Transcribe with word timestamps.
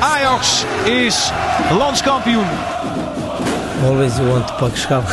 Ajax 0.00 0.64
is 0.84 1.30
landskampioen. 1.78 2.46
Always 3.84 4.16
you 4.16 4.28
want 4.28 4.46
to 4.46 4.54
pak 4.54 4.76
schap. 4.76 5.08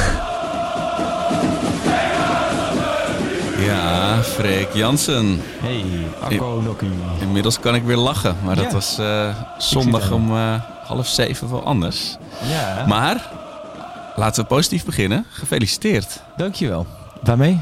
Ja, 3.60 4.22
Freek 4.24 4.68
Jansen. 4.74 5.42
Hey, 5.62 5.86
Akko 6.22 6.62
Nokkie. 6.62 6.90
Inmiddels 7.22 7.60
kan 7.60 7.76
ik 7.76 7.84
weer 7.84 7.96
lachen, 7.98 8.36
maar 8.44 8.56
dat 8.56 8.66
Ja. 8.66 8.72
was 8.72 8.98
eh, 8.98 9.36
zondag 9.58 10.12
om 10.12 10.32
eh, 10.36 10.54
half 10.88 11.08
zeven 11.08 11.50
wel 11.52 11.64
anders. 11.64 12.18
Ja, 12.50 12.86
Maar 12.88 13.30
laten 14.16 14.42
we 14.42 14.48
positief 14.48 14.86
beginnen. 14.86 15.26
Gefeliciteerd. 15.30 16.22
dankjewel. 16.38 16.86
Waarmee? 17.24 17.60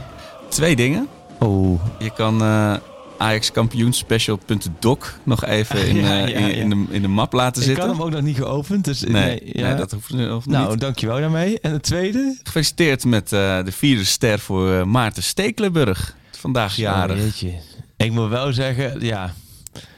Twee 0.48 0.76
dingen. 0.76 1.08
Oh, 1.40 1.80
Je 1.98 2.10
kan 2.10 2.42
eh 2.44 2.74
Ajax 3.18 3.52
kampioenspecial.doc 3.52 5.20
nog 5.24 5.46
even 5.46 5.88
in, 5.88 5.96
Ja, 5.96 6.02
eh, 6.26 6.28
ja, 6.30 6.38
in, 6.38 6.46
ja. 6.48 6.54
in 6.54 6.70
de, 6.70 6.86
in 6.90 7.02
de 7.02 7.08
map 7.08 7.34
laten 7.34 7.62
ik 7.62 7.68
zitten. 7.68 7.86
kan 7.86 7.94
hem 7.96 8.04
ook 8.06 8.12
nog 8.12 8.22
niet 8.22 8.36
geopend, 8.38 8.86
dus 8.86 9.02
nee, 9.04 9.42
ja. 9.54 9.68
nee, 9.68 9.76
dat 9.76 9.92
hoeft 9.92 10.14
nog 10.14 10.46
Nou, 10.46 10.70
niet. 10.70 10.80
dankjewel 10.80 11.20
daarmee. 11.20 11.60
En 11.60 11.72
het 11.72 11.84
tweede? 11.84 12.40
Gefeliciteerd 12.44 13.06
met 13.06 13.34
eh, 13.34 13.64
de 13.64 13.72
vierde 13.72 14.04
ster 14.04 14.40
voor 14.40 14.74
eh, 14.74 14.84
Maarten 14.84 15.24
Stekelenburg. 15.24 16.16
Vandaag 16.32 16.76
jarig. 16.76 17.18
Jeetje. 17.18 17.52
Ik 17.98 18.12
moet 18.12 18.30
wel 18.30 18.54
zeggen, 18.54 19.02
ja. 19.06 19.34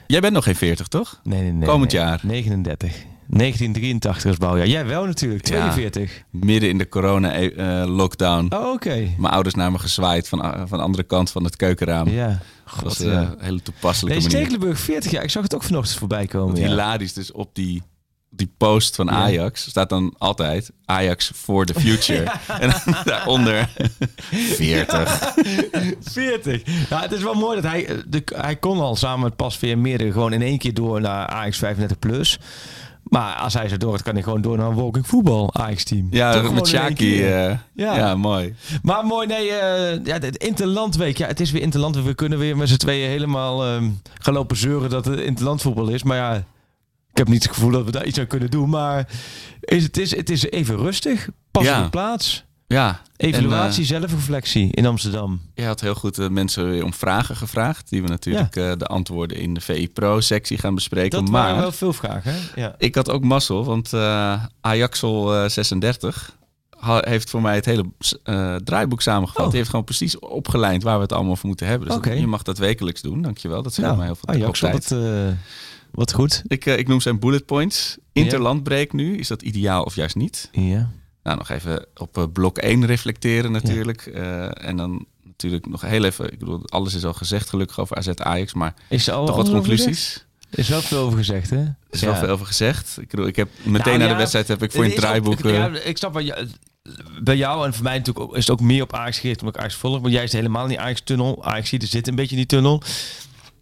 Jij 0.07 0.19
bent 0.19 0.33
nog 0.33 0.43
geen 0.43 0.55
40, 0.55 0.87
toch? 0.87 1.19
Nee, 1.23 1.41
nee, 1.41 1.51
nee. 1.51 1.67
Komend 1.69 1.91
nee. 1.91 2.01
jaar. 2.01 2.19
39. 2.23 2.93
1983 3.27 4.31
is 4.31 4.37
bouwjaar. 4.37 4.67
Jij 4.67 4.85
wel 4.85 5.05
natuurlijk, 5.05 5.47
Ja. 5.47 5.53
42. 5.71 6.23
Midden 6.31 6.69
in 6.69 6.77
de 6.77 6.89
corona-lockdown. 6.89 8.47
Oh, 8.55 8.71
oké. 8.71 8.95
Mijn 9.17 9.33
ouders 9.33 9.55
naar 9.55 9.71
me 9.71 9.79
gezwaaid 9.79 10.27
van, 10.29 10.39
van 10.67 10.77
de 10.77 10.83
andere 10.83 11.03
kant 11.03 11.31
van 11.31 11.43
het 11.43 11.55
keukenraam. 11.55 12.09
Ja. 12.09 12.39
dat 12.73 12.83
was 12.83 12.99
eh, 12.99 13.05
ja. 13.11 13.19
een 13.21 13.35
hele 13.39 13.61
toepasselijke 13.61 14.19
Nee, 14.19 14.27
manier. 14.27 14.45
Stekelenburg 14.45 14.79
40 14.79 15.11
jaar. 15.11 15.23
Ik 15.23 15.29
zag 15.29 15.43
het 15.43 15.55
ook 15.55 15.63
vanochtend 15.63 15.97
voorbij 15.97 16.25
komen. 16.27 16.55
Ja. 16.61 16.67
hilarisch, 16.67 17.13
dus 17.13 17.31
op 17.31 17.49
die, 17.55 17.81
die 18.29 18.51
post 18.57 18.95
van 18.95 19.05
Ja. 19.05 19.11
Ajax 19.11 19.69
staat 19.69 19.89
dan 19.89 20.15
altijd 20.17 20.71
Ajax 20.85 21.31
for 21.35 21.65
the 21.65 21.73
future. 21.79 22.23
En 22.59 22.69
dan 22.85 22.95
daaronder 23.05 23.69
40. 24.29 25.33
40. 26.01 26.61
Ja, 26.89 27.01
het 27.07 27.11
is 27.11 27.23
wel 27.23 27.33
mooi 27.33 27.61
dat 27.61 27.71
hij... 27.71 27.85
eh, 27.87 27.95
De, 28.07 28.21
hij 28.35 28.55
kon 28.55 28.79
al 28.79 28.95
samen 28.95 29.23
met 29.23 29.35
Pasveer 29.35 29.77
meerdere 29.77 30.11
gewoon 30.11 30.33
in 30.33 30.41
één 30.41 30.57
keer 30.57 30.73
door 30.73 31.01
naar 31.01 31.27
Ajax 31.27 31.61
35+. 31.63 31.69
Plus. 31.99 32.39
Maar 33.05 33.35
als 33.35 33.53
hij 33.53 33.67
zo 33.69 33.77
door 33.77 34.01
kan 34.03 34.13
hij 34.13 34.23
gewoon 34.23 34.41
door 34.41 34.57
naar 34.57 34.67
een 34.67 34.75
walking 34.75 35.07
voetbal 35.07 35.53
Ajax-team. 35.53 36.07
Ja, 36.11 36.41
Toch 36.41 36.53
met 36.53 36.67
Shaki. 36.67 37.23
eh, 37.23 37.47
Ja. 37.49 37.59
ja. 37.73 38.15
mooi. 38.15 38.55
Maar 38.81 39.05
mooi, 39.05 39.27
nee, 39.27 39.51
eh 39.51 40.05
ja, 40.05 40.13
het 40.19 40.37
Interlandweek. 40.37 41.17
Ja, 41.17 41.27
het 41.27 41.39
is 41.39 41.51
weer 41.51 41.61
Interlandweek. 41.61 42.05
We 42.05 42.13
kunnen 42.13 42.39
weer 42.39 42.57
met 42.57 42.69
z'n 42.69 42.75
tweeën 42.77 43.09
helemaal 43.09 43.65
ehm 43.65 43.89
gaan 44.19 44.33
lopen 44.33 44.57
zeuren 44.57 44.89
dat 44.89 45.05
het 45.05 45.19
Interlandvoetbal 45.19 45.87
is. 45.89 46.03
Maar 46.03 46.17
ja, 46.17 46.35
ik 47.11 47.17
heb 47.17 47.27
niet 47.27 47.43
het 47.43 47.53
gevoel 47.53 47.71
dat 47.71 47.85
we 47.85 47.91
daar 47.91 48.05
iets 48.05 48.19
aan 48.19 48.27
kunnen 48.27 48.51
doen. 48.51 48.69
Maar 48.69 49.07
is, 49.61 49.83
het, 49.83 49.97
is, 49.97 50.15
het 50.15 50.29
is 50.29 50.43
even 50.49 50.77
rustig. 50.77 51.27
Pas 51.51 51.63
Ja. 51.63 51.77
op 51.77 51.83
de 51.83 51.89
plaats. 51.89 52.44
Ja. 52.67 53.01
Evaluatie, 53.17 53.85
zelfreflectie 53.85 54.71
in 54.71 54.85
Amsterdam. 54.85 55.41
Eh, 55.53 55.63
je 55.63 55.69
had 55.69 55.81
heel 55.81 55.95
goed 55.95 56.17
eh, 56.17 56.27
mensen 56.29 56.69
weer 56.69 56.83
om 56.83 56.93
vragen 56.93 57.35
gevraagd. 57.35 57.89
Die 57.89 58.01
we 58.01 58.07
natuurlijk 58.07 58.55
eh, 58.55 58.71
de 58.77 58.85
antwoorden 58.85 59.37
in 59.37 59.53
de 59.53 59.61
VI 59.61 59.89
Pro-sectie 59.89 60.57
gaan 60.57 60.75
bespreken. 60.75 61.19
Dat 61.19 61.29
maar 61.29 61.43
waren 61.43 61.61
wel 61.61 61.71
veel 61.71 61.93
vragen. 61.93 62.33
Hè? 62.33 62.61
Ja. 62.61 62.75
ik 62.77 62.95
had 62.95 63.09
ook 63.09 63.23
mazzel, 63.23 63.65
want 63.65 63.93
eh 63.93 64.43
Ajaxel 64.61 65.35
eh, 65.35 65.49
36 65.49 66.35
ha- 66.77 67.01
heeft 67.05 67.29
voor 67.29 67.41
mij 67.41 67.55
het 67.55 67.65
hele 67.65 67.85
eh, 68.23 68.55
draaiboek 68.55 69.01
samengevat. 69.01 69.41
Oh. 69.43 69.47
Die 69.47 69.57
heeft 69.57 69.69
gewoon 69.69 69.85
precies 69.85 70.19
opgelijnd 70.19 70.83
waar 70.83 70.95
we 70.95 71.01
het 71.01 71.13
allemaal 71.13 71.35
voor 71.35 71.47
moeten 71.47 71.67
hebben. 71.67 71.87
Dus 71.87 71.97
Oké. 71.97 72.09
dat- 72.09 72.19
je 72.19 72.27
mag 72.27 72.43
dat 72.43 72.57
wekelijks 72.57 73.01
doen. 73.01 73.21
Dankjewel. 73.21 73.61
Dat 73.63 73.71
scheelt 73.71 73.87
Nou, 73.87 73.97
mij 73.97 74.07
heel 74.07 74.15
veel 74.15 74.33
Ajax, 74.33 74.59
tijd. 74.59 74.91
eh, 74.91 75.37
wat 75.91 76.13
goed. 76.13 76.43
Ik, 76.47 76.65
eh, 76.65 76.77
ik 76.77 76.87
noem 76.87 77.01
zijn 77.01 77.19
bullet 77.19 77.45
points. 77.45 77.97
Interlandbreek 78.13 78.93
nu. 78.93 79.17
Is 79.17 79.27
dat 79.27 79.41
ideaal 79.41 79.83
of 79.83 79.95
juist 79.95 80.15
niet? 80.15 80.49
Ja. 80.51 80.89
Nou, 81.25 81.37
nog 81.37 81.49
even 81.49 81.85
op 81.95 82.17
eh, 82.17 82.23
blok 82.33 82.57
1 82.57 82.85
reflecteren 82.85 83.51
natuurlijk. 83.51 84.05
Eh, 84.05 84.65
en 84.67 84.77
dan 84.77 85.05
natuurlijk 85.23 85.67
nog 85.67 85.81
heel 85.81 86.03
even... 86.03 86.31
Ik 86.31 86.39
bedoel, 86.39 86.61
alles 86.65 86.93
is 86.93 87.05
al 87.05 87.13
gezegd 87.13 87.49
gelukkig 87.49 87.79
over 87.79 87.97
AZ 87.97 88.07
Ajax. 88.15 88.53
Maar 88.53 88.73
Is 88.89 89.07
er 89.07 89.13
al 89.13 89.25
toch 89.25 89.35
wat 89.35 89.49
conclusies. 89.49 90.25
Er 90.49 90.59
is 90.59 90.67
wel 90.69 90.81
veel 90.81 90.99
over 90.99 91.17
gezegd, 91.17 91.49
hè? 91.49 91.57
Er 91.57 91.75
is 91.89 92.01
wel 92.01 92.15
veel 92.15 92.27
over 92.29 92.45
gezegd. 92.45 92.97
Ik 93.01 93.09
bedoel, 93.09 93.27
ik 93.27 93.35
heb 93.35 93.49
meteen 93.63 93.83
Nou, 93.85 93.97
na 93.97 94.03
ja, 94.03 94.11
de 94.11 94.17
wedstrijd 94.17 94.47
heb 94.47 94.63
ik 94.63 94.71
voor 94.71 94.83
een 94.83 94.91
ook- 94.91 94.97
draaiboek... 94.97 95.39
ik- 95.39 95.45
eh, 95.45 95.51
ja, 95.53 95.67
ik 95.79 95.97
snap 95.97 96.13
bij 96.13 96.23
jou, 96.23 96.47
bij 97.23 97.37
jou 97.37 97.65
en 97.65 97.73
voor 97.73 97.83
mij 97.83 97.97
natuurlijk 97.97 98.25
ook, 98.25 98.35
is 98.35 98.47
het 98.47 98.59
ook 98.59 98.65
meer 98.65 98.81
op 98.81 98.93
Ajax 98.93 99.19
gericht 99.19 99.39
omdat 99.39 99.55
ik 99.55 99.61
Ajax 99.61 99.75
volg. 99.75 100.01
Maar 100.01 100.11
jij 100.11 100.23
is 100.23 100.31
helemaal 100.31 100.63
in 100.63 100.69
die 100.69 100.79
Ajax-tunnel. 100.79 101.45
Ajax 101.45 101.69
ziet 101.69 101.81
er 101.81 101.87
zit 101.87 102.07
een 102.07 102.15
beetje 102.15 102.31
in 102.31 102.37
die 102.37 102.45
tunnel. 102.45 102.81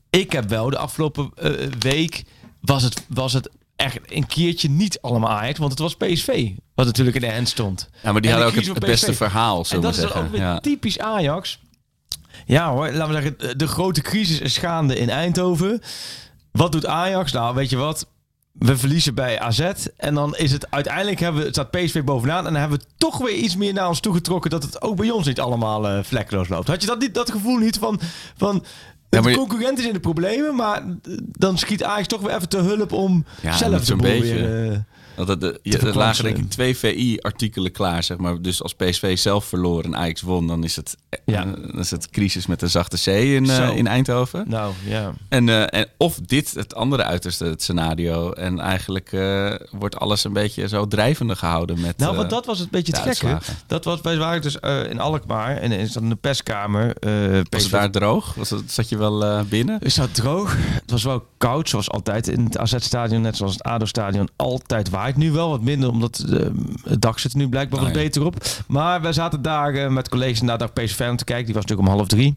Ik 0.10 0.32
heb 0.32 0.50
wel 0.50 0.70
de 0.70 0.78
afgelopen 0.78 1.32
week 1.80 2.24
was 2.62 2.84
het, 2.84 3.06
was 3.10 3.34
het 3.34 3.50
echt 3.84 4.00
een 4.06 4.26
keertje 4.28 4.70
niet 4.70 5.02
allemaal 5.02 5.30
Ajax, 5.30 5.60
want 5.60 5.72
het 5.72 5.80
was 5.80 5.96
PSV. 5.96 6.50
Wat 6.76 6.86
natuurlijk 6.86 7.16
in 7.16 7.22
de 7.22 7.34
hand 7.34 7.50
stond. 7.50 7.90
ja, 8.04 8.12
maar 8.12 8.22
die 8.22 8.32
en 8.32 8.38
hadden 8.42 8.60
ook 8.60 8.66
het, 8.76 8.86
beste 8.86 9.14
verhaal, 9.14 9.64
we 9.70 9.80
dat 9.80 9.94
is 9.96 10.00
zeggen. 10.00 10.22
ook 10.22 10.32
weer 10.32 10.40
Ja. 10.42 10.60
typisch 10.60 11.00
Ajax. 11.00 11.60
Ja 12.46 12.72
hoor, 12.72 12.92
laten 12.92 13.16
we 13.16 13.22
zeggen, 13.22 13.58
de- 13.58 13.68
grote 13.68 14.02
crisis 14.02 14.40
is 14.40 14.58
gaande 14.58 14.98
in 14.98 15.10
Eindhoven. 15.10 15.82
Wat 16.52 16.72
doet 16.72 16.86
Ajax? 16.86 17.32
Nou, 17.32 17.56
weet 17.56 17.70
je 17.70 17.78
wat? 17.78 18.08
We 18.54 18.78
verliezen 18.78 19.16
bij 19.16 19.40
AZ. 19.40 19.60
En 19.98 20.14
dan 20.14 20.36
is 20.36 20.52
het 20.52 20.72
uiteindelijk 20.72 21.20
hebben 21.20 21.44
we, 21.44 21.48
staat 21.50 21.72
PSV 21.72 22.04
bovenaan. 22.04 22.38
En 22.48 22.52
dan 22.52 22.62
hebben 22.62 22.80
we 22.80 22.86
toch 22.98 23.18
weer 23.18 23.36
iets 23.36 23.56
meer 23.56 23.74
naar 23.74 23.88
ons 23.88 24.00
toegetrokken. 24.00 24.50
Dat 24.50 24.64
het 24.64 24.82
ook 24.82 24.96
bij 24.96 25.10
ons 25.10 25.26
niet 25.28 25.40
allemaal 25.40 25.88
eh 25.88 26.04
vlekkeloos 26.04 26.48
loopt. 26.48 26.68
Had 26.68 26.82
je 26.82 26.88
dat, 26.88 27.00
niet, 27.00 27.14
dat 27.14 27.32
gevoel 27.32 27.58
niet 27.58 27.78
van. 27.78 28.00
van 28.38 28.66
Ja, 29.14 29.22
de 29.22 29.38
concurrent 29.38 29.80
is 29.80 29.86
in 29.86 29.94
de 29.94 30.00
problemen, 30.00 30.56
maar 30.56 30.78
eh, 30.78 31.18
dan 31.18 31.58
schiet 31.58 31.84
Ajax 31.84 32.08
toch 32.08 32.22
weer 32.22 32.36
even 32.36 32.50
te 32.50 32.58
hulp 32.58 32.92
om 32.92 33.26
Ja, 33.42 33.58
zelf 33.58 33.84
zo'n 33.84 33.98
boel 33.98 34.10
beetje. 34.10 34.84
Eh, 35.16 35.26
Want 35.26 35.44
er- 35.44 35.50
er- 35.50 35.60
je- 35.62 35.78
er 35.78 35.98
lagen 35.98 36.24
denk 36.24 36.38
ik 36.38 36.50
twee 36.50 36.78
VI-artikelen 36.78 37.72
klaar, 37.72 38.04
zeg 38.04 38.18
maar. 38.18 38.42
Dus 38.42 38.64
als 38.64 38.74
PSV 38.74 39.18
zelf 39.18 39.46
verloor 39.46 39.84
en 39.84 39.96
Ajax 39.96 40.22
won, 40.22 40.48
dan 40.48 40.64
is 40.64 40.76
het, 40.76 40.98
eh, 41.10 41.20
Ja. 41.26 41.46
dan 41.46 41.80
is 41.80 41.92
het 41.92 42.10
crisis 42.10 42.48
met 42.48 42.62
een 42.62 42.70
zachte 42.70 42.98
C 43.04 43.08
in, 43.08 43.50
eh, 43.50 43.76
in 43.76 43.88
Eindhoven. 43.88 44.46
nou, 44.48 44.74
ja. 44.86 45.14
En, 45.30 45.50
eh, 45.50 45.80
en 45.82 45.88
of 45.98 46.20
dit 46.26 46.52
het 46.54 46.76
andere 46.76 47.04
uiterste 47.04 47.46
het 47.46 47.62
scenario. 47.62 48.32
En 48.32 48.60
eigenlijk 48.60 49.12
eh, 49.12 49.54
wordt 49.72 49.98
alles 49.98 50.24
een 50.24 50.34
beetje 50.34 50.68
zo 50.68 50.88
drijvende 50.88 51.36
gehouden 51.36 51.80
met. 51.82 51.98
Nou, 51.98 52.12
eh, 52.12 52.18
want 52.18 52.30
dat 52.30 52.46
was 52.46 52.60
het 52.60 52.70
beetje 52.70 52.92
de 52.92 53.00
het 53.00 53.18
gekke. 53.18 53.38
Dat 53.68 53.86
was, 53.86 54.02
wij 54.02 54.18
waren 54.18 54.42
dus 54.42 54.60
eh, 54.60 54.90
in 54.90 55.00
Alkmaar 55.00 55.58
en 55.58 55.72
is 55.72 55.92
dan 55.92 56.04
in 56.04 56.10
de 56.10 56.16
perskamer. 56.16 56.96
eh 57.00 57.42
was 57.50 57.62
het 57.64 57.72
daar 57.72 57.92
droog? 57.92 58.34
Was 58.34 58.50
het, 58.50 58.72
zat 58.72 58.90
je 58.90 58.98
wel 58.98 59.24
eh, 59.26 59.42
binnen? 59.42 59.80
Is 59.80 59.96
dat 59.96 60.16
droog? 60.16 60.56
Het 60.58 60.92
was 60.92 61.04
wel 61.04 61.26
koud, 61.38 61.70
zoals 61.70 61.90
altijd 61.90 62.28
in 62.28 62.44
het 62.44 62.58
AZ-stadion. 62.58 63.22
Net 63.22 63.38
zoals 63.38 63.54
het 63.54 63.64
ADO-stadion 63.64 64.30
altijd 64.36 64.90
waait. 65.04 65.18
Nu 65.18 65.32
wel 65.32 65.50
wat 65.50 65.62
minder, 65.62 65.90
omdat 65.90 66.26
eh, 66.30 66.40
het 66.84 67.02
dak 67.02 67.20
zit 67.20 67.32
er 67.32 67.38
nu 67.38 67.50
blijkbaar 67.50 67.80
wat 67.80 67.90
ja. 67.90 67.96
beter 67.96 68.26
op. 68.26 68.46
Maar 68.68 69.02
we 69.02 69.14
zaten 69.14 69.42
daar 69.42 69.74
eh, 69.74 69.90
met 69.90 70.10
collega's 70.10 70.42
naar 70.42 70.58
dag 70.58 70.74
PSV 70.74 71.02
aan 71.02 71.18
te 71.18 71.24
kijken. 71.24 71.46
Die 71.46 71.54
was 71.54 71.64
natuurlijk 71.64 71.90
om 71.90 71.96
half 71.96 72.08
drie. 72.08 72.36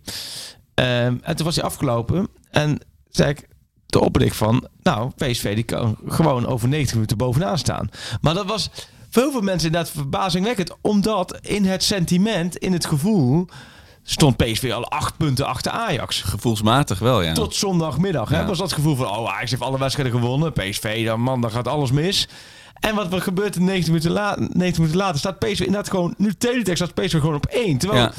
Ehm, 0.75 1.17
en 1.23 1.37
toen 1.37 1.47
was 1.47 1.57
hij 1.57 1.65
afgelopen. 1.65 2.29
En 2.51 2.79
zei 3.11 3.31
ik 3.31 3.49
de 3.87 4.01
opblik 4.01 4.35
van... 4.35 4.69
Nou, 4.83 5.11
PSV 5.17 5.55
die 5.55 5.65
kan 5.65 5.97
gewoon 6.09 6.47
over 6.47 6.69
90 6.69 6.95
minuten 6.95 7.17
bovenaan 7.17 7.59
staan. 7.59 7.89
Maar 8.21 8.35
dat 8.35 8.47
was 8.47 8.71
voor 9.11 9.23
heel 9.23 9.33
veel 9.33 9.41
mensen 9.41 9.67
inderdaad 9.67 9.93
verbazingwekkend. 9.93 10.73
Omdat 10.81 11.39
in 11.43 11.65
het 11.65 11.83
sentiment, 11.83 12.57
in 12.57 12.73
het 12.73 12.87
gevoel... 12.87 13.47
stond 14.03 14.37
PSV 14.37 14.73
al 14.75 14.89
acht 14.89 15.17
punten 15.17 15.47
achter 15.47 15.73
Ajax. 15.73 16.23
Gevoelsmatig 16.23 16.99
wel, 16.99 17.23
ja. 17.23 17.33
Tot 17.33 17.55
zondagmiddag 17.55 18.29
hè, 18.29 18.39
Ja. 18.39 18.47
was 18.47 18.59
dat 18.59 18.73
gevoel 18.73 18.97
van... 18.97 19.07
oh, 19.07 19.35
Ajax 19.35 19.51
heeft 19.51 19.63
alle 19.63 19.79
wedstrijden 19.79 20.21
gewonnen. 20.21 20.53
PSV, 20.53 21.05
dan 21.05 21.21
man, 21.21 21.41
dan 21.41 21.51
gaat 21.51 21.69
alles 21.69 21.91
mis. 21.91 22.29
En 22.81 22.95
wat 22.95 23.13
er 23.13 23.21
gebeurt 23.21 23.59
90 23.59 23.87
minuten, 23.87 24.11
la 24.11 24.37
90 24.39 24.79
minuten 24.79 24.97
later... 24.97 25.19
staat 25.19 25.39
PSV 25.39 25.61
inderdaad 25.61 25.91
gewoon... 25.91 26.15
nu 26.19 26.35
teletext 26.35 26.83
staat 26.85 27.05
PSV 27.05 27.19
gewoon 27.21 27.35
op 27.35 27.47
één. 27.47 27.79
Terwijl 27.79 28.03
Ja. 28.03 28.13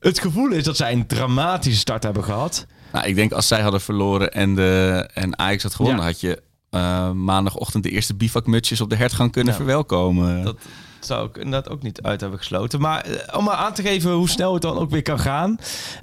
het 0.00 0.20
gevoel 0.20 0.50
is 0.50 0.64
dat 0.64 0.76
zij 0.76 0.92
een 0.92 1.06
dramatische 1.06 1.80
start 1.80 2.02
hebben 2.02 2.24
gehad. 2.24 2.66
Nou, 2.92 3.06
ik 3.06 3.14
denk 3.14 3.32
als 3.32 3.46
zij 3.48 3.60
hadden 3.60 3.80
verloren 3.80 4.32
en, 4.32 4.54
de, 4.54 5.08
en 5.14 5.38
Ajax 5.38 5.62
had 5.62 5.74
gewonnen, 5.74 6.00
Ja. 6.00 6.06
had 6.06 6.20
je 6.20 6.42
eh, 6.70 7.10
maandagochtend 7.10 7.82
de 7.82 7.90
eerste 7.90 8.14
bivakmutsjes 8.14 8.80
op 8.80 8.90
de 8.90 8.96
hertgang 8.96 9.32
kunnen 9.32 9.54
verwelkomen. 9.54 10.42
Dat 10.44 10.56
zou 11.00 11.28
ik 11.28 11.36
inderdaad 11.36 11.68
ook 11.68 11.82
niet 11.82 12.02
uit 12.02 12.20
hebben 12.20 12.38
gesloten. 12.38 12.80
Maar 12.80 13.00
eh, 13.04 13.38
om 13.38 13.44
maar 13.44 13.54
aan 13.54 13.72
te 13.74 13.82
geven 13.82 14.10
hoe 14.12 14.28
snel 14.28 14.52
het 14.52 14.62
dan 14.62 14.76
ook 14.78 14.90
weer 14.90 15.02
kan 15.02 15.18
gaan. 15.18 15.58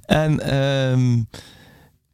En 0.06 0.40
ehm, 0.40 1.22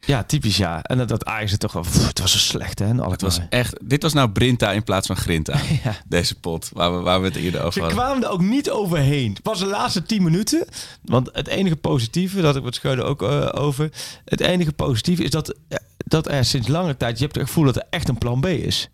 Ja, 0.06 0.24
typisch 0.24 0.57
ja. 0.57 0.81
En 0.81 0.98
dat, 0.98 1.07
dat 1.07 1.25
Ajax 1.25 1.51
het 1.51 1.59
toch 1.59 1.74
wel... 1.74 1.81
pff, 1.81 2.07
het 2.07 2.19
was 2.19 2.31
zo 2.31 2.38
slecht 2.38 2.80
hè, 2.80 2.94
alle 3.01 3.12
Het 3.12 3.21
was 3.21 3.39
echt, 3.50 3.75
dit 3.81 4.01
was 4.01 4.13
nou 4.13 4.30
Brinta 4.30 4.71
in 4.71 4.83
plaats 4.83 5.07
van 5.07 5.15
Grinta. 5.15 5.59
Deze 6.07 6.39
pot, 6.39 6.69
waar 6.74 6.98
we, 6.98 7.01
waar 7.01 7.21
we 7.21 7.27
het 7.27 7.36
eerder 7.36 7.59
over 7.59 7.74
Ze 7.74 7.80
hadden. 7.80 7.98
kwamen 7.98 8.24
er 8.24 8.30
ook 8.30 8.42
niet 8.42 8.69
overheen. 8.69 9.33
Het 9.33 9.39
was 9.44 9.59
de 9.59 9.65
laatste 9.65 10.03
10 10.03 10.24
minuten. 10.24 10.65
Want 11.01 11.30
het 11.33 11.48
enige 11.48 11.75
positieve, 11.75 12.42
dat 12.42 12.56
ik 12.56 12.63
wat 12.63 12.75
Scheurde 12.75 13.03
ook 13.03 13.21
eh, 13.21 13.50
over. 13.51 13.89
Het 14.25 14.39
enige 14.39 14.71
positieve 14.71 15.24
is 15.24 15.30
dat, 15.30 15.56
eh, 15.68 15.77
dat 15.98 16.27
er 16.27 16.45
sinds 16.45 16.68
lange 16.68 16.97
tijd, 16.97 17.18
je 17.18 17.24
hebt 17.24 17.36
het 17.36 17.45
gevoel 17.45 17.65
dat 17.65 17.75
er 17.75 17.86
echt 17.89 18.09
een 18.09 18.18
plan 18.18 18.39
B 18.39 18.45
is. 18.45 18.89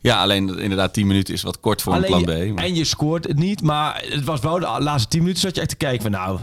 Ja, 0.00 0.20
alleen 0.22 0.58
inderdaad 0.58 0.92
10 0.92 1.06
minuten 1.06 1.34
is 1.34 1.42
wat 1.42 1.60
kort 1.60 1.82
voor 1.82 1.94
een 1.94 2.04
plan 2.04 2.22
B. 2.22 2.26
Maar... 2.26 2.64
En 2.64 2.74
je 2.74 2.84
scoort 2.84 3.26
het 3.26 3.38
niet, 3.38 3.62
maar 3.62 4.04
het 4.08 4.24
was 4.24 4.40
wel 4.40 4.58
de 4.58 4.76
laatste 4.78 5.08
10 5.08 5.20
minuten 5.20 5.40
zat 5.40 5.54
je 5.54 5.60
echt 5.60 5.70
te 5.70 5.76
kijken 5.76 6.02
van 6.02 6.10
nou, 6.10 6.38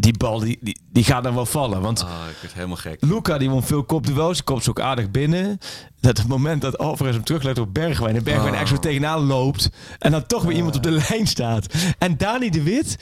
die 0.00 0.16
bal 0.16 0.38
die, 0.38 0.58
die, 0.60 0.78
die 0.92 1.04
gaat 1.04 1.22
dan 1.22 1.34
wel 1.34 1.46
vallen. 1.46 1.80
Want 1.80 2.02
Oh, 2.02 2.08
ik 2.30 2.36
werd 2.40 2.54
helemaal 2.54 2.76
gek. 2.76 2.96
Luca 3.04 3.38
die 3.38 3.50
won 3.50 3.62
veel 3.62 3.84
kopduels, 3.84 4.44
komt 4.44 4.64
ze 4.64 4.70
ook 4.70 4.80
aardig 4.80 5.10
binnen. 5.10 5.58
Dat 6.00 6.18
het 6.18 6.26
moment 6.28 6.62
dat 6.62 6.78
Alvarez 6.78 7.14
hem 7.14 7.24
teruglegt 7.24 7.58
op 7.58 7.74
Bergwijn 7.74 8.16
en 8.16 8.22
Bergwijn 8.24 8.54
Oh. 8.54 8.60
echt 8.60 8.68
zo 8.68 8.76
tegenaan 8.76 9.20
loopt 9.20 9.68
en 9.98 10.10
dan 10.10 10.26
toch 10.26 10.42
weer 10.42 10.56
iemand 10.56 10.76
op 10.76 10.82
de 10.82 10.90
lijn 11.08 11.26
staat. 11.26 11.74
En 11.98 12.16
Dani 12.16 12.50
de 12.50 12.62
Wit, 12.62 12.96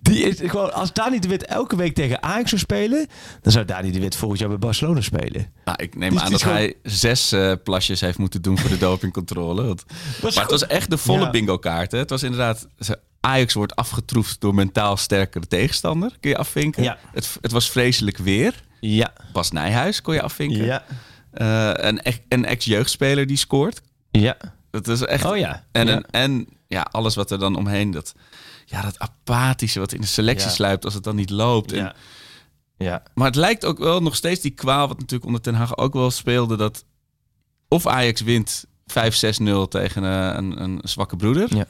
die 0.00 0.22
is 0.24 0.50
gewoon 0.50 0.72
als 0.74 0.92
Dani 0.92 1.18
de 1.18 1.28
Wit 1.28 1.44
elke 1.46 1.76
week 1.76 1.94
tegen 1.94 2.22
Ajax 2.22 2.48
zou 2.48 2.60
spelen, 2.60 3.06
dan 3.42 3.52
zou 3.52 3.64
Dani 3.64 3.90
de 3.90 4.00
Wit 4.00 4.16
volgend 4.16 4.40
jaar 4.40 4.48
bij 4.48 4.58
Barcelona 4.58 5.00
spelen. 5.00 5.52
Nou, 5.64 5.82
ik 5.82 5.96
neem 5.96 6.10
Dus 6.12 6.20
aan 6.22 6.30
dat 6.30 6.42
hij 6.42 6.74
zes 6.82 7.32
eh, 7.32 7.52
plasjes 7.64 8.00
heeft 8.00 8.18
moeten 8.18 8.42
doen 8.42 8.58
voor 8.58 8.70
de 8.70 8.78
dopingcontrole. 8.88 9.64
Want- 9.66 9.84
maar 10.22 10.32
het 10.42 10.50
was 10.50 10.66
echt 10.66 10.90
de 10.90 10.98
volle 10.98 11.20
Ja. 11.24 11.30
bingo 11.30 11.58
kaart. 11.58 11.92
Hè? 11.92 11.98
Het 11.98 12.10
was 12.10 12.22
inderdaad... 12.22 12.66
Ajax 13.24 13.54
wordt 13.54 13.76
afgetroefd 13.76 14.40
door 14.40 14.54
mentaal 14.54 14.96
sterkere 14.96 15.46
tegenstander. 15.46 16.16
Kun 16.20 16.30
je 16.30 16.36
afvinken. 16.36 16.82
Ja. 16.82 16.98
Het, 17.12 17.36
het 17.40 17.52
was 17.52 17.70
vreselijk 17.70 18.16
weer. 18.16 18.64
Ja, 18.80 19.12
Bas 19.32 19.50
Nijhuis 19.50 20.02
kon 20.02 20.14
je 20.14 20.22
afvinken. 20.22 20.64
ja, 20.64 20.84
Eh, 21.30 21.70
een, 21.74 22.00
een 22.28 22.44
ex-jeugdspeler 22.44 23.26
die 23.26 23.36
scoort. 23.36 23.80
ja. 24.10 24.36
Dat 24.70 24.88
is 24.88 25.00
echt... 25.00 25.24
Oh 25.24 25.36
ja. 25.36 25.64
En, 25.72 25.86
Ja. 25.86 25.92
een, 25.96 26.04
en 26.10 26.46
ja, 26.66 26.80
alles 26.90 27.14
wat 27.14 27.30
er 27.30 27.38
dan 27.38 27.56
omheen... 27.56 27.90
Dat, 27.90 28.14
ja, 28.64 28.82
dat 28.82 28.98
apathische 28.98 29.78
wat 29.78 29.92
in 29.92 30.00
de 30.00 30.06
selectie 30.06 30.48
Ja. 30.48 30.54
sluipt 30.54 30.84
als 30.84 30.94
het 30.94 31.04
dan 31.04 31.16
niet 31.16 31.30
loopt. 31.30 31.72
En- 31.72 31.78
Ja. 31.78 31.94
ja. 32.76 33.02
Maar 33.14 33.26
het 33.26 33.36
lijkt 33.36 33.64
ook 33.64 33.78
wel 33.78 34.02
nog 34.02 34.16
steeds 34.16 34.40
die 34.40 34.50
kwaal, 34.50 34.88
wat 34.88 34.98
natuurlijk 34.98 35.24
onder 35.24 35.40
Ten 35.40 35.54
Hag 35.54 35.76
ook 35.76 35.92
wel 35.92 36.10
speelde, 36.10 36.56
dat 36.56 36.84
of 37.68 37.86
Ajax 37.86 38.20
wint 38.20 38.64
5-6-0 38.86 39.68
tegen 39.68 40.04
eh, 40.04 40.36
een, 40.36 40.62
een 40.62 40.80
zwakke 40.82 41.16
broeder, 41.16 41.56
Ja. 41.56 41.66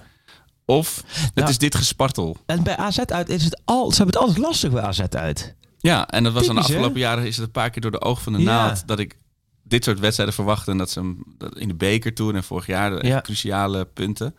Of 0.64 1.02
het 1.06 1.34
Nou. 1.34 1.48
is 1.50 1.58
dit 1.58 1.74
gespartel. 1.74 2.36
En 2.46 2.62
bij 2.62 2.76
AZ 2.76 2.98
uit 2.98 3.28
is 3.28 3.44
het 3.44 3.60
al, 3.64 3.90
ze 3.90 3.96
hebben 3.96 4.14
het 4.14 4.24
altijd 4.28 4.46
lastig 4.46 4.70
bij 4.70 4.82
AZ 4.82 5.00
uit. 5.00 5.54
Ja, 5.78 6.08
en 6.08 6.22
dat 6.24 6.32
was 6.32 6.46
dan 6.46 6.54
de 6.54 6.60
Typisch, 6.60 6.76
hè? 6.76 6.80
afgelopen 6.80 7.00
jaren 7.08 7.26
is 7.26 7.36
het 7.36 7.46
een 7.46 7.50
paar 7.52 7.70
keer 7.70 7.82
door 7.82 7.90
de 7.90 8.00
oog 8.00 8.22
van 8.22 8.32
de 8.32 8.38
Ja. 8.38 8.44
naald 8.44 8.86
dat 8.86 8.98
ik 8.98 9.16
dit 9.62 9.84
soort 9.84 10.00
wedstrijden 10.00 10.34
verwachtte 10.34 10.70
en 10.70 10.78
dat 10.78 10.90
ze 10.90 10.98
hem 10.98 11.22
dat 11.38 11.58
in 11.58 11.68
de 11.68 11.74
beker 11.74 12.14
toen 12.14 12.34
en 12.36 12.44
vorig 12.44 12.66
jaar 12.66 13.00
de 13.00 13.06
Ja. 13.06 13.20
cruciale 13.20 13.84
punten. 13.84 14.34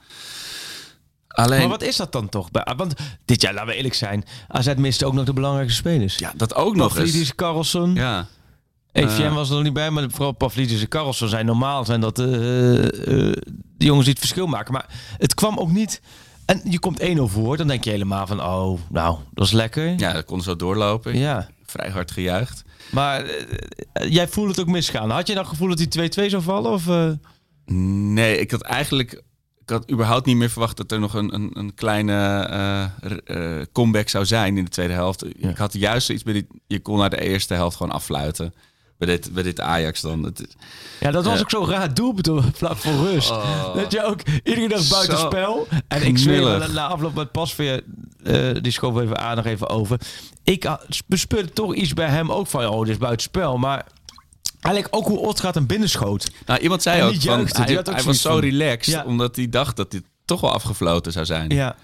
Alleen, 1.27 1.59
Maar 1.59 1.67
wat 1.69 1.81
is 1.83 1.95
dat 1.95 2.11
dan 2.11 2.29
toch? 2.29 2.49
Want 2.77 2.93
dit 3.25 3.41
jaar, 3.41 3.53
laten 3.53 3.69
we 3.69 3.75
eerlijk 3.75 3.93
zijn, 3.93 4.23
AZ 4.47 4.73
miste 4.77 5.05
ook 5.05 5.13
nog 5.13 5.25
de 5.25 5.33
belangrijkste 5.33 5.77
spelers. 5.77 6.17
ja, 6.17 6.33
dat 6.35 6.55
ook 6.55 6.75
nog 6.75 6.97
eens. 6.97 7.35
Carlson. 7.35 7.95
Ja, 7.95 8.27
EVM 8.93 9.21
Eh. 9.21 9.33
was 9.35 9.49
er 9.49 9.55
nog 9.55 9.63
niet 9.63 9.73
bij, 9.73 9.89
maar 9.89 10.05
vooral 10.09 10.31
Pavlidis 10.31 10.81
en 10.81 10.87
Carlson 10.87 11.27
zijn 11.27 11.45
normaal. 11.45 11.85
Zijn 11.85 12.01
dat 12.01 12.19
eh, 12.19 12.25
eh, 12.25 13.33
de 13.77 13.85
jongens 13.85 14.03
die 14.05 14.13
het 14.13 14.19
verschil 14.19 14.47
maken. 14.47 14.73
Maar 14.73 14.85
het 15.17 15.33
kwam 15.33 15.57
ook 15.57 15.71
niet... 15.71 16.01
En 16.45 16.61
je 16.69 16.79
komt 16.79 16.99
1-0 17.01 17.21
voor, 17.21 17.57
dan 17.57 17.67
denk 17.67 17.83
je 17.83 17.89
helemaal 17.89 18.27
van... 18.27 18.41
Oh, 18.43 18.79
nou, 18.89 19.17
dat 19.31 19.45
is 19.45 19.51
lekker. 19.51 19.99
ja, 19.99 20.13
dat 20.13 20.25
kon 20.25 20.41
zo 20.41 20.55
doorlopen. 20.55 21.17
Ja. 21.17 21.49
Vrij 21.65 21.89
hard 21.89 22.11
gejuicht. 22.11 22.63
Maar 22.91 23.25
jij 24.07 24.27
voelde 24.27 24.49
het 24.49 24.59
ook 24.59 24.67
misgaan. 24.67 25.09
Had 25.09 25.27
je 25.27 25.33
dan 25.33 25.41
het 25.43 25.51
gevoel 25.51 25.75
dat 25.75 25.77
die 25.91 26.11
2-2 26.27 26.29
zou 26.29 26.41
vallen? 26.43 26.71
Of? 26.71 26.85
Nee, 27.65 28.39
ik 28.39 28.51
had 28.51 28.61
eigenlijk. 28.61 29.11
Ik 29.61 29.69
had 29.69 29.91
überhaupt 29.91 30.25
niet 30.25 30.35
meer 30.35 30.49
verwacht 30.49 30.77
dat 30.77 30.91
er 30.91 30.99
nog 30.99 31.13
een, 31.13 31.33
een, 31.33 31.49
een 31.53 31.73
kleine 31.73 32.89
comeback 33.71 34.09
zou 34.09 34.25
zijn 34.25 34.57
in 34.57 34.63
de 34.63 34.69
tweede 34.69 34.93
helft. 34.93 35.25
Ik 35.43 35.57
had 35.57 35.73
juist 35.73 36.05
zoiets 36.05 36.23
bij 36.23 36.33
die. 36.33 36.47
Je 36.67 36.79
kon 36.79 36.97
naar 36.97 37.09
de 37.09 37.21
eerste 37.21 37.53
helft 37.53 37.77
gewoon 37.77 37.91
affluiten. 37.91 38.53
Bij 39.05 39.15
dit, 39.15 39.33
bij 39.33 39.43
dit 39.43 39.59
Ajax 39.59 40.01
dan. 40.01 40.23
Het, 40.23 40.55
Ja, 40.99 41.11
dat 41.11 41.25
was 41.25 41.33
Ja. 41.33 41.39
ook 41.39 41.49
zo 41.49 41.65
raar 41.65 41.93
doelpunt 41.93 42.27
voor 42.59 42.93
rust. 42.93 43.27
Dat 43.75 43.91
je 43.91 44.03
ook 44.05 44.19
iedere 44.43 44.67
dag 44.67 44.87
buiten 44.87 45.17
spel. 45.17 45.67
En 45.87 46.01
ik 46.05 46.17
zweer 46.17 46.69
na 46.73 46.87
afloop 46.87 47.13
met 47.15 47.31
Pasveer, 47.31 47.83
eh 48.23 48.49
die 48.61 48.71
schoof 48.71 48.99
even 48.99 49.17
aan 49.19 49.35
nog 49.35 49.45
even 49.45 49.69
over. 49.69 49.99
Ik 50.43 50.63
had- 50.63 50.85
bespeurde 51.07 51.49
toch 51.53 51.75
iets 51.75 51.93
bij 51.93 52.07
hem 52.09 52.31
ook 52.31 52.47
van, 52.47 52.65
oh, 52.67 52.79
dit 52.79 52.89
is 52.89 52.97
buiten 52.97 53.21
spel. 53.23 53.57
Maar 53.57 53.85
eigenlijk 54.61 54.95
ook 54.95 55.05
hoe 55.07 55.19
Otgaard 55.19 55.55
hem 55.55 55.65
binnenschoot. 55.67 56.31
nou, 56.45 56.59
iemand 56.59 56.81
zei 56.81 57.01
ook 57.03 57.15
van, 57.21 57.63
hij, 57.63 57.77
ook 57.79 58.01
was 58.01 58.21
zo 58.21 58.29
van- 58.31 58.39
relaxed 58.39 58.93
Ja. 58.93 59.03
omdat 59.05 59.35
hij 59.35 59.49
dacht 59.49 59.75
dat 59.75 59.91
dit 59.91 60.03
toch 60.25 60.41
wel 60.41 60.51
afgefloten 60.53 61.11
zou 61.11 61.25
zijn. 61.25 61.49
Ja. 61.49 61.75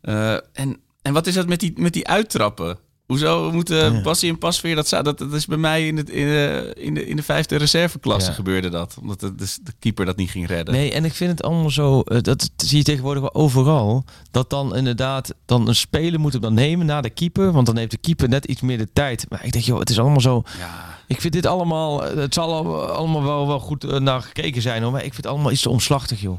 Eh, 0.00 0.32
en, 0.52 0.80
en 1.02 1.12
wat 1.12 1.26
is 1.26 1.34
dat 1.34 1.46
met 1.46 1.60
die, 1.60 1.72
met 1.76 1.92
die 1.92 2.08
uittrappen? 2.08 2.78
Hoezo 3.06 3.52
moeten 3.52 3.94
Ja. 3.94 4.00
Bassie 4.02 4.30
en 4.30 4.38
Pasveer 4.38 4.74
dat, 4.74 4.88
zou- 4.88 5.02
dat 5.02 5.18
dat 5.18 5.32
is 5.32 5.46
bij 5.46 5.56
mij 5.56 5.86
in, 5.86 5.96
het, 5.96 6.10
in, 6.10 6.26
de, 6.26 6.72
in, 6.78 6.94
de, 6.94 7.06
in 7.06 7.16
de 7.16 7.22
vijfde 7.22 7.56
reserveklasse 7.56 8.28
Ja. 8.30 8.34
gebeurde 8.36 8.68
dat, 8.68 8.96
omdat 9.00 9.20
de, 9.20 9.34
de, 9.34 9.54
de 9.62 9.72
keeper 9.78 10.04
dat 10.06 10.16
niet 10.16 10.30
ging 10.30 10.46
redden. 10.46 10.74
Nee, 10.74 10.92
en 10.92 11.04
ik 11.04 11.12
vind 11.12 11.30
het 11.30 11.42
allemaal 11.42 11.70
zo, 11.70 12.00
eh, 12.00 12.18
dat 12.20 12.50
zie 12.56 12.78
je 12.78 12.84
tegenwoordig 12.84 13.22
wel 13.22 13.34
overal, 13.34 14.04
dat 14.30 14.50
dan 14.50 14.76
inderdaad 14.76 15.34
dan 15.44 15.68
een 15.68 15.74
speler 15.74 16.20
moet 16.20 16.32
hem 16.32 16.40
dan 16.42 16.54
nemen 16.54 16.86
na 16.86 17.00
de 17.00 17.10
keeper, 17.10 17.52
want 17.52 17.66
dan 17.66 17.76
heeft 17.76 17.90
de 17.90 17.96
keeper 17.96 18.28
net 18.28 18.44
iets 18.44 18.60
meer 18.60 18.78
de 18.78 18.88
tijd. 18.92 19.26
Maar 19.28 19.44
ik 19.44 19.52
denk, 19.52 19.64
joh, 19.64 19.78
het 19.78 19.90
is 19.90 19.98
allemaal 19.98 20.20
zo, 20.20 20.42
Ja. 20.58 20.98
ik 21.06 21.20
vind 21.20 21.32
dit 21.32 21.46
allemaal, 21.46 22.06
eh, 22.06 22.16
het 22.16 22.34
zal 22.34 22.52
al- 22.54 22.86
allemaal 22.86 23.22
wel, 23.22 23.46
wel 23.46 23.60
goed 23.60 23.84
eh, 23.84 23.98
naar 24.00 24.22
gekeken 24.22 24.62
zijn 24.62 24.82
hoor, 24.82 24.92
maar 24.92 25.04
ik 25.04 25.12
vind 25.14 25.24
het 25.24 25.32
allemaal 25.32 25.52
iets 25.52 25.62
te 25.62 25.70
omslachtig 25.70 26.20
joh. 26.20 26.38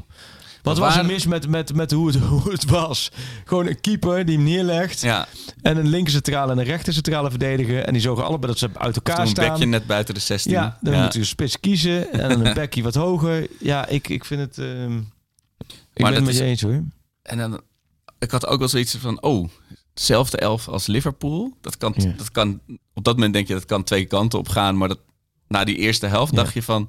Wat 0.62 0.78
was 0.78 0.96
er 0.96 1.04
mis 1.04 1.26
met, 1.26 1.48
met, 1.48 1.74
met 1.74 1.90
hoe, 1.90 2.06
het, 2.06 2.16
hoe 2.42 2.50
het 2.52 2.64
was? 2.64 3.10
Gewoon 3.44 3.66
een 3.66 3.80
keeper 3.80 4.24
die 4.24 4.34
hem 4.36 4.44
neerlegt 4.44 5.00
Ja, 5.00 5.28
en 5.62 5.76
een 5.76 5.88
linker 5.88 6.12
centrale 6.12 6.52
en 6.52 6.58
een 6.58 6.64
rechter 6.64 6.92
centrale 6.92 7.30
verdediger 7.30 7.84
en 7.84 7.92
die 7.92 8.02
zorgen 8.02 8.24
allebei 8.24 8.46
dat 8.52 8.58
ze 8.58 8.68
uit 8.74 8.96
elkaar 8.96 9.14
toen 9.16 9.24
een 9.24 9.30
staan. 9.30 9.48
bekje 9.48 9.66
net 9.66 9.86
buiten 9.86 10.14
de 10.14 10.20
16. 10.20 10.52
Ja, 10.52 10.78
dan 10.80 11.02
moet 11.02 11.12
je 11.12 11.18
een 11.18 11.26
spits 11.26 11.60
kiezen 11.60 12.12
en 12.12 12.28
dan 12.28 12.46
een 12.46 12.54
bekkie 12.62 12.82
wat 12.82 12.94
hoger. 12.94 13.46
Ja, 13.60 13.86
ik, 13.86 14.08
ik 14.08 14.24
vind 14.24 14.40
het. 14.40 14.58
ehm, 14.58 14.96
ik 15.94 16.04
ben 16.04 16.14
het 16.14 16.24
met 16.24 16.36
je 16.36 16.44
eens 16.44 16.62
hoor. 16.62 16.82
En 17.22 17.38
dan, 17.38 17.60
ik 18.18 18.30
had 18.30 18.46
ook 18.46 18.58
wel 18.58 18.68
zoiets 18.68 18.94
van, 18.96 19.22
oh, 19.22 19.48
hetzelfde 19.94 20.36
elf 20.38 20.68
als 20.68 20.86
Liverpool. 20.86 21.56
Dat 21.60 21.76
kan, 21.76 21.94
Ja. 21.96 22.12
dat 22.16 22.30
kan, 22.30 22.60
op 22.94 23.04
dat 23.04 23.14
moment 23.14 23.32
denk 23.32 23.48
je 23.48 23.54
dat 23.54 23.64
kan 23.64 23.82
twee 23.84 24.04
kanten 24.04 24.38
op 24.38 24.48
gaan. 24.48 24.76
Maar 24.76 24.88
dat, 24.88 24.98
na 25.48 25.64
die 25.64 25.76
eerste 25.76 26.06
helft 26.06 26.34
dacht 26.34 26.54
je 26.54 26.62
van, 26.62 26.88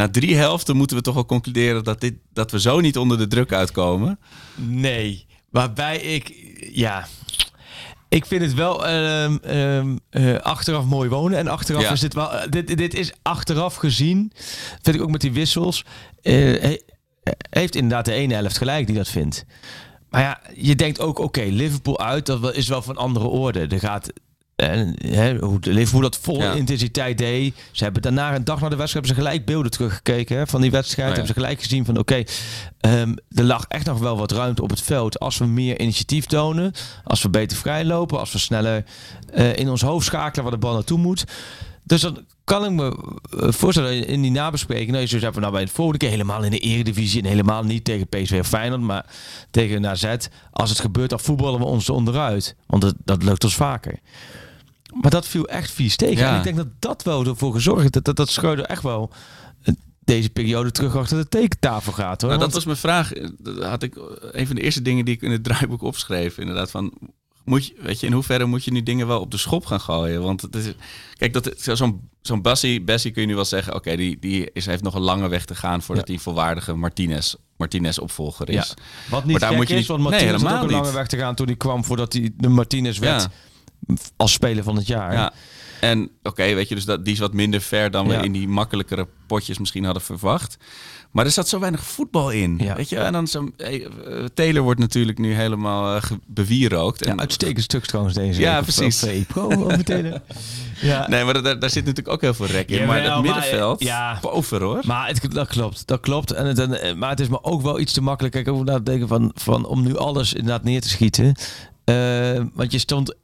na 0.00 0.08
drie 0.10 0.36
helften 0.36 0.76
moeten 0.76 0.96
we 0.96 1.02
toch 1.02 1.14
wel 1.14 1.26
concluderen 1.26 1.84
dat, 1.84 2.00
dit, 2.00 2.14
dat 2.32 2.50
we 2.50 2.60
zo 2.60 2.80
niet 2.80 2.96
onder 2.98 3.18
de 3.18 3.26
druk 3.26 3.52
uitkomen. 3.52 4.18
Nee, 4.56 5.26
waarbij 5.50 5.96
ik. 5.98 6.34
Ja. 6.72 7.06
Ik 8.08 8.26
vind 8.26 8.42
het 8.42 8.54
wel 8.54 8.86
ehm, 8.86 9.36
ehm, 9.42 9.96
eh, 10.10 10.36
achteraf 10.36 10.84
mooi 10.84 11.08
wonen. 11.08 11.38
En 11.38 11.48
achteraf 11.48 11.82
Ja. 11.82 11.90
is 11.90 12.00
dit 12.00 12.14
wel. 12.14 12.32
eh, 12.32 12.50
dit, 12.50 12.76
dit 12.76 12.94
is 12.94 13.12
achteraf 13.22 13.74
gezien. 13.74 14.32
Vind 14.82 14.96
ik 14.96 15.02
ook 15.02 15.10
met 15.10 15.20
die 15.20 15.32
wissels. 15.32 15.84
eh, 16.22 16.34
he- 16.34 16.80
heeft 17.50 17.74
inderdaad 17.74 18.04
de 18.04 18.12
ene 18.12 18.34
helft 18.34 18.58
gelijk 18.58 18.86
die 18.86 18.96
dat 18.96 19.08
vindt. 19.08 19.44
Maar 20.10 20.20
ja, 20.22 20.40
je 20.54 20.74
denkt 20.74 21.00
ook, 21.00 21.18
oké, 21.18 21.42
Liverpool 21.42 22.00
uit, 22.00 22.26
dat 22.26 22.54
is 22.54 22.68
wel 22.68 22.82
van 22.82 22.96
andere 22.96 23.26
orde. 23.26 23.66
Er 23.66 23.78
gaat, 23.78 24.12
en, 24.60 24.94
hè, 25.06 25.38
hoe 25.38 25.60
de 25.60 25.72
Liverpool 25.72 26.00
dat 26.00 26.16
vol 26.16 26.36
Ja. 26.42 26.52
intensiteit 26.52 27.18
deed. 27.18 27.54
Ze 27.70 27.84
hebben 27.84 28.02
daarna, 28.02 28.34
een 28.34 28.44
dag 28.44 28.60
na 28.60 28.68
de 28.68 28.76
wedstrijd, 28.76 29.06
hebben 29.06 29.24
ze 29.24 29.30
gelijk 29.30 29.46
beelden 29.46 29.70
teruggekeken 29.70 30.36
hè, 30.36 30.46
van 30.46 30.60
die 30.60 30.70
wedstrijd. 30.70 31.08
Oh 31.08 31.14
ja. 31.14 31.20
Hebben 31.20 31.34
ze 31.34 31.40
gelijk 31.40 31.62
gezien 31.62 31.84
van, 31.84 31.98
oké, 31.98 32.22
ehm, 32.80 33.14
er 33.34 33.44
lag 33.44 33.64
echt 33.68 33.86
nog 33.86 33.98
wel 33.98 34.16
wat 34.16 34.32
ruimte 34.32 34.62
op 34.62 34.70
het 34.70 34.82
veld. 34.82 35.18
Als 35.18 35.38
we 35.38 35.46
meer 35.46 35.80
initiatief 35.80 36.26
tonen, 36.26 36.72
als 37.04 37.22
we 37.22 37.28
beter 37.30 37.56
vrijlopen, 37.56 38.18
als 38.18 38.32
we 38.32 38.38
sneller 38.38 38.84
eh, 39.32 39.56
in 39.56 39.68
ons 39.68 39.80
hoofd 39.82 40.06
schakelen 40.06 40.44
waar 40.44 40.52
de 40.52 40.58
bal 40.58 40.74
naartoe 40.74 40.98
moet. 40.98 41.24
Dus 41.84 42.00
dan 42.00 42.18
kan 42.44 42.64
ik 42.64 42.70
me 42.70 43.16
eh, 43.38 43.52
voorstellen 43.52 44.06
in 44.06 44.22
die 44.22 44.30
nabespreking. 44.30 44.88
Nou, 44.90 45.00
je 45.00 45.08
zou 45.08 45.20
zeggen 45.20 45.32
van 45.32 45.42
nou 45.42 45.52
bij 45.54 45.62
het 45.62 45.72
volgende 45.72 45.98
keer 45.98 46.10
helemaal 46.10 46.42
in 46.42 46.50
de 46.50 46.58
eredivisie 46.58 47.22
en 47.22 47.28
helemaal 47.28 47.62
niet 47.62 47.84
tegen 47.84 48.08
PSV 48.08 48.36
of 48.40 48.48
Feyenoord, 48.48 48.80
maar 48.80 49.06
tegen 49.50 49.86
AZ. 49.86 50.14
Als 50.50 50.70
het 50.70 50.80
gebeurt, 50.80 51.10
dan 51.10 51.20
voetballen 51.20 51.60
we 51.60 51.66
ons 51.66 51.90
onderuit, 51.90 52.56
want 52.66 52.82
dat, 52.82 52.94
dat 53.04 53.22
lukt 53.22 53.44
ons 53.44 53.54
vaker. 53.54 53.98
Maar 55.00 55.10
dat 55.10 55.26
viel 55.26 55.46
echt 55.48 55.70
vies 55.70 55.96
tegen. 55.96 56.16
Ja. 56.24 56.30
En 56.30 56.36
ik 56.36 56.42
denk 56.42 56.56
dat 56.56 56.66
dat 56.78 57.02
wel 57.02 57.26
ervoor 57.26 57.52
gezorgd 57.52 57.80
heeft 57.80 57.92
dat, 57.92 58.04
dat, 58.04 58.16
dat 58.16 58.30
Schreuder 58.30 58.64
echt 58.64 58.82
wel 58.82 59.10
eh, 59.62 59.74
deze 60.04 60.30
periode 60.30 60.70
terug 60.70 60.96
achter 60.96 61.16
de 61.16 61.28
tekentafel 61.28 61.92
gaat. 61.92 62.20
Hoor. 62.20 62.30
Nou, 62.30 62.42
dat 62.42 62.52
Want- 62.52 62.52
was 62.52 62.64
mijn 62.64 62.76
vraag. 62.76 63.12
Dat 63.38 63.64
had 63.64 63.82
ik 63.82 63.94
een 64.32 64.46
van 64.46 64.56
de 64.56 64.62
eerste 64.62 64.82
dingen 64.82 65.04
die 65.04 65.14
ik 65.14 65.22
in 65.22 65.30
het 65.30 65.44
draaiboek 65.44 65.82
opschreef. 65.82 66.38
Inderdaad, 66.38 66.70
van 66.70 66.92
moet 67.44 67.66
je, 67.66 67.74
weet 67.80 68.00
je, 68.00 68.06
in 68.06 68.12
hoeverre 68.12 68.44
moet 68.44 68.64
je 68.64 68.72
nu 68.72 68.82
dingen 68.82 69.06
wel 69.06 69.20
op 69.20 69.30
de 69.30 69.36
schop 69.36 69.66
gaan 69.66 69.80
gooien? 69.80 70.22
Want 70.22 70.42
het 70.42 70.54
is, 70.54 70.72
kijk, 71.16 71.32
dat 71.32 71.50
zo- 71.58 71.74
zo'n 71.74 72.08
zo'n 72.22 72.42
Bassie, 72.42 72.82
Bessie 72.82 73.10
kun 73.10 73.22
je 73.22 73.28
nu 73.28 73.34
wel 73.34 73.44
zeggen, 73.44 73.74
oké, 73.74 73.96
die, 73.96 74.18
die 74.20 74.50
is, 74.52 74.66
heeft 74.66 74.82
nog 74.82 74.94
een 74.94 75.00
lange 75.00 75.28
weg 75.28 75.44
te 75.44 75.54
gaan 75.54 75.82
voordat 75.82 76.06
hij 76.06 76.16
een 76.16 76.22
volwaardige 76.22 76.74
Martinez, 76.74 77.34
Martinez 77.56 77.98
opvolger 77.98 78.48
is. 78.48 78.54
Ja. 78.54 78.64
Wat 79.10 79.22
niet 79.24 79.30
Maar 79.30 79.40
daar 79.48 79.58
moet 79.58 79.68
je 79.68 79.74
is, 79.74 79.78
niet- 79.78 79.88
want 79.88 80.00
Nee, 80.00 80.10
Martinez 80.10 80.42
had 80.42 80.62
ook 80.62 80.62
een 80.70 80.76
lange 80.76 80.92
weg 80.92 81.06
te 81.06 81.16
gaan 81.16 81.34
toen 81.34 81.46
hij 81.46 81.56
kwam 81.56 81.84
voordat 81.84 82.12
hij 82.12 82.30
de 82.36 82.48
Martinez 82.48 82.98
werd 82.98 83.22
Ja. 83.22 83.30
Als 84.16 84.32
speler 84.32 84.64
van 84.64 84.76
het 84.76 84.86
jaar. 84.86 85.12
Ja. 85.12 85.32
En 85.80 86.10
oké, 86.22 86.54
weet 86.54 86.68
je, 86.68 86.74
dus 86.74 86.84
dat, 86.84 87.04
die 87.04 87.12
is 87.14 87.18
wat 87.20 87.32
minder 87.32 87.60
ver 87.60 87.90
dan 87.90 88.06
we 88.06 88.12
Ja. 88.12 88.22
in 88.22 88.32
die 88.32 88.48
makkelijkere 88.48 89.08
potjes 89.26 89.58
misschien 89.58 89.84
hadden 89.84 90.02
verwacht. 90.02 90.56
Maar 91.10 91.24
er 91.24 91.30
zat 91.30 91.48
zo 91.48 91.58
weinig 91.58 91.84
voetbal 91.84 92.30
in. 92.30 92.58
Ja. 92.58 92.74
Weet 92.74 92.88
je, 92.88 92.96
en 92.98 93.12
dan 93.12 93.26
zo, 93.26 93.50
eh, 93.56 93.84
eh, 93.84 93.90
Taylor 94.34 94.62
wordt 94.62 94.80
natuurlijk 94.80 95.18
nu 95.18 95.34
helemaal 95.34 95.96
uh, 95.96 96.02
bewierookt. 96.26 97.04
Ja, 97.04 97.10
En- 97.10 97.20
uitstekend 97.20 97.64
stuk 97.64 97.84
trouwens 97.86 98.14
deze. 98.16 98.40
Ja, 98.40 98.60
precies. 98.62 98.98
VE 98.98 99.24
Pro 99.28 99.50
over 99.50 99.84
telen. 99.94 100.22
Ja. 100.80 101.08
Nee, 101.08 101.24
maar 101.24 101.42
daar, 101.42 101.58
daar 101.58 101.70
zit 101.70 101.84
natuurlijk 101.84 102.14
ook 102.14 102.20
heel 102.20 102.34
veel 102.34 102.46
rek 102.46 102.70
in. 102.70 102.86
maar 102.86 103.02
het 103.02 103.08
maar, 103.08 103.20
middenveld, 103.20 103.82
ja. 103.82 104.18
boven 104.20 104.60
hoor. 104.62 104.80
Maar 104.86 105.08
het, 105.08 105.26
dat 105.30 105.48
klopt, 105.48 105.86
dat 105.86 106.00
klopt. 106.00 106.30
En 106.30 106.46
het, 106.46 106.58
en, 106.58 106.98
maar 106.98 107.10
het 107.10 107.20
is 107.20 107.28
me 107.28 107.44
ook 107.44 107.62
wel 107.62 107.80
iets 107.80 107.92
te 107.92 108.02
makkelijk. 108.02 108.34
Kijk, 108.34 108.48
over 108.48 108.64
na 108.64 108.76
te 108.76 108.82
denken 108.82 109.08
van, 109.08 109.30
van 109.34 109.64
om 109.66 109.82
nu 109.82 109.96
alles 109.96 110.32
inderdaad 110.32 110.64
neer 110.64 110.80
te 110.80 110.88
schieten. 110.88 111.34
Eh, 111.84 112.40
want 112.54 112.72
je 112.72 112.78
stond 112.78 113.14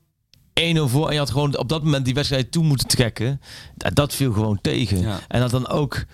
1-0 0.60 0.62
voor 0.84 1.06
en 1.06 1.12
je 1.12 1.18
had 1.18 1.30
gewoon 1.30 1.56
op 1.58 1.68
dat 1.68 1.82
moment 1.82 2.04
die 2.04 2.14
wedstrijd 2.14 2.52
toe 2.52 2.64
moeten 2.64 2.86
trekken. 2.86 3.40
Dat, 3.74 3.94
dat 3.94 4.14
viel 4.14 4.32
gewoon 4.32 4.58
tegen. 4.60 5.00
Ja. 5.00 5.18
En 5.28 5.40
dat 5.40 5.50
dan 5.50 5.68
ook, 5.68 6.04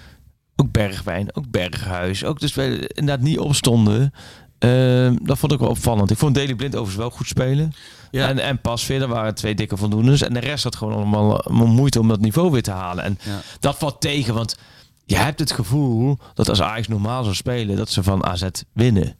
ook 0.56 0.72
Bergwijn, 0.72 1.34
ook 1.36 1.50
Berghuis, 1.50 2.24
ook 2.24 2.40
dus 2.40 2.54
wij 2.54 2.70
inderdaad 2.78 3.24
niet 3.24 3.38
opstonden. 3.38 4.12
Eh, 4.58 5.10
dat 5.22 5.38
vond 5.38 5.52
ik 5.52 5.58
wel 5.58 5.68
opvallend. 5.68 6.10
Ik 6.10 6.18
vond 6.18 6.34
Daley 6.34 6.54
Blind 6.54 6.74
overigens 6.74 7.00
wel 7.02 7.10
goed 7.10 7.26
spelen. 7.26 7.72
Ja. 8.10 8.28
En, 8.28 8.38
en 8.38 8.60
pas 8.60 8.84
verder 8.84 9.08
waren 9.08 9.34
twee 9.34 9.54
dikke 9.54 9.76
voldoendes. 9.76 10.22
En 10.22 10.32
de 10.34 10.40
rest 10.40 10.64
had 10.64 10.76
gewoon 10.76 10.94
allemaal, 10.94 11.42
allemaal 11.42 11.66
moeite 11.66 12.00
om 12.00 12.08
dat 12.08 12.20
niveau 12.20 12.50
weer 12.50 12.62
te 12.62 12.70
halen. 12.70 13.04
En 13.04 13.18
Ja. 13.24 13.40
dat 13.60 13.76
valt 13.78 14.00
tegen, 14.00 14.34
want 14.34 14.56
je 15.04 15.16
hebt 15.16 15.38
het 15.38 15.52
gevoel 15.52 16.18
dat 16.34 16.48
als 16.48 16.62
Ajax 16.62 16.88
normaal 16.88 17.22
zou 17.22 17.34
spelen, 17.34 17.76
dat 17.76 17.90
ze 17.90 18.02
van 18.02 18.24
AZ 18.24 18.44
winnen. 18.72 19.16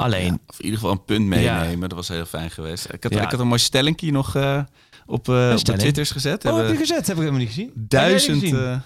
Alleen, 0.00 0.40
Of 0.46 0.58
in 0.58 0.64
ieder 0.64 0.78
geval 0.80 0.94
een 0.94 1.04
punt 1.04 1.26
meenemen. 1.26 1.88
Dat 1.88 1.98
was 1.98 2.08
heel 2.08 2.26
fijn 2.26 2.50
geweest. 2.50 2.92
Ik 2.92 3.02
had, 3.02 3.12
Ja. 3.12 3.22
ik 3.22 3.30
had 3.30 3.40
een 3.40 3.46
mooi 3.46 3.60
stellingje 3.60 4.12
nog 4.12 4.36
eh, 4.36 4.62
op, 5.06 5.28
eh, 5.28 5.56
op? 5.68 5.76
Twitters 5.78 6.10
gezet. 6.10 6.44
oh, 6.44 6.56
heb 6.56 6.68
je 6.68 6.76
gezet? 6.76 7.06
Heb 7.06 7.16
ik 7.16 7.22
helemaal 7.22 7.38
niet 7.40 7.48
gezien. 7.48 7.72
duizend, 7.74 8.42
eh, 8.42 8.78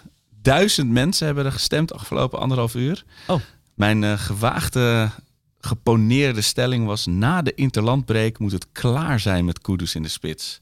duizend 0.42 0.90
mensen 0.90 1.26
hebben 1.26 1.44
er 1.44 1.52
gestemd 1.52 1.92
afgelopen 1.92 2.38
anderhalf 2.38 2.74
uur. 2.74 3.04
Oh. 3.26 3.40
Mijn 3.74 4.18
gewaagde, 4.18 5.10
geponeerde 5.60 6.40
stelling 6.40 6.86
was... 6.86 7.06
na 7.06 7.42
de 7.42 7.54
interlandbreek 7.54 8.38
moet 8.38 8.52
het 8.52 8.66
klaar 8.72 9.20
zijn 9.20 9.44
met 9.44 9.60
Kudus 9.60 9.94
in 9.94 10.02
de 10.02 10.08
spits. 10.08 10.60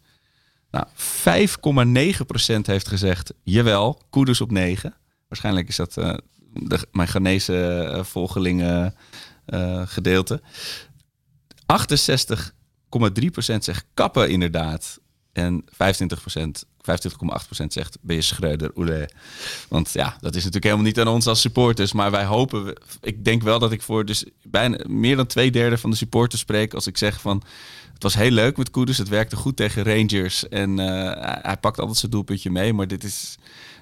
Nou, 0.71 0.87
5,9% 0.87 2.67
heeft 2.67 2.89
gezegd... 2.89 3.33
jawel, 3.43 4.03
Kudus 4.11 4.41
op 4.41 4.51
9. 4.51 4.95
Waarschijnlijk 5.29 5.69
is 5.69 5.77
dat 5.77 5.95
de, 5.95 6.87
mijn 6.93 7.09
Ghanese 7.09 8.01
volgelingen 8.05 8.95
gedeelte. 9.85 10.43
68,3% 11.67 13.59
zegt 13.59 13.85
kappen 13.95 14.31
inderdaad. 14.31 15.01
En 15.33 15.65
25%, 15.65 15.67
25,8% 16.83 17.67
zegt 17.67 17.99
ben 18.01 18.17
je 18.17 18.23
schreuder, 18.23 18.71
oele. 18.77 19.09
Want 19.69 19.93
ja, 19.93 20.17
dat 20.21 20.31
is 20.31 20.45
natuurlijk 20.45 20.65
helemaal 20.65 20.87
niet 20.87 21.01
aan 21.01 21.09
ons 21.09 21.27
als 21.27 21.41
supporters. 21.41 21.93
Maar 21.93 22.11
wij 22.11 22.25
hopen, 22.25 22.75
ik 23.01 23.25
denk 23.25 23.43
wel 23.43 23.59
dat 23.59 23.73
ik 23.73 23.83
voor 23.83 24.05
dus 24.05 24.25
bijna 24.43 24.85
meer 24.87 25.17
dan 25.17 25.27
twee 25.27 25.51
derde 25.51 25.79
van 25.79 25.91
de 25.91 25.97
supporters 25.97 26.41
spreek. 26.41 26.75
Als 26.75 26.87
ik 26.87 26.99
zeg 26.99 27.21
van, 27.21 27.43
het 27.93 28.03
was 28.03 28.15
heel 28.15 28.31
leuk 28.31 28.57
met 28.57 28.71
Koeders. 28.71 28.99
Het 28.99 29.09
werkte 29.09 29.37
goed 29.37 29.57
tegen 29.57 29.83
Rangers. 29.83 30.49
En 30.49 30.79
eh, 30.79 31.43
hij 31.43 31.57
pakt 31.57 31.79
altijd 31.79 31.99
zijn 31.99 32.11
doelpuntje 32.11 32.51
mee. 32.51 32.73
Maar 32.73 32.89
dit 32.89 33.05
is, 33.05 33.37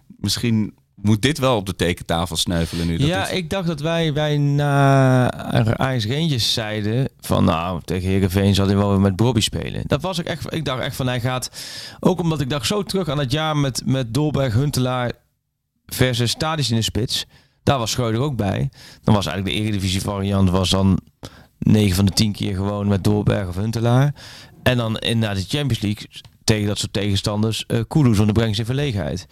misschien 0.07 0.75
moet 1.03 1.23
dit 1.23 1.39
wel 1.39 1.57
op 1.57 1.67
de 1.67 1.77
tekentafel 1.77 2.37
sneuvelen 2.37 2.87
nu. 2.87 2.97
Dat 2.97 3.07
Ja, 3.07 3.29
ik 3.29 3.51
dacht 3.51 3.67
dat 3.67 3.81
wij, 3.81 4.13
wij 4.13 4.37
na 4.37 5.31
Ajax 5.77 6.07
Rangers 6.07 6.53
zeiden 6.53 7.09
van 7.21 7.45
nou, 7.45 7.81
tegen 7.85 8.09
Heerenveen 8.09 8.55
zal 8.55 8.67
hij 8.67 8.77
wel 8.77 8.91
weer 8.91 9.01
met 9.01 9.17
Bobby 9.17 9.41
spelen. 9.41 9.83
Dat 9.87 10.03
was 10.03 10.19
ik 10.19 10.27
echt, 10.27 10.55
ik 10.55 10.65
dacht 10.65 10.83
echt 10.83 10.97
van 10.97 11.07
hij 11.07 11.21
gaat, 11.21 11.51
ook 12.01 12.21
omdat 12.21 12.41
ik 12.41 12.51
dacht 12.51 12.67
zo 12.67 12.83
terug 12.83 13.09
aan 13.09 13.19
het 13.19 13.33
jaar 13.33 13.57
met, 13.57 13.83
met 13.85 14.15
Dolberg, 14.15 14.55
Huntelaar 14.55 15.13
versus 15.87 16.31
Stadis 16.31 16.71
in 16.71 16.77
de 16.77 16.83
spits. 16.83 17.27
Daar 17.63 17.79
was 17.79 17.91
Schreuder 17.91 18.21
ook 18.21 18.37
bij. 18.37 18.71
Dan 19.03 19.15
was 19.15 19.27
eigenlijk 19.27 19.57
de 19.57 19.63
Eredivisie 19.63 20.01
variant 20.01 20.51
was 20.51 20.71
dan 20.71 20.99
9 21.59 21.97
van 21.97 22.05
de 22.05 22.13
10 22.13 22.33
keer 22.33 22.55
gewoon 22.55 22.89
met 22.89 23.05
Dolberg 23.05 23.49
of 23.49 23.57
Huntelaar. 23.57 24.15
En 24.63 24.77
dan 24.77 24.99
in 24.99 25.19
naar 25.19 25.35
de 25.35 25.45
Champions 25.49 25.81
League 25.81 26.09
tegen 26.45 26.67
dat 26.67 26.79
soort 26.79 26.93
tegenstanders 26.93 27.65
uh, 27.67 27.81
Kudus, 27.89 28.17
want 28.17 28.25
dan 28.25 28.33
brengt 28.33 28.59
in 28.59 28.65
verlegenheid. 28.65 29.27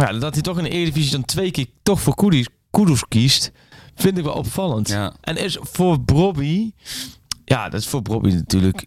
Ja, 0.00 0.12
dat 0.12 0.32
hij 0.34 0.42
toch 0.42 0.58
in 0.58 0.64
de 0.64 0.70
Eredivisie 0.70 1.10
dan 1.12 1.24
twee 1.24 1.50
keer 1.50 1.66
toch 1.82 2.00
voor 2.00 2.14
Kudus, 2.14 2.48
Kudus 2.70 3.08
kiest, 3.08 3.52
vind 3.94 4.18
ik 4.18 4.24
wel 4.24 4.32
opvallend. 4.34 4.88
Ja. 4.88 5.12
En 5.20 5.36
is 5.36 5.58
voor 5.60 6.00
Bobby, 6.00 6.72
ja, 7.44 7.68
dat 7.68 7.80
is 7.80 7.86
voor 7.88 8.02
Bobby 8.02 8.30
natuurlijk 8.30 8.86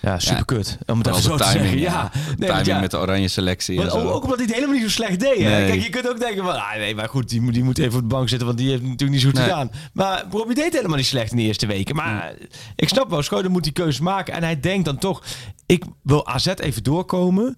ja, 0.00 0.18
super 0.18 0.44
kut. 0.44 0.78
Om 0.86 0.98
het 0.98 1.06
even 1.06 1.22
zo 1.22 1.36
de 1.36 1.44
te 1.44 1.50
timing, 1.50 1.62
zeggen. 1.62 1.80
ja. 1.80 1.92
Ja, 1.92 2.10
De 2.30 2.34
nee, 2.38 2.48
timing 2.48 2.66
ja, 2.66 2.80
met 2.80 2.90
de 2.90 2.98
oranje 2.98 3.28
selectie 3.28 3.80
en 3.82 3.90
zo. 3.90 3.96
ook, 4.10 4.22
omdat 4.22 4.36
hij 4.38 4.46
het 4.46 4.54
helemaal 4.54 4.74
niet 4.74 4.84
zo 4.84 4.90
slecht 4.90 5.20
deed. 5.20 5.38
Hè? 5.38 5.48
Nee. 5.48 5.66
Kijk, 5.70 5.82
je 5.82 5.88
kunt 5.90 6.08
ook 6.08 6.18
denken 6.20 6.44
van, 6.44 6.54
ah, 6.54 6.74
nee, 6.76 6.94
maar 6.94 7.08
goed, 7.08 7.28
die 7.28 7.40
moet, 7.40 7.54
die 7.54 7.64
moet 7.64 7.78
even 7.78 7.94
op 7.94 8.00
de 8.00 8.14
bank 8.14 8.28
zitten, 8.28 8.46
want 8.46 8.58
die 8.58 8.68
heeft 8.70 8.82
natuurlijk 8.82 9.10
niet 9.10 9.20
zo 9.20 9.26
goed 9.26 9.36
Nee. 9.38 9.44
gedaan. 9.48 9.70
Maar 9.92 10.26
Bobby 10.30 10.54
deed 10.54 10.72
helemaal 10.72 10.96
niet 10.96 11.06
slecht 11.06 11.30
in 11.30 11.36
de 11.36 11.42
eerste 11.42 11.66
weken. 11.66 11.94
Maar 11.96 12.34
ik 12.76 12.88
snap 12.88 13.10
wel, 13.10 13.22
Schreuder 13.22 13.50
moet 13.50 13.64
die 13.64 13.72
keuze 13.72 14.02
maken. 14.02 14.34
En 14.34 14.42
hij 14.42 14.60
denkt 14.60 14.84
dan 14.84 14.98
toch, 14.98 15.22
ik 15.66 15.84
wil 16.02 16.26
AZ 16.26 16.46
even 16.46 16.82
doorkomen. 16.82 17.56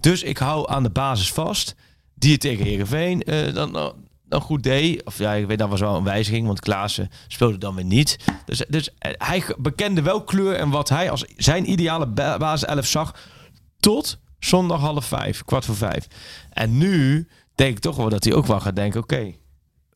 Dus 0.00 0.22
ik 0.22 0.38
hou 0.38 0.70
aan 0.70 0.82
de 0.82 0.90
basis 0.90 1.32
vast. 1.32 1.74
Die 2.18 2.32
het 2.32 2.40
tegen 2.40 2.64
Heerenveen 2.64 3.22
eh, 3.22 3.54
dan, 3.54 3.72
dan, 4.28 4.40
goed 4.40 4.62
deed. 4.62 5.04
Of 5.04 5.18
ja, 5.18 5.32
ik 5.32 5.46
weet, 5.46 5.58
dat 5.58 5.68
was 5.68 5.80
wel 5.80 5.96
een 5.96 6.04
wijziging, 6.04 6.46
want 6.46 6.60
Klaassen 6.60 7.08
speelde 7.28 7.58
dan 7.58 7.74
weer 7.74 7.84
niet. 7.84 8.16
Dus, 8.44 8.62
dus 8.68 8.90
eh, 8.98 9.12
hij 9.18 9.42
bekende 9.58 10.02
wel 10.02 10.24
kleur 10.24 10.54
en 10.54 10.70
wat 10.70 10.88
hij 10.88 11.10
als 11.10 11.24
zijn 11.36 11.70
ideale 11.70 12.06
ba- 12.06 12.36
basis 12.38 12.68
11 12.68 12.86
zag. 12.86 13.14
Tot 13.80 14.18
zondag 14.38 14.80
half 14.80 15.04
vijf, 15.04 15.44
kwart 15.44 15.64
voor 15.64 15.76
vijf. 15.76 16.06
En 16.50 16.78
nu 16.78 17.28
denk 17.54 17.76
ik 17.76 17.82
toch 17.82 17.96
wel 17.96 18.08
dat 18.08 18.24
hij 18.24 18.34
ook 18.34 18.46
wel 18.46 18.60
gaat 18.60 18.76
denken: 18.76 19.00
oké, 19.00 19.32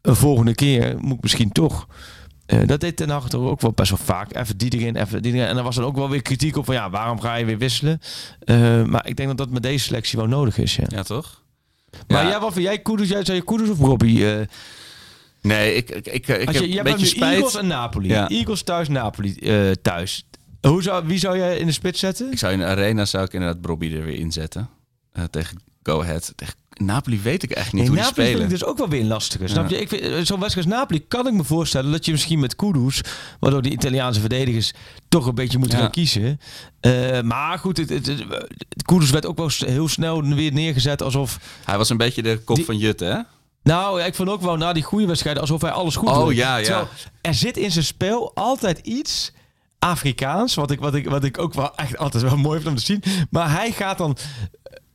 een 0.02 0.16
volgende 0.16 0.54
keer 0.54 0.96
moet 1.00 1.16
ik 1.16 1.22
misschien 1.22 1.52
toch. 1.52 1.86
eh, 2.46 2.66
dat 2.66 2.80
deed 2.80 2.96
Ten 2.96 3.10
Hag 3.10 3.32
ook 3.32 3.60
wel 3.60 3.72
best 3.72 3.90
wel 3.90 3.98
vaak. 4.04 4.36
Even 4.36 4.56
die 4.56 4.72
erin, 4.72 4.96
even 4.96 5.22
die. 5.22 5.44
En 5.44 5.54
dan 5.54 5.64
was 5.64 5.76
er 5.76 5.84
ook 5.84 5.96
wel 5.96 6.08
weer 6.10 6.22
kritiek 6.22 6.56
op 6.56 6.64
van 6.64 6.74
ja, 6.74 6.90
waarom 6.90 7.20
ga 7.20 7.34
je 7.34 7.44
weer 7.44 7.58
wisselen? 7.58 8.00
Maar 8.90 9.06
ik 9.06 9.16
denk 9.16 9.28
dat 9.28 9.38
dat 9.38 9.50
met 9.50 9.62
deze 9.62 9.84
selectie 9.84 10.18
wel 10.18 10.28
nodig 10.28 10.58
is. 10.58 10.76
Ja. 10.76 10.84
Ja, 10.88 11.02
toch? 11.02 11.42
Maar 12.08 12.26
jij, 12.26 12.40
wat 12.40 12.52
vind 12.52 12.64
jij 12.64 12.78
Koeders? 12.78 13.08
Jij 13.08 13.24
zei 13.24 13.42
Koeders 13.42 13.70
of 13.70 13.78
Robbie? 13.78 14.32
eh, 14.32 14.46
Nee, 15.42 15.74
ik, 15.74 15.90
ik, 15.90 16.06
ik, 16.06 16.26
heb 16.26 16.40
een 16.40 16.46
beetje 16.46 16.70
nu 16.70 16.78
Eagles 16.86 17.10
spijt. 17.10 17.54
en 17.54 17.66
Napoli. 17.66 18.12
Eagles 18.12 18.62
thuis, 18.62 18.88
Napoli 18.88 19.34
eh, 19.34 19.70
thuis. 19.82 20.26
Hoe 20.60 20.82
zou, 20.82 21.06
wie 21.06 21.18
zou 21.18 21.38
jij 21.38 21.58
in 21.58 21.66
de 21.66 21.72
spits 21.72 22.00
zetten? 22.00 22.32
Ik 22.32 22.38
zou 22.38 22.52
in 22.52 22.58
de 22.58 22.64
arena 22.64 23.04
zou 23.04 23.24
ik 23.24 23.32
inderdaad 23.32 23.60
Bobby 23.60 23.94
er 23.94 24.04
weer 24.04 24.18
inzetten. 24.18 24.68
Eh, 25.12 25.24
tegen 25.24 25.60
Go 25.82 26.00
Ahead. 26.02 26.32
Tegen 26.36 26.54
Napoli 26.76 27.20
weet 27.20 27.42
ik 27.42 27.50
echt 27.50 27.72
niet 27.72 27.82
Nee, 27.82 27.86
hoe 27.86 27.96
die 27.96 28.04
Napoli 28.04 28.26
vind 28.26 28.38
spelen. 28.38 28.52
ik 28.54 28.58
dus 28.60 28.68
ook 28.68 28.78
wel 28.78 28.88
weer 28.88 29.00
een 29.00 29.06
lastige. 29.06 29.48
Snap 29.48 29.68
je? 29.70 29.80
Ik 29.80 29.88
vind, 29.88 30.02
eh, 30.02 30.08
zo'n 30.08 30.40
wedstrijd 30.40 30.54
als 30.66 30.76
Napoli 30.76 31.04
kan 31.08 31.26
ik 31.26 31.32
me 31.32 31.44
voorstellen 31.44 31.92
dat 31.92 32.04
je 32.04 32.12
misschien 32.12 32.38
met 32.38 32.56
Kudus, 32.56 33.00
waardoor 33.40 33.62
die 33.62 33.72
Italiaanse 33.72 34.20
verdedigers 34.20 34.72
toch 35.08 35.26
een 35.26 35.34
beetje 35.34 35.58
moeten 35.58 35.76
Ja. 35.78 35.82
gaan 35.84 35.92
kiezen. 35.92 36.40
Eh, 36.80 37.20
maar 37.20 37.58
goed, 37.58 37.76
het, 37.76 37.88
het, 37.88 38.24
Kudus 38.84 39.10
werd 39.10 39.26
ook 39.26 39.36
wel 39.36 39.50
heel 39.58 39.88
snel 39.88 40.22
weer 40.24 40.52
neergezet 40.52 41.02
alsof. 41.02 41.38
Hij 41.64 41.76
was 41.78 41.88
een 41.90 41.96
beetje 41.96 42.22
de 42.22 42.38
kop 42.44 42.56
Die- 42.56 42.64
van 42.64 42.76
Jutte, 42.78 43.04
hè? 43.04 43.18
Nou, 43.62 44.02
ik 44.02 44.14
vond 44.14 44.28
ook 44.28 44.40
wel 44.42 44.56
na 44.56 44.72
die 44.72 44.82
goede 44.82 45.06
wedstrijden 45.06 45.42
alsof 45.42 45.60
hij 45.60 45.70
alles 45.70 45.96
goed 45.96 46.08
Oh, 46.08 46.32
ja, 46.32 46.56
ja. 46.56 46.64
Terwijl 46.64 46.88
er 47.20 47.34
zit 47.34 47.56
in 47.56 47.70
zijn 47.70 47.84
spel 47.84 48.34
altijd 48.34 48.78
iets 48.78 49.32
Afrikaans, 49.78 50.54
wat 50.54 50.70
ik, 50.70 50.80
wat 50.80 50.94
ik, 50.94 51.08
wat 51.08 51.24
ik 51.24 51.38
ook 51.38 51.54
wel 51.54 51.74
echt 51.76 51.98
altijd 51.98 52.22
wel 52.22 52.36
mooi 52.36 52.56
vind 52.58 52.70
om 52.70 52.76
te 52.76 52.82
zien. 52.84 53.02
Maar 53.30 53.50
hij 53.50 53.72
gaat 53.72 53.98
dan, 53.98 54.16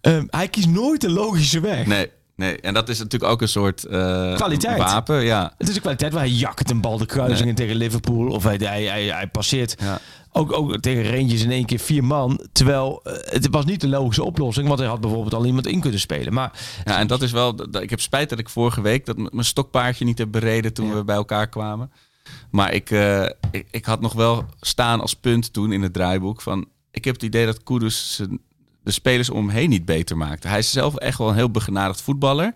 eh, 0.05 0.21
hij 0.29 0.47
kiest 0.47 0.67
nooit 0.67 1.01
de 1.01 1.09
logische 1.09 1.59
weg. 1.59 1.85
Nee, 1.85 2.09
nee. 2.35 2.59
En 2.61 2.73
dat 2.73 2.89
is 2.89 2.99
natuurlijk 2.99 3.31
ook 3.31 3.41
een 3.41 3.47
soort 3.47 3.83
eh, 3.85 4.35
Kwaliteit. 4.35 4.77
wapen. 4.77 5.23
Ja. 5.23 5.53
Het 5.57 5.69
is 5.69 5.75
een 5.75 5.81
kwaliteit 5.81 6.13
waar 6.13 6.21
hij 6.23 6.31
jakkert 6.31 6.69
een 6.69 6.81
bal 6.81 6.97
de 6.97 7.05
kruisingen 7.05 7.55
tegen 7.55 7.75
Liverpool. 7.75 8.27
Of 8.27 8.43
hij, 8.43 8.55
hij, 8.55 8.83
hij, 8.83 9.05
hij 9.05 9.27
passeert 9.27 9.75
Ja. 9.79 9.99
ook, 10.31 10.53
ook 10.53 10.77
tegen 10.79 11.15
Rangers 11.17 11.43
in 11.43 11.51
één 11.51 11.65
keer 11.65 11.79
vier 11.79 12.03
man. 12.03 12.39
Terwijl 12.51 12.99
eh, 13.03 13.13
het 13.33 13.47
was 13.49 13.65
niet 13.65 13.81
de 13.81 13.87
logische 13.87 14.23
oplossing. 14.23 14.67
Want 14.67 14.79
hij 14.79 14.87
had 14.89 15.01
bijvoorbeeld 15.01 15.33
al 15.33 15.45
iemand 15.45 15.67
in 15.67 15.79
kunnen 15.79 15.99
spelen. 15.99 16.33
Maar 16.33 16.51
ja, 16.85 16.97
en 16.99 17.07
dat 17.07 17.21
is 17.21 17.31
wel... 17.31 17.55
dat- 17.55 17.81
Ik 17.81 17.89
heb 17.89 18.01
spijt 18.01 18.29
dat 18.29 18.39
ik 18.39 18.49
vorige 18.49 18.81
week 18.81 19.05
dat 19.05 19.17
mijn 19.17 19.45
stokpaardje 19.45 20.05
niet 20.05 20.17
heb 20.17 20.31
bereden 20.31 20.73
toen 20.73 20.87
Ja. 20.87 20.93
we 20.93 21.03
bij 21.03 21.15
elkaar 21.15 21.47
kwamen. 21.49 21.91
Maar 22.51 22.73
ik, 22.73 22.91
eh, 22.91 23.23
ik, 23.51 23.67
ik 23.71 23.85
had 23.85 24.01
nog 24.01 24.13
wel 24.13 24.45
staan 24.61 25.01
als 25.01 25.13
punt 25.13 25.53
toen 25.53 25.71
in 25.71 25.81
het 25.81 25.93
draaiboek 25.93 26.41
van... 26.41 26.65
Ik 26.91 27.05
heb 27.05 27.13
het 27.13 27.23
idee 27.23 27.45
dat 27.45 27.63
Kudus 27.63 28.15
zijn- 28.15 28.39
de 28.85 28.91
spelers 28.91 29.29
om 29.29 29.47
hem 29.47 29.55
heen 29.55 29.69
niet 29.69 29.85
beter 29.85 30.17
maakt. 30.17 30.43
Hij 30.43 30.59
is 30.59 30.71
zelf 30.71 30.95
echt 30.95 31.17
wel 31.17 31.29
een 31.29 31.35
heel 31.35 31.51
begenadigd 31.51 32.01
voetballer. 32.01 32.53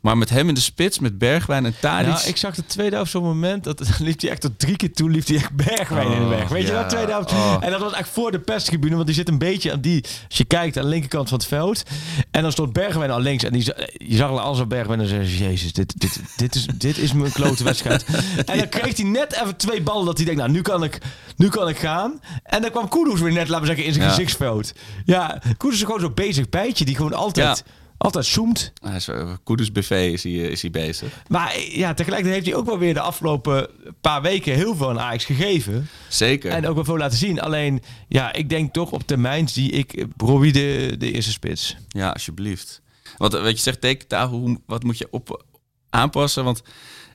Maar 0.00 0.18
met 0.18 0.30
hem 0.30 0.48
in 0.48 0.54
de 0.54 0.60
spits, 0.60 0.98
met 0.98 1.18
Bergwijn 1.18 1.66
en 1.66 1.74
Tadic. 1.80 2.06
Nou, 2.12 2.26
ik 2.28 2.36
zag 2.36 2.54
de 2.54 2.66
tweede 2.66 2.96
helft 2.96 3.10
zo'n 3.10 3.22
moment, 3.22 3.64
dat 3.64 3.80
liep 3.98 4.20
hij 4.20 4.30
echt 4.30 4.40
tot 4.40 4.58
drie 4.58 4.76
keer 4.76 4.92
toe, 4.92 5.10
liep 5.10 5.26
hij 5.26 5.36
echt 5.36 5.52
Bergwijn 5.52 6.10
in 6.12 6.18
de 6.18 6.26
weg. 6.26 6.48
Weet 6.48 6.66
je 6.66 6.72
ja. 6.72 6.80
dat, 6.80 6.90
tweede 6.90 7.12
helft? 7.12 7.32
Oh. 7.32 7.56
En 7.60 7.70
dat 7.70 7.80
was 7.80 7.92
echt 7.92 8.08
voor 8.08 8.30
de 8.30 8.38
perstribune, 8.40 8.94
want 8.94 9.06
die 9.06 9.14
zit 9.14 9.28
een 9.28 9.38
beetje 9.38 9.72
aan 9.72 9.80
die, 9.80 10.04
als 10.28 10.38
je 10.38 10.44
kijkt 10.44 10.76
aan 10.76 10.82
de 10.82 10.88
linkerkant 10.88 11.28
van 11.28 11.38
het 11.38 11.46
veld. 11.46 11.82
En 12.30 12.42
dan 12.42 12.52
stond 12.52 12.72
Bergwijn 12.72 13.10
al 13.10 13.20
links 13.20 13.44
en 13.44 13.52
die, 13.52 13.64
je 13.92 14.16
zag 14.16 14.30
al 14.30 14.40
als 14.40 14.66
Bergwijn 14.66 15.00
en 15.00 15.06
dan 15.06 15.14
zei 15.14 15.28
ze, 15.28 15.44
jezus, 15.44 15.72
dit, 15.72 16.00
dit, 16.00 16.20
dit, 16.36 16.54
is, 16.54 16.66
dit 16.76 16.98
is 16.98 17.12
mijn 17.12 17.32
klote 17.32 17.64
wedstrijd. 17.64 18.04
en 18.46 18.58
dan 18.58 18.68
kreeg 18.68 18.96
hij 18.96 19.06
net 19.06 19.32
even 19.32 19.56
twee 19.56 19.82
ballen 19.82 20.06
dat 20.06 20.16
hij 20.16 20.26
denkt, 20.26 20.40
nou, 20.40 20.52
nu 20.52 20.62
kan 20.62 20.84
ik, 20.84 20.98
nu 21.36 21.48
kan 21.48 21.68
ik 21.68 21.78
gaan. 21.78 22.20
En 22.42 22.62
dan 22.62 22.70
kwam 22.70 22.88
Kudus 22.88 23.20
weer 23.20 23.32
net, 23.32 23.48
laten 23.48 23.60
we 23.60 23.66
zeggen, 23.66 23.84
in 23.84 23.92
zijn 23.92 24.04
Ja. 24.04 24.10
gezichtsveld. 24.10 24.72
Ja, 25.04 25.42
Kudus 25.56 25.76
is 25.78 25.84
gewoon 25.84 26.00
zo'n 26.00 26.14
bezig 26.14 26.48
bijtje 26.48 26.84
die 26.84 26.96
gewoon 26.96 27.14
altijd, 27.14 27.64
altijd 28.00 28.26
zoomt. 28.26 28.72
Hij 28.82 28.96
is, 28.96 29.08
eh, 29.08 29.34
BV 29.72 30.10
is 30.12 30.22
hij, 30.22 30.32
eh, 30.32 30.50
is 30.50 30.62
hij 30.62 30.70
bezig. 30.70 31.22
Maar 31.28 31.60
ja, 31.60 31.94
tegelijkertijd 31.94 32.34
heeft 32.34 32.46
hij 32.46 32.54
ook 32.54 32.66
wel 32.66 32.78
weer 32.78 32.94
de 32.94 33.00
afgelopen 33.00 33.68
paar 34.00 34.22
weken 34.22 34.54
heel 34.54 34.76
veel 34.76 34.88
aan 34.88 35.00
Ajax 35.00 35.24
gegeven. 35.24 35.88
Zeker. 36.08 36.50
En 36.50 36.66
ook 36.66 36.74
wel 36.74 36.84
veel 36.84 36.96
laten 36.96 37.18
zien. 37.18 37.40
Alleen, 37.40 37.82
ja, 38.08 38.32
ik 38.32 38.48
denk 38.48 38.72
toch 38.72 38.90
op 38.90 39.02
termijn 39.06 39.48
zie 39.48 39.70
ik 39.70 40.06
Robbie 40.16 40.52
de, 40.52 40.94
de 40.98 41.12
eerste 41.12 41.30
spits. 41.30 41.76
Ja, 41.88 42.10
alsjeblieft. 42.10 42.82
Want 43.16 43.34
eh, 43.34 43.42
wat 43.42 43.50
je 43.50 43.62
zegt, 43.62 43.80
tekentafel, 43.80 44.38
hoe, 44.38 44.60
wat 44.66 44.82
moet 44.82 44.98
je 44.98 45.08
op 45.10 45.44
aanpassen? 45.90 46.44
Want 46.44 46.62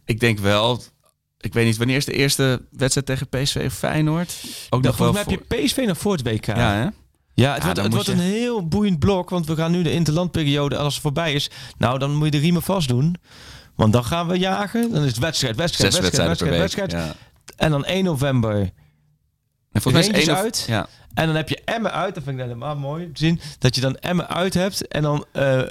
ik 0.06 0.20
denk 0.20 0.39
wel, 0.39 0.84
ik 1.39 1.54
weet 1.54 1.65
niet, 1.65 1.77
wanneer 1.77 1.96
is 1.98 2.06
de 2.06 2.13
eerste 2.13 2.62
wedstrijd 2.72 3.06
tegen 3.08 3.30
PSV 3.30 3.63
of 3.65 3.74
Feyenoord? 3.74 4.36
Ook 4.70 4.82
Nou, 4.82 4.84
nog 4.84 4.98
wel 4.98 5.08
volgens 5.08 5.25
mij 5.25 5.36
heb 5.36 5.60
je 5.60 5.65
PSV 5.65 5.84
nog 5.88 5.98
voor 5.98 6.12
het 6.12 6.27
WK. 6.27 6.46
Ja, 6.46 6.74
hè? 6.74 6.88
Ja, 7.36 7.54
het 7.54 7.58
Ja, 7.58 7.63
wordt, 7.63 7.75
dan 7.75 7.86
het 7.86 7.94
moet 7.96 8.06
wordt 8.06 8.20
je- 8.22 8.25
een 8.25 8.32
heel 8.32 8.68
boeiend 8.68 9.00
blok. 9.00 9.30
Want 9.30 9.46
we 9.48 9.56
gaan 9.56 9.72
nu 9.72 9.82
de 9.84 9.92
interlandperiode, 9.92 10.77
als 10.77 10.94
het 10.94 11.01
voorbij 11.01 11.34
is. 11.34 11.50
Nou, 11.77 12.00
dan 12.00 12.15
moet 12.15 12.25
je 12.25 12.32
de 12.32 12.38
riemen 12.38 12.62
vast 12.62 12.88
doen. 12.88 13.15
Want 13.75 13.94
dan 13.94 14.06
gaan 14.06 14.27
we 14.27 14.38
jagen. 14.38 14.92
Dan 14.92 15.01
is 15.01 15.08
het 15.10 15.18
wedstrijd, 15.20 15.56
wedstrijd, 15.56 15.94
Zes 15.94 16.01
wedstrijd, 16.01 16.27
wedstrijd, 16.30 16.60
wedstrijd. 16.60 16.92
Ja. 16.92 17.13
En 17.58 17.72
dan 17.72 17.86
1 17.86 18.04
november. 18.04 18.56
En 19.72 19.82
volgens 19.82 20.10
mij 20.10 20.22
is 20.22 20.30
of- 20.30 20.36
uit. 20.38 20.63
Ja. 20.68 20.88
En 21.13 21.25
dan 21.27 21.36
heb 21.36 21.50
je 21.50 21.62
Emmen 21.65 21.92
uit. 21.92 22.15
Dat 22.15 22.24
vind 22.24 22.36
ik 22.38 22.44
helemaal 22.44 22.75
mooi 22.75 23.12
te 23.12 23.20
zien. 23.25 23.39
Dat 23.60 23.75
je 23.75 23.82
dan 23.82 23.96
Emmen 23.98 24.27
uit 24.30 24.54
hebt. 24.54 24.88
En 24.88 25.01
dan 25.01 25.25
eh, 25.32 25.62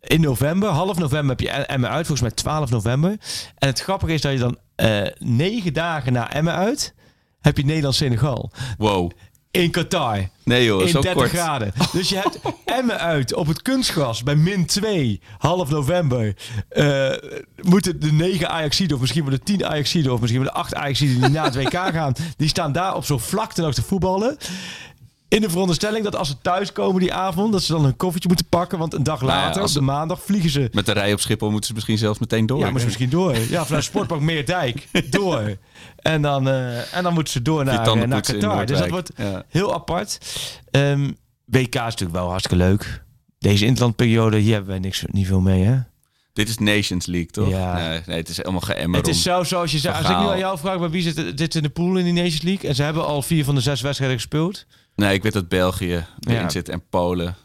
in 0.00 0.20
november, 0.20 0.68
half 0.68 0.98
november 0.98 1.30
heb 1.36 1.40
je 1.40 1.50
Emmen 1.50 1.90
uit. 1.90 2.06
Volgens 2.06 2.28
mij 2.28 2.36
12 2.36 2.70
november. 2.70 3.10
En 3.58 3.68
het 3.68 3.80
grappige 3.80 4.12
is 4.12 4.20
dat 4.20 4.32
je 4.32 4.38
dan 4.38 4.58
eh, 4.74 5.02
negen 5.18 5.72
dagen 5.72 6.12
na 6.12 6.32
Emmen 6.32 6.54
uit... 6.54 6.94
heb 7.40 7.56
je 7.56 7.64
Nederland-Senegal. 7.64 8.50
Wow. 8.78 9.10
In 9.50 9.70
Qatar. 9.70 10.28
Nee 10.44 10.64
joh, 10.64 10.82
in 10.82 10.88
zo 10.88 11.00
30 11.00 11.22
kort. 11.22 11.30
graden. 11.30 11.72
Dus 11.92 12.08
je 12.08 12.16
hebt 12.16 12.38
Emmen 12.64 12.98
uit 12.98 13.34
op 13.34 13.46
het 13.46 13.62
kunstgras 13.62 14.22
bij 14.22 14.34
min 14.36 14.66
2, 14.66 15.20
half 15.38 15.70
november. 15.70 16.36
Eh, 16.68 17.12
moeten 17.62 18.00
de 18.00 18.12
9 18.12 18.48
Ajaxiden 18.48 18.94
of 18.94 19.00
misschien 19.00 19.24
wel 19.24 19.32
de 19.32 19.42
10 19.42 19.66
Ajaxiden 19.66 20.12
of 20.12 20.20
misschien 20.20 20.42
wel 20.42 20.52
de 20.52 20.58
8 20.58 20.74
Ajaxiden 20.74 21.20
die 21.20 21.30
na 21.30 21.44
het 21.44 21.54
WK 21.54 21.72
gaan, 21.72 22.12
die 22.36 22.48
staan 22.48 22.72
daar 22.72 22.94
op 22.94 23.04
zo'n 23.04 23.20
vlakte 23.20 23.62
nog 23.62 23.74
te 23.74 23.82
voetballen. 23.82 24.36
In 25.28 25.40
de 25.40 25.50
veronderstelling 25.50 26.04
dat 26.04 26.16
als 26.16 26.28
ze 26.28 26.38
thuiskomen 26.42 27.00
die 27.00 27.12
avond, 27.14 27.52
dat 27.52 27.62
ze 27.62 27.72
dan 27.72 27.84
een 27.84 27.96
koffietje 27.96 28.28
moeten 28.28 28.46
pakken. 28.48 28.78
Want 28.78 28.94
een 28.94 29.02
dag 29.02 29.20
Nou 29.20 29.32
later, 29.32 29.62
op 29.62 29.72
de 29.72 29.80
maandag, 29.80 30.22
vliegen 30.22 30.50
ze 30.50 30.68
Met 30.72 30.86
de 30.86 30.92
rij 30.92 31.12
op 31.12 31.20
Schiphol 31.20 31.50
moeten 31.50 31.66
ze 31.68 31.74
misschien 31.74 31.98
zelfs 31.98 32.18
meteen 32.18 32.46
door. 32.46 32.58
ja, 32.58 32.70
maar 32.70 32.80
ze 32.80 32.86
misschien 32.86 33.10
door. 33.10 33.36
Ja, 33.38 33.64
vanuit 33.64 33.84
Sportpark 33.84 34.20
Meerdijk 34.20 34.88
door. 35.10 35.56
En 35.96 36.22
dan, 36.22 36.48
eh, 36.48 36.94
en 36.96 37.02
dan 37.02 37.14
moeten 37.14 37.32
ze 37.32 37.42
door 37.42 37.64
naar, 37.64 37.86
eh, 37.86 37.94
naar 37.94 38.20
Qatar. 38.20 38.66
Dus 38.66 38.78
dat 38.78 38.88
wordt 38.88 39.10
Ja. 39.16 39.44
heel 39.48 39.74
apart. 39.74 40.18
Ehm, 40.70 41.10
WK 41.44 41.74
is 41.74 41.80
natuurlijk 41.80 42.12
wel 42.18 42.28
hartstikke 42.28 42.64
leuk. 42.64 43.04
Deze 43.38 43.64
interlandperiode, 43.64 44.36
hier 44.36 44.52
hebben 44.52 44.70
wij 44.70 44.78
niks, 44.78 45.04
niet 45.06 45.26
veel 45.26 45.40
mee, 45.40 45.62
hè? 45.64 45.78
Dit 46.32 46.48
is 46.48 46.58
Nations 46.58 47.06
League, 47.06 47.30
toch? 47.30 47.48
Ja. 47.48 47.74
Nee, 47.88 48.00
nee, 48.06 48.16
het 48.16 48.28
is 48.28 48.36
helemaal 48.36 48.60
geëmmer 48.60 48.98
Het 48.98 49.08
is 49.08 49.22
zo 49.22 49.42
zoals 49.42 49.72
je 49.72 49.78
zei. 49.78 49.94
Als 49.96 50.08
ik 50.08 50.18
nu 50.18 50.24
aan 50.26 50.38
jou 50.38 50.58
vraag, 50.58 50.78
maar 50.78 50.90
wie 50.90 51.02
zit, 51.02 51.32
zit 51.36 51.54
in 51.54 51.62
de 51.62 51.68
pool 51.68 51.96
in 51.96 52.04
die 52.04 52.12
Nations 52.12 52.42
League? 52.42 52.68
En 52.68 52.74
ze 52.74 52.82
hebben 52.82 53.06
al 53.06 53.22
vier 53.22 53.44
van 53.44 53.54
de 53.54 53.60
zes 53.60 53.80
wedstrijden 53.80 54.16
gespeeld. 54.16 54.66
Nee, 54.96 55.14
ik 55.14 55.22
weet 55.22 55.32
dat 55.32 55.48
België 55.48 56.06
erin 56.20 56.40
Ja. 56.40 56.48
zit 56.48 56.68
en 56.68 56.82
Polen. 56.90 57.36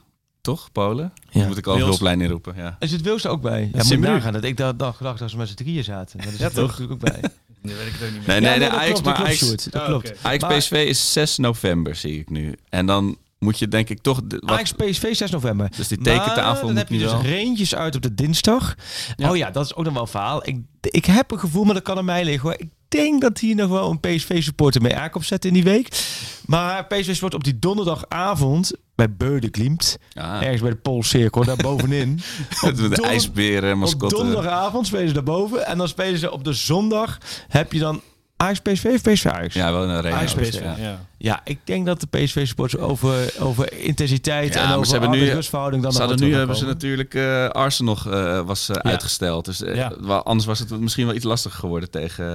Toch? 0.41 0.71
Polen? 0.71 1.13
Ja. 1.29 1.47
Moet 1.47 1.57
ik 1.57 1.67
al 1.67 1.77
hulplijn 1.77 2.21
inroepen. 2.21 2.53
Ja. 2.55 2.75
En 2.79 2.87
zit 2.87 3.01
Wils 3.01 3.23
er 3.23 3.29
ook 3.31 3.41
bij? 3.41 3.69
Ja, 3.73 3.83
moet 3.83 3.99
nagaan 3.99 4.33
dat 4.33 4.43
ik 4.43 4.57
dat 4.57 4.79
dag 4.79 4.97
gedacht 4.97 5.19
dat 5.19 5.29
ze 5.29 5.37
met 5.37 5.47
z'n 5.49 5.55
drieën 5.55 5.83
zaten. 5.83 6.17
Maar 6.17 6.25
dat 6.25 6.33
is 6.35 6.39
Ja, 6.39 6.45
er 6.45 6.53
toch? 6.53 6.67
natuurlijk 6.79 6.91
ook 6.91 7.11
bij. 7.11 7.21
Nu 7.61 7.73
weet 7.75 7.87
ik 7.87 7.93
het 7.93 8.03
ook 8.07 8.13
niet 8.13 8.27
meer. 8.27 8.27
Nee, 8.27 8.39
nee, 8.39 8.59
Ja, 8.59 8.69
nee, 8.71 8.79
Ajax, 8.79 9.01
maar 9.01 9.13
Ajax, 9.15 9.63
dat 9.69 9.83
klopt. 9.85 10.13
Ajax 10.21 10.43
PSV 10.57 10.71
is 10.87 11.13
6 11.13 11.37
november, 11.37 11.95
zie 11.95 12.19
ik 12.19 12.29
nu. 12.29 12.55
En 12.69 12.85
dan 12.85 13.17
moet 13.39 13.59
je 13.59 13.67
denk 13.67 13.89
ik 13.89 14.01
toch... 14.01 14.21
de- 14.23 14.37
wat- 14.45 14.49
Ajax 14.55 14.71
PSV 14.73 15.15
6 15.15 15.31
november. 15.31 15.69
Dus 15.77 15.87
die 15.87 15.97
tekentafel 15.97 16.67
dan 16.67 16.75
heb 16.75 16.89
je 16.89 16.97
dus. 16.97 17.11
Reentjes 17.21 17.75
uit 17.75 17.95
op 17.95 18.01
de 18.01 18.13
dinsdag. 18.15 18.75
Ja. 19.15 19.29
Oh 19.29 19.37
ja, 19.37 19.51
dat 19.51 19.65
is 19.65 19.75
ook 19.75 19.83
nog 19.83 19.93
wel 19.93 20.01
een 20.01 20.07
verhaal. 20.07 20.47
Ik, 20.47 20.59
ik 20.81 21.05
heb 21.05 21.31
een 21.31 21.39
gevoel, 21.39 21.63
maar 21.63 21.73
dat 21.73 21.83
kan 21.83 21.97
aan 21.97 22.05
mij 22.05 22.23
liggen 22.23 22.49
hoor. 22.49 22.59
Ik 22.59 22.69
denk 22.91 23.21
dat 23.21 23.37
hier 23.39 23.55
nog 23.55 23.69
wel 23.69 23.89
een 23.89 23.99
PSV-supporter 23.99 24.81
mee 24.81 24.95
aankomt 24.95 25.25
zetten 25.25 25.49
in 25.49 25.55
die 25.55 25.63
week. 25.63 25.87
Maar 26.45 26.85
PSV 26.85 27.19
wordt 27.19 27.35
op 27.35 27.43
die 27.43 27.59
donderdagavond 27.59 28.71
bij 28.95 29.13
Beudeklimt. 29.15 29.97
Ja, 30.09 30.41
Ergens 30.41 30.61
bij 30.61 30.69
de 30.69 30.75
Poolcirkel, 30.75 31.43
daar 31.43 31.55
bovenin. 31.55 32.19
met 32.61 32.77
de 32.77 33.01
ijsberen, 33.01 33.73
op 33.73 33.77
mascotten. 33.79 34.17
donderdagavond 34.17 34.87
spelen 34.87 35.07
ze 35.07 35.13
daarboven. 35.13 35.65
En 35.65 35.77
dan 35.77 35.87
spelen 35.87 36.19
ze 36.19 36.31
op 36.31 36.43
de 36.43 36.53
zondag. 36.53 37.17
Heb 37.47 37.73
je 37.73 37.79
dan 37.79 38.01
Ajax 38.37 38.59
PSV 38.59 38.85
of 38.93 39.01
PSV 39.01 39.25
Ajax? 39.25 39.53
Ja, 39.53 39.71
wel 39.71 39.83
een 39.83 39.89
arena. 39.89 40.15
Ajax 40.15 40.35
ook, 40.35 40.41
PSV. 40.41 40.61
ja. 40.61 40.75
Ja. 40.77 41.05
Ja, 41.23 41.41
ik 41.43 41.59
denk 41.63 41.85
dat 41.85 41.99
de 42.01 42.07
PSV-supporters 42.07 42.81
over, 42.81 43.33
over 43.39 43.73
intensiteit 43.73 44.53
Ja, 44.53 44.59
en 44.61 44.65
maar 44.67 44.75
over 44.75 44.87
ze 44.87 44.91
hebben 44.97 45.19
nu- 45.19 45.29
rustverhouding 45.29 45.83
dan 45.83 45.91
Ze 45.91 45.99
hadden 45.99 46.19
nu 46.19 46.35
hebben 46.35 46.55
ze 46.55 46.65
natuurlijk 46.65 47.13
eh, 47.13 47.47
Arsenal 47.47 47.97
eh, 48.09 48.41
was 48.41 48.69
eh, 48.69 48.75
uitgesteld. 48.75 49.45
Dus 49.45 49.61
eh, 49.63 49.75
Ja. 49.75 49.91
wel- 49.99 50.23
anders 50.23 50.45
was 50.47 50.59
het 50.59 50.79
misschien 50.79 51.05
wel 51.05 51.15
iets 51.15 51.25
lastiger 51.25 51.59
geworden 51.59 51.89
tegen 51.91 52.25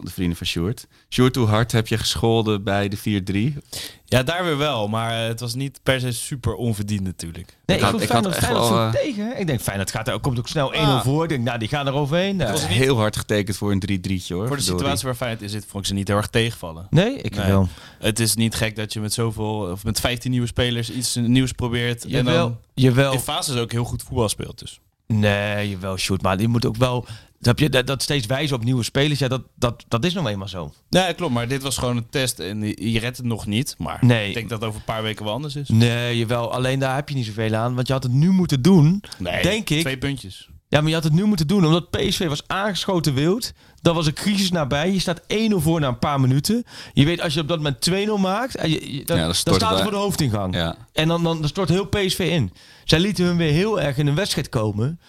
de 0.00 0.10
vrienden 0.10 0.36
van 0.36 0.46
Sjoerd. 0.46 0.86
Sjoerd, 1.10 1.36
hoe 1.36 1.46
hard 1.46 1.72
heb 1.72 1.86
je 1.88 1.98
gescholden 1.98 2.62
bij 2.64 2.88
de 2.88 2.96
4-3? 2.96 3.56
ja, 4.04 4.22
daar 4.22 4.44
weer 4.44 4.58
wel. 4.58 4.88
Maar 4.88 5.22
eh, 5.22 5.26
het 5.28 5.40
was 5.40 5.54
niet 5.54 5.80
per 5.82 6.00
se 6.00 6.12
super 6.12 6.54
onverdiend 6.54 7.02
natuurlijk. 7.04 7.46
Nee, 7.66 7.76
Ik 7.76 7.76
ik, 7.76 7.80
had- 7.80 7.90
vond 7.90 8.02
ik 8.02 8.08
had 8.08 8.22
Feyenoord, 8.34 8.42
echt 8.60 8.68
wel, 8.68 8.90
tegen. 8.90 9.40
Ik 9.40 9.46
denk 9.46 9.60
Feyenoord 9.60 9.90
gaat 9.90 10.08
er, 10.08 10.20
komt 10.20 10.38
ook 10.38 10.48
snel 10.48 10.72
1-0 10.74 10.76
Ah. 10.78 11.02
voor. 11.04 11.22
Ik 11.22 11.28
denk, 11.28 11.44
nou, 11.44 11.58
die 11.58 11.68
gaan 11.68 11.86
er 11.86 11.92
overheen. 11.92 12.36
Nou, 12.36 12.50
was 12.50 12.60
was 12.60 12.70
niet- 12.70 12.78
heel 12.78 12.96
hard 12.96 13.16
getekend 13.16 13.56
voor 13.56 13.70
een 13.72 13.80
3-3'tje 13.80 14.34
hoor. 14.34 14.46
Voor 14.46 14.56
de 14.56 14.62
situatie 14.62 15.04
waar 15.06 15.14
Feyenoord 15.14 15.42
in 15.42 15.48
zit, 15.48 15.64
vond 15.68 15.82
ik 15.82 15.88
ze 15.88 15.94
niet 15.94 16.08
heel 16.08 16.16
erg 16.16 16.26
tegenvallen. 16.28 16.86
nee, 16.90 17.14
ik 17.16 17.34
Nee. 17.36 17.46
wel. 17.46 17.68
Het 17.98 18.20
is 18.20 18.31
niet 18.34 18.54
gek 18.54 18.76
dat 18.76 18.92
je 18.92 19.00
met 19.00 19.12
zoveel, 19.12 19.70
of 19.70 19.84
met 19.84 20.00
15 20.00 20.30
nieuwe 20.30 20.46
spelers 20.46 20.90
iets 20.90 21.14
nieuws 21.14 21.52
probeert. 21.52 22.04
En 22.04 22.10
Jawel, 22.10 22.48
dan 22.48 22.58
jawel. 22.74 23.12
in 23.12 23.18
fases 23.18 23.56
ook 23.56 23.72
heel 23.72 23.84
goed 23.84 24.02
voetbal 24.02 24.28
speelt. 24.28 24.58
Dus. 24.58 24.80
Nee, 25.06 25.68
jawel, 25.70 25.96
shoot. 25.96 26.22
Maar 26.22 26.36
die 26.36 26.48
moet 26.48 26.66
ook 26.66 26.76
wel... 26.76 27.06
Heb 27.40 27.58
je 27.58 27.68
dat, 27.68 27.86
dat 27.86 28.02
steeds 28.02 28.26
wijzen 28.26 28.56
op 28.56 28.64
nieuwe 28.64 28.82
spelers? 28.82 29.18
Ja, 29.18 29.28
dat, 29.28 29.42
dat, 29.56 29.84
dat 29.88 30.04
is 30.04 30.14
nog 30.14 30.26
eenmaal 30.28 30.48
zo. 30.48 30.72
Nee, 30.90 31.14
klopt. 31.14 31.32
Maar 31.32 31.48
dit 31.48 31.62
was 31.62 31.78
gewoon 31.78 31.96
een 31.96 32.08
test 32.10 32.38
en 32.38 32.60
je 32.62 32.92
je 32.92 32.98
redt 32.98 33.16
het 33.16 33.26
nog 33.26 33.46
niet. 33.46 33.74
Maar 33.78 33.98
Nee. 34.00 34.28
ik 34.28 34.34
denk 34.34 34.48
dat 34.48 34.58
het 34.60 34.68
over 34.68 34.80
een 34.80 34.86
paar 34.86 35.02
weken 35.02 35.24
wel 35.24 35.34
anders 35.34 35.56
is. 35.56 35.68
Nee, 35.68 36.18
jawel. 36.18 36.52
Alleen 36.52 36.78
daar 36.78 36.94
heb 36.94 37.08
je 37.08 37.14
niet 37.14 37.26
zoveel 37.26 37.54
aan. 37.54 37.74
Want 37.74 37.86
je 37.86 37.92
had 37.92 38.02
het 38.02 38.12
nu 38.12 38.30
moeten 38.30 38.62
doen. 38.62 39.02
Nee, 39.18 39.42
denk 39.42 39.70
ik. 39.70 39.80
Twee 39.80 39.98
puntjes. 39.98 40.48
Ja, 40.72 40.80
maar 40.80 40.88
je 40.88 40.94
had 40.94 41.04
het 41.04 41.12
nu 41.12 41.24
moeten 41.24 41.46
doen. 41.46 41.66
Omdat 41.66 41.90
PSV 41.90 42.28
was 42.28 42.42
aangeschoten 42.46 43.14
wild. 43.14 43.52
Dan 43.80 43.94
was 43.94 44.06
een 44.06 44.12
crisis 44.12 44.50
nabij. 44.50 44.92
Je 44.92 44.98
staat 44.98 45.20
1-0 45.22 45.26
voor 45.56 45.80
na 45.80 45.88
een 45.88 45.98
paar 45.98 46.20
minuten. 46.20 46.64
Je 46.92 47.04
weet, 47.04 47.20
als 47.20 47.34
je 47.34 47.40
op 47.40 47.48
dat 47.48 47.56
moment 47.56 47.90
2-0 47.90 48.20
maakt... 48.20 48.54
en 48.56 48.70
Je, 48.70 48.96
je- 48.96 49.04
dan, 49.04 49.16
Ja, 49.18 49.24
dan 49.24 49.34
staat 49.34 49.60
het 49.60 49.62
er 49.70 49.82
voor 49.82 49.90
de 49.90 49.96
hoofdingang. 49.96 50.54
Ja. 50.54 50.76
En 50.92 51.08
dan, 51.08 51.22
dan, 51.22 51.40
dan 51.40 51.48
stort 51.48 51.68
heel 51.68 51.86
PSV 51.86 52.18
in. 52.32 52.52
Zij 52.84 53.00
lieten 53.00 53.24
hun 53.24 53.36
weer 53.36 53.52
heel 53.52 53.80
erg 53.80 53.96
in 53.96 54.06
een 54.06 54.14
wedstrijd 54.14 54.48
komen. 54.48 55.00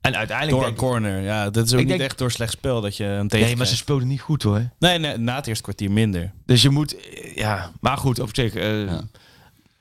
En 0.00 0.16
uiteindelijk... 0.16 0.58
Door 0.58 0.68
een 0.68 0.76
corner. 0.76 1.20
Ja, 1.22 1.50
dat 1.50 1.66
is 1.66 1.72
ook 1.72 1.78
niet 1.78 1.88
denk- 1.88 2.00
echt 2.00 2.18
door 2.18 2.30
slecht 2.30 2.52
spel 2.52 2.80
dat 2.80 2.96
je 2.96 3.04
hem 3.04 3.28
tegen 3.28 3.46
Nee, 3.46 3.56
maar 3.56 3.66
ze 3.66 3.76
speelden 3.76 4.08
niet 4.08 4.20
goed 4.20 4.42
hoor. 4.42 4.68
Nee, 4.78 4.98
nee, 4.98 5.16
na 5.16 5.36
het 5.36 5.46
eerste 5.46 5.62
kwartier 5.62 5.90
minder. 5.90 6.32
Dus 6.46 6.62
je 6.62 6.70
moet... 6.70 6.96
eh, 6.96 7.34
Ja, 7.36 7.70
maar 7.80 7.96
goed, 7.96 8.20
op 8.20 8.28
zich... 8.32 8.54
eh, 8.54 8.84
Ja. 8.84 9.02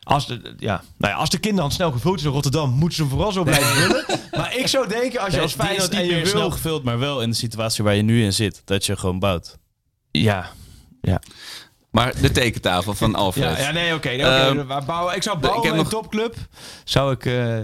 Als 0.04 0.28
de, 0.28 0.54
ja, 0.58 0.84
nou 0.98 1.14
ja, 1.14 1.20
als 1.20 1.30
de 1.30 1.38
kinderhand 1.38 1.74
snel 1.74 1.92
gevuld 1.92 2.18
is 2.18 2.24
in 2.24 2.30
Rotterdam, 2.32 2.70
moeten 2.70 2.96
ze 2.96 3.02
hem 3.02 3.12
vooral 3.12 3.32
zo 3.32 3.44
blijven 3.44 3.76
willen. 3.88 4.06
Maar 4.32 4.56
ik 4.58 4.68
zou 4.68 4.88
denken, 4.88 5.20
als 5.20 5.30
je 5.30 5.36
Nee, 5.36 5.42
als 5.46 5.54
die 5.56 5.62
is 5.62 5.68
Feyenoord 5.68 5.92
niet 5.92 6.00
en 6.00 6.06
je 6.06 6.12
meer 6.12 6.22
wil... 6.24 6.32
snel 6.32 6.52
gevuld, 6.52 6.84
maar 6.84 7.00
wel 7.00 7.22
in 7.22 7.30
de 7.30 7.36
situatie 7.36 7.84
waar 7.84 7.96
je 7.96 8.02
nu 8.02 8.24
in 8.24 8.34
zit. 8.34 8.62
Dat 8.66 8.86
je 8.86 8.96
gewoon 8.98 9.20
bouwt. 9.20 9.58
Ja, 10.12 10.52
Maar 11.92 12.22
de 12.22 12.32
tekentafel 12.32 12.94
van 12.94 13.16
Alfred. 13.16 13.58
Ja, 13.58 13.64
ja 13.64 13.72
nee, 13.72 13.94
oké. 13.96 14.10
oké. 14.10 14.22
Ehm, 14.24 14.86
bouwen, 14.86 15.16
ik 15.16 15.24
zou 15.24 15.38
bouwen 15.40 15.62
ik 15.64 15.70
heb 15.70 15.78
een 15.78 15.84
nog- 15.84 15.92
topclub. 16.02 16.36
Zou 16.84 17.12
ik... 17.14 17.26
eh, 17.26 17.58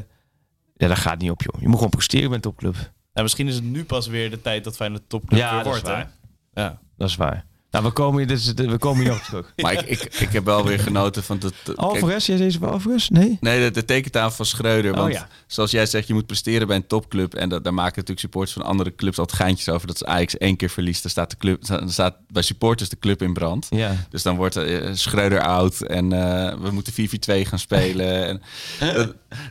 ja, 0.75 0.87
dat 0.87 0.97
gaat 0.97 1.19
niet 1.19 1.31
op, 1.31 1.41
joh. 1.41 1.61
Je 1.61 1.67
moet 1.67 1.75
gewoon 1.75 1.89
presteren 1.89 2.25
bij 2.27 2.35
een 2.35 2.41
topclub. 2.41 2.75
En 3.13 3.23
misschien 3.23 3.47
is 3.47 3.55
het 3.55 3.63
nu 3.63 3.83
pas 3.85 4.07
weer 4.07 4.29
de 4.29 4.41
tijd 4.41 4.63
dat 4.63 4.75
Feyenoord 4.75 5.09
topclub 5.09 5.39
Ja, 5.39 5.53
weer 5.55 5.63
dat 5.63 5.75
is 5.75 5.81
wordt. 5.81 5.87
hè? 5.97 6.03
waar. 6.03 6.11
Ja. 6.53 6.79
Dat 6.97 7.09
is 7.09 7.15
waar. 7.15 7.45
Nou, 7.71 7.85
we 7.85 7.91
komen 7.91 8.27
hier, 8.27 8.31
is, 8.31 8.53
we 8.53 8.77
komen 8.77 9.03
hier 9.03 9.11
nog 9.11 9.23
terug. 9.23 9.53
Maar 9.63 9.73
ik, 9.73 9.81
ik, 9.81 10.03
ik 10.03 10.31
heb 10.31 10.45
wel 10.45 10.65
weer 10.65 10.79
genoten 10.79 11.23
van... 11.23 11.39
De, 11.39 11.75
Alvarez, 11.75 12.25
jij 12.25 12.37
zei 12.37 12.49
ze 12.49 12.59
bij 12.59 12.69
Alvarez? 12.69 13.07
Nee? 13.07 13.37
Nee, 13.41 13.63
de, 13.63 13.71
de 13.71 13.85
tekentafel 13.85 14.35
van 14.35 14.45
Schreuder. 14.45 14.91
Oh, 14.91 14.97
Want 14.97 15.13
ja. 15.13 15.27
zoals 15.47 15.71
jij 15.71 15.85
zegt, 15.85 16.07
je 16.07 16.13
moet 16.13 16.25
presteren 16.25 16.67
bij 16.67 16.75
een 16.75 16.87
topclub. 16.87 17.33
En 17.33 17.49
dat, 17.49 17.63
daar 17.63 17.73
maken 17.73 17.93
natuurlijk 17.93 18.19
supporters 18.19 18.53
van 18.53 18.63
andere 18.63 18.95
clubs 18.95 19.19
altijd 19.19 19.39
geintjes 19.39 19.69
over. 19.69 19.87
Dat 19.87 20.05
als 20.05 20.15
Ajax 20.15 20.37
één 20.37 20.55
keer 20.55 20.69
verliest, 20.69 21.01
dan 21.01 21.11
staat, 21.11 21.29
de 21.29 21.37
club, 21.37 21.65
dan 21.65 21.89
staat 21.89 22.15
bij 22.27 22.41
supporters 22.41 22.89
de 22.89 22.99
club 22.99 23.21
in 23.21 23.33
brand. 23.33 23.67
Ja. 23.69 23.95
Dus 24.09 24.23
dan 24.23 24.35
wordt 24.35 24.55
eh, 24.55 24.89
Schreuder 24.93 25.41
oud 25.41 25.81
en 25.81 26.13
eh, 26.13 26.59
we 26.59 26.71
moeten 26.71 26.93
4-4-2 26.93 27.47
gaan 27.47 27.59
spelen. 27.59 28.27
en, 28.27 28.41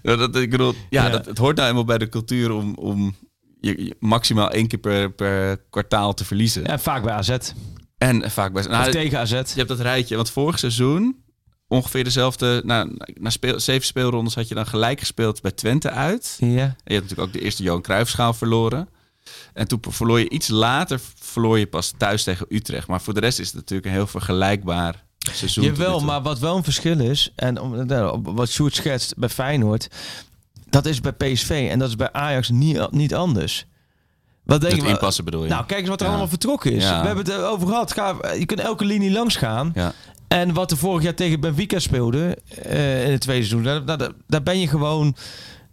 dat, 0.03 0.19
dat, 0.19 0.37
ik 0.37 0.51
bedoel, 0.51 0.75
ja, 0.91 1.05
Ja. 1.05 1.11
Dat, 1.11 1.27
het 1.27 1.39
hoort 1.39 1.57
nou 1.57 1.69
eenmaal 1.69 1.85
bij 1.85 1.99
de 1.99 2.09
cultuur 2.09 2.53
om, 2.53 2.75
om 2.75 3.15
je, 3.61 3.85
je 3.85 3.97
maximaal 3.99 4.51
één 4.51 4.67
keer 4.67 4.79
per, 4.79 5.13
per 5.13 5.57
kwartaal 5.71 6.15
te 6.15 6.25
verliezen. 6.25 6.63
Ja, 6.63 6.79
vaak 6.79 7.03
bij 7.03 7.13
AZ. 7.13 7.37
En 7.99 8.31
vaak 8.31 8.53
best. 8.53 8.69
Nou, 8.69 8.91
tegen 8.91 9.19
AZ. 9.19 9.31
je 9.31 9.53
hebt 9.55 9.69
dat 9.69 9.81
rijtje, 9.81 10.17
want 10.17 10.31
vorig 10.31 10.59
seizoen 10.59 11.25
ongeveer 11.69 12.05
dezelfde. 12.05 12.63
Nou, 12.65 12.97
na 13.15 13.31
speel, 13.31 13.61
zeven 13.61 13.87
speelrondes 13.87 14.35
had 14.35 14.49
je 14.49 14.55
dan 14.55 14.67
gelijk 14.67 14.99
gespeeld 14.99 15.43
bij 15.43 15.51
Twente 15.51 15.91
uit. 15.91 16.37
Ja. 16.39 16.47
En 16.47 16.75
je 16.85 16.93
hebt 16.93 17.03
natuurlijk 17.03 17.21
ook 17.21 17.33
de 17.33 17.41
eerste 17.41 17.63
Johan 17.63 17.83
Cruijffschaal 17.83 18.35
verloren. 18.35 18.89
En 19.53 19.69
toen 19.69 19.81
verloor 19.89 20.19
je 20.19 20.29
iets 20.29 20.49
later, 20.49 21.01
verloor 21.15 21.59
je 21.59 21.67
pas 21.67 21.95
thuis 21.97 22.23
tegen 22.23 22.47
Utrecht. 22.49 22.89
Maar 22.89 23.01
voor 23.01 23.15
de 23.15 23.21
rest 23.21 23.39
is 23.39 23.47
het 23.47 23.57
natuurlijk 23.57 23.87
een 23.87 23.93
heel 23.93 24.07
vergelijkbaar 24.07 25.05
seizoen. 25.33 25.65
Jawel, 25.65 26.01
maar 26.01 26.23
wat 26.23 26.39
wel 26.39 26.57
een 26.57 26.65
verschil 26.65 27.01
is, 27.01 27.33
en 27.37 27.61
om, 27.61 27.87
nou, 27.87 28.21
wat 28.23 28.49
Sjoerd 28.49 28.75
schetst 28.75 29.17
bij 29.17 29.29
Feyenoord, 29.29 29.89
dat 30.71 30.87
is 30.87 31.01
bij 31.01 31.13
PSV 31.13 31.69
en 31.71 31.79
dat 31.79 31.89
is 31.89 31.97
bij 31.97 32.13
Ajax 32.13 32.49
niet, 32.49 32.91
niet 32.91 33.15
anders. 33.15 33.67
Wat 34.47 34.61
denk 34.61 34.83
je? 34.83 34.89
inpassen 34.89 35.25
bedoel 35.25 35.43
je? 35.43 35.49
Nou, 35.49 35.67
kijk 35.67 35.81
eens 35.81 35.89
wat 35.89 36.01
er 36.01 36.07
allemaal 36.07 36.29
vertrokken 36.29 36.73
is. 36.73 36.85
We 36.85 36.95
hebben 36.95 37.25
het 37.25 37.29
erover 37.29 37.67
gehad. 37.67 37.93
Ga, 37.93 38.17
je 38.39 38.47
kunt 38.47 38.61
elke 38.61 38.85
linie 38.85 39.11
langs 39.11 39.37
gaan. 39.37 39.71
Ja. 39.75 39.93
En 40.29 40.53
wat 40.53 40.71
er 40.71 40.77
vorig 40.77 41.03
jaar 41.03 41.15
tegen 41.15 41.41
Benfica 41.41 41.79
speelde 41.79 42.39
eh, 42.63 43.05
in 43.05 43.11
het 43.11 43.21
tweede 43.21 43.45
seizoen, 43.45 43.63
daar, 43.63 43.99
daar, 43.99 44.11
daar 44.27 44.43
ben 44.43 44.61
je 44.61 44.69
gewoon. 44.69 45.17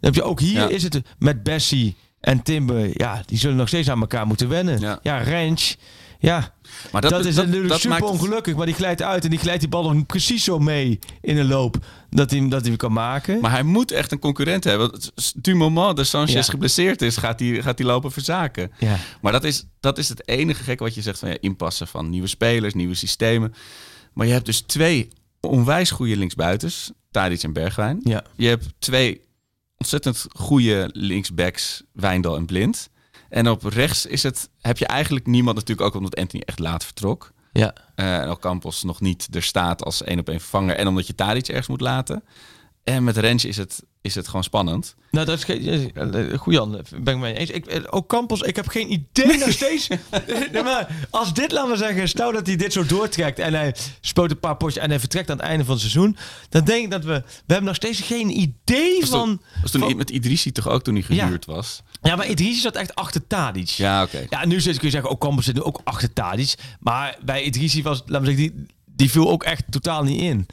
Heb 0.00 0.14
je 0.14 0.22
ook 0.22 0.40
hier 0.40 0.70
is 0.70 0.82
het 0.82 1.00
met 1.18 1.42
Bessie 1.42 1.96
en 2.20 2.42
Timber. 2.42 2.90
Ja, 2.92 3.22
die 3.26 3.38
zullen 3.38 3.56
nog 3.56 3.68
steeds 3.68 3.90
aan 3.90 4.00
elkaar 4.00 4.26
moeten 4.26 4.48
wennen. 4.48 4.98
Ja. 5.02 5.18
Rens. 5.18 5.76
Ja, 6.18 6.54
Maar 6.92 7.00
dat, 7.00 7.24
is 7.24 7.36
natuurlijk 7.36 7.68
dat 7.68 7.80
super 7.80 7.98
maakt 7.98 8.10
het- 8.12 8.20
ongelukkig. 8.20 8.54
Maar 8.56 8.66
die 8.66 8.74
glijdt 8.74 9.02
uit 9.02 9.24
en 9.24 9.30
die 9.30 9.38
glijdt 9.38 9.60
die 9.60 9.68
bal 9.68 9.92
nog 9.92 10.06
precies 10.06 10.44
zo 10.44 10.58
mee 10.58 10.98
in 11.20 11.36
een 11.38 11.46
loop 11.46 11.76
dat 12.10 12.30
hij, 12.30 12.38
hem- 12.38 12.48
dat 12.48 12.60
hij 12.60 12.68
hem 12.68 12.78
kan 12.78 12.92
maken. 12.92 13.40
Maar 13.40 13.50
hij 13.50 13.62
moet 13.62 13.90
echt 13.90 14.12
een 14.12 14.18
concurrent 14.18 14.64
hebben. 14.64 14.90
Want 14.90 15.12
Du 15.36 15.54
moment 15.54 15.96
dat 15.96 16.06
Sanchez 16.06 16.34
Ja. 16.34 16.42
geblesseerd 16.42 17.02
is, 17.02 17.16
gaat 17.16 17.40
hij, 17.40 17.62
gaat 17.62 17.80
lopen 17.82 18.12
verzaken. 18.12 18.70
ja. 18.78 18.96
Maar 19.20 19.32
dat 19.32 19.44
is, 19.44 19.64
dat 19.80 19.98
is 19.98 20.08
het 20.08 20.28
enige 20.28 20.62
gek 20.62 20.78
wat 20.78 20.94
je 20.94 21.02
zegt 21.02 21.18
van 21.18 21.28
ja, 21.28 21.36
inpassen 21.40 21.86
van 21.88 22.10
nieuwe 22.10 22.26
spelers, 22.26 22.74
nieuwe 22.74 22.94
systemen. 22.94 23.54
Maar 24.12 24.26
je 24.26 24.32
hebt 24.32 24.46
dus 24.46 24.60
twee 24.60 25.08
onwijs 25.40 25.90
goede 25.90 26.16
linksbuitens, 26.16 26.92
Tadic 27.10 27.42
en 27.42 27.52
Bergwijn. 27.52 28.00
Ja. 28.04 28.22
Je 28.36 28.48
hebt 28.48 28.66
twee 28.78 29.20
ontzettend 29.78 30.26
goede 30.32 30.90
linksbacks, 30.92 31.82
Wijndal 31.92 32.36
en 32.36 32.46
Blind. 32.46 32.88
En 33.34 33.48
op 33.48 33.64
rechts 33.64 34.06
is 34.06 34.22
het, 34.22 34.48
heb 34.60 34.78
je 34.78 34.86
eigenlijk 34.86 35.26
niemand 35.26 35.56
natuurlijk 35.56 35.86
ook 35.86 35.94
omdat 35.94 36.16
Anthony 36.16 36.42
echt 36.46 36.58
laat 36.58 36.84
vertrok. 36.84 37.32
Ja. 37.52 37.74
Eh, 37.94 38.20
en 38.20 38.38
Campos 38.38 38.82
nog 38.82 39.00
niet 39.00 39.28
er 39.34 39.42
staat 39.42 39.84
als 39.84 40.02
één 40.02 40.18
op 40.18 40.28
één 40.28 40.40
vervanger. 40.40 40.76
En 40.76 40.86
omdat 40.86 41.06
je 41.06 41.14
Tadic 41.14 41.48
ergens 41.48 41.66
moet 41.66 41.80
laten. 41.80 42.22
En 42.84 43.04
met 43.04 43.16
Rens 43.16 43.44
is 43.44 43.56
het, 43.56 43.82
is 44.02 44.14
het 44.14 44.26
gewoon 44.26 44.44
spannend. 44.44 44.94
Nou, 45.10 45.26
dat 45.26 45.38
is 45.38 45.44
eh, 45.44 46.38
Goeie 46.38 46.58
Jan, 46.58 46.80
ben 47.02 47.14
ik 47.14 47.20
mee 47.20 47.34
eens. 47.34 47.50
Ik, 47.50 47.66
eh, 47.66 47.80
ook 47.90 48.08
Campos, 48.08 48.40
ik 48.40 48.56
heb 48.56 48.68
geen 48.68 48.92
idee 48.92 49.38
nog 49.44 49.50
steeds. 49.52 49.88
nee, 50.52 50.62
maar 50.62 50.88
als 51.10 51.34
dit, 51.34 51.52
laten 51.52 51.70
we 51.70 51.76
zeggen, 51.76 52.08
stel 52.08 52.32
dat 52.32 52.46
hij 52.46 52.56
dit 52.56 52.72
zo 52.72 52.86
doortrekt 52.86 53.38
en 53.38 53.54
hij 53.54 53.74
spoot 54.00 54.30
een 54.30 54.38
paar 54.40 54.56
potjes 54.56 54.82
en 54.82 54.90
hij 54.90 54.98
vertrekt 55.00 55.30
aan 55.30 55.36
het 55.36 55.46
einde 55.46 55.64
van 55.64 55.72
het 55.72 55.82
seizoen, 55.82 56.16
dan 56.48 56.64
denk 56.64 56.84
ik 56.84 56.90
dat 56.90 57.04
we. 57.04 57.12
We 57.26 57.32
hebben 57.46 57.64
nog 57.66 57.74
steeds 57.74 58.00
geen 58.00 58.40
idee 58.40 59.00
Was 59.00 59.08
van. 59.08 59.26
toen, 59.28 59.40
was 59.62 59.70
toen 59.70 59.80
van- 59.80 59.96
met 59.96 60.10
Idrissi 60.10 60.52
toch 60.52 60.68
ook 60.68 60.82
toen 60.82 60.94
hij 60.94 61.04
Ja. 61.16 61.22
gehuurd 61.24 61.44
was? 61.44 61.82
Ja, 62.02 62.16
maar 62.16 62.28
Idrissi 62.28 62.60
zat 62.60 62.74
echt 62.76 62.94
achter 62.94 63.26
Tadic. 63.26 63.68
Ja, 63.68 64.02
oké. 64.02 64.26
Ja, 64.30 64.44
nu 64.46 64.60
kun 64.62 64.74
je 64.80 64.90
zeggen, 64.90 65.10
ook 65.10 65.20
Campos 65.20 65.44
zit 65.44 65.54
nu 65.54 65.62
ook 65.62 65.80
achter 65.84 66.12
Tadic. 66.12 66.54
Maar 66.80 67.16
bij 67.24 67.42
Idrissi 67.42 67.82
was, 67.82 68.02
laten 68.06 68.20
we 68.28 68.36
zeggen, 68.36 68.56
die, 68.56 68.66
die 68.96 69.10
viel 69.10 69.30
ook 69.30 69.44
echt 69.44 69.64
totaal 69.70 70.02
niet 70.02 70.20
in. 70.20 70.46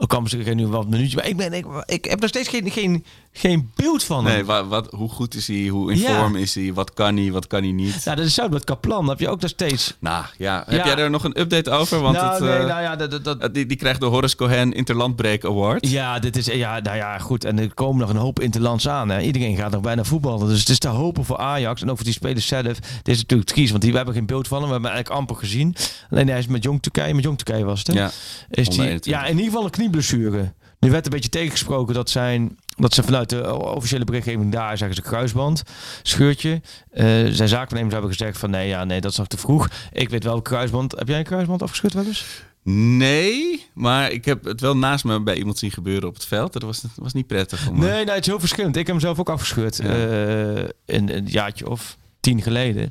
Ook 0.00 0.08
Campos 0.08 0.32
ik 0.32 0.54
nu 0.54 0.66
wat 0.66 0.88
minuutjes, 0.88 1.14
maar 1.14 1.28
ik, 1.28 1.36
ben, 1.36 1.52
ik, 1.52 1.66
ik 1.86 2.04
heb 2.04 2.20
nog 2.20 2.28
steeds 2.28 2.48
geen, 2.48 2.70
geen, 2.70 3.04
geen 3.38 3.70
beeld 3.74 4.04
van 4.04 4.24
hem. 4.24 4.34
Nee, 4.34 4.44
wat, 4.44 4.66
wat, 4.66 4.90
hoe 4.90 5.08
goed 5.08 5.34
is 5.34 5.46
hij? 5.46 5.66
Hoe 5.66 5.92
in 5.92 5.98
Ja. 5.98 6.20
vorm 6.20 6.36
is 6.36 6.54
hij? 6.54 6.72
Wat 6.74 6.92
kan 6.94 7.16
hij? 7.16 7.32
Wat 7.32 7.46
kan 7.46 7.62
hij 7.62 7.72
niet? 7.72 8.04
Nou, 8.04 8.16
dat 8.16 8.26
is 8.26 8.34
zo 8.34 8.48
met 8.48 8.64
Kaplan. 8.64 9.00
Dat 9.00 9.08
heb 9.08 9.18
je 9.18 9.28
ook 9.28 9.40
nog 9.40 9.50
steeds. 9.50 9.94
Nou 10.00 10.24
ja, 10.38 10.62
heb 10.66 10.78
Ja. 10.78 10.86
jij 10.94 10.96
er 11.04 11.10
nog 11.10 11.24
een 11.24 11.40
update 11.40 11.70
over? 11.70 12.00
Want 12.00 12.16
nou, 12.16 12.30
het, 12.32 12.40
nee, 12.40 12.50
eh, 12.50 12.66
nou 12.66 12.82
ja, 12.82 12.96
dat, 12.96 13.24
dat, 13.24 13.40
dat- 13.40 13.54
die, 13.54 13.66
die 13.66 13.76
krijgt 13.76 14.00
de 14.00 14.06
Horace 14.06 14.36
Cohen 14.36 14.72
Interlandbreak 14.72 15.44
Award. 15.44 15.88
ja, 15.88 16.18
dit 16.18 16.36
is, 16.36 16.46
ja, 16.46 16.80
nou 16.80 16.96
ja, 16.96 17.18
goed. 17.18 17.44
En 17.44 17.58
er 17.58 17.74
komen 17.74 18.00
nog 18.00 18.10
een 18.10 18.16
hoop 18.16 18.40
interlands 18.40 18.88
aan. 18.88 19.08
Hè. 19.08 19.20
Iedereen 19.20 19.56
gaat 19.56 19.70
nog 19.70 19.80
bijna 19.80 20.04
voetballen. 20.04 20.48
Dus 20.48 20.60
het 20.60 20.68
is 20.68 20.78
te 20.78 20.88
hopen 20.88 21.24
voor 21.24 21.36
Ajax 21.38 21.82
en 21.82 21.90
ook 21.90 21.96
voor 21.96 22.04
die 22.04 22.14
spelers 22.14 22.46
zelf. 22.46 22.62
Dit 23.02 23.08
is 23.14 23.16
natuurlijk 23.18 23.48
triest, 23.50 23.70
want 23.70 23.82
die, 23.82 23.90
we 23.90 23.96
hebben 23.96 24.14
geen 24.14 24.26
beeld 24.26 24.48
van 24.48 24.58
hem. 24.58 24.66
We 24.66 24.72
hebben 24.72 24.90
hem 24.90 24.98
eigenlijk 24.98 25.28
amper 25.30 25.46
gezien. 25.46 25.74
Alleen 26.10 26.28
hij 26.28 26.38
is 26.38 26.46
met 26.46 26.62
Jong 26.62 26.82
Turkije. 26.82 27.14
Met 27.14 27.24
Jong 27.24 27.38
Turkije 27.38 27.64
was 27.64 27.78
het, 27.78 27.86
hè? 27.86 27.92
Ja. 27.94 28.06
Is 28.50 28.68
die, 28.68 28.78
21. 28.80 29.12
ja, 29.12 29.24
in 29.24 29.30
ieder 29.30 29.44
geval 29.44 29.64
een 29.64 29.70
knieblessure. 29.70 30.52
Nu 30.80 30.90
werd 30.90 31.04
een 31.04 31.10
beetje 31.10 31.28
tegengesproken 31.28 31.94
dat, 31.94 32.10
zijn, 32.10 32.58
dat 32.76 32.94
ze 32.94 33.02
vanuit 33.02 33.28
de 33.28 33.56
officiële 33.58 34.04
berichtgeving 34.04 34.52
daar 34.52 34.76
zeggen 34.78 34.96
ze 34.96 35.02
kruisband, 35.02 35.62
scheurtje. 36.02 36.60
Eh, 36.90 37.04
zijn 37.30 37.48
zaakvernemers 37.48 37.92
hebben 37.94 38.12
gezegd 38.12 38.38
van 38.38 38.50
nee, 38.50 38.68
ja, 38.68 38.84
nee, 38.84 39.00
dat 39.00 39.10
is 39.10 39.16
nog 39.16 39.26
te 39.26 39.38
vroeg. 39.38 39.68
Ik 39.92 40.08
weet 40.08 40.24
wel 40.24 40.42
kruisband. 40.42 40.92
Heb 40.98 41.08
jij 41.08 41.18
een 41.18 41.24
kruisband 41.24 41.62
afgescheurd 41.62 41.94
wel 41.94 42.04
eens? 42.04 42.24
Nee, 42.70 43.66
maar 43.74 44.10
ik 44.10 44.24
heb 44.24 44.44
het 44.44 44.60
wel 44.60 44.76
naast 44.76 45.04
me 45.04 45.22
bij 45.22 45.36
iemand 45.36 45.58
zien 45.58 45.70
gebeuren 45.70 46.08
op 46.08 46.14
het 46.14 46.24
veld. 46.24 46.52
Dat 46.52 46.62
was, 46.62 46.80
dat 46.80 46.90
was 46.94 47.12
niet 47.12 47.26
prettig. 47.26 47.70
Nee, 47.70 48.04
nee, 48.04 48.14
het 48.14 48.20
is 48.20 48.26
heel 48.26 48.40
verschillend. 48.40 48.76
Ik 48.76 48.86
heb 48.86 48.96
hem 48.96 49.04
zelf 49.04 49.18
ook 49.18 49.28
afgescheurd. 49.28 49.76
Ja. 49.76 49.88
eh, 49.88 50.64
in 50.86 51.08
een 51.08 51.26
jaartje 51.26 51.68
of 51.70 51.96
tien 52.20 52.42
geleden. 52.42 52.90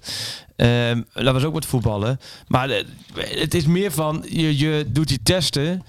Ehm 0.55 1.01
dat 1.13 1.33
was 1.33 1.43
ook 1.43 1.53
met 1.53 1.65
voetballen. 1.65 2.19
Maar 2.47 2.69
eh, 2.69 2.85
het 3.13 3.53
is 3.53 3.65
meer 3.65 3.91
van, 3.91 4.25
je, 4.29 4.57
je 4.57 4.85
doet 4.87 5.07
die 5.07 5.23
testen... 5.23 5.83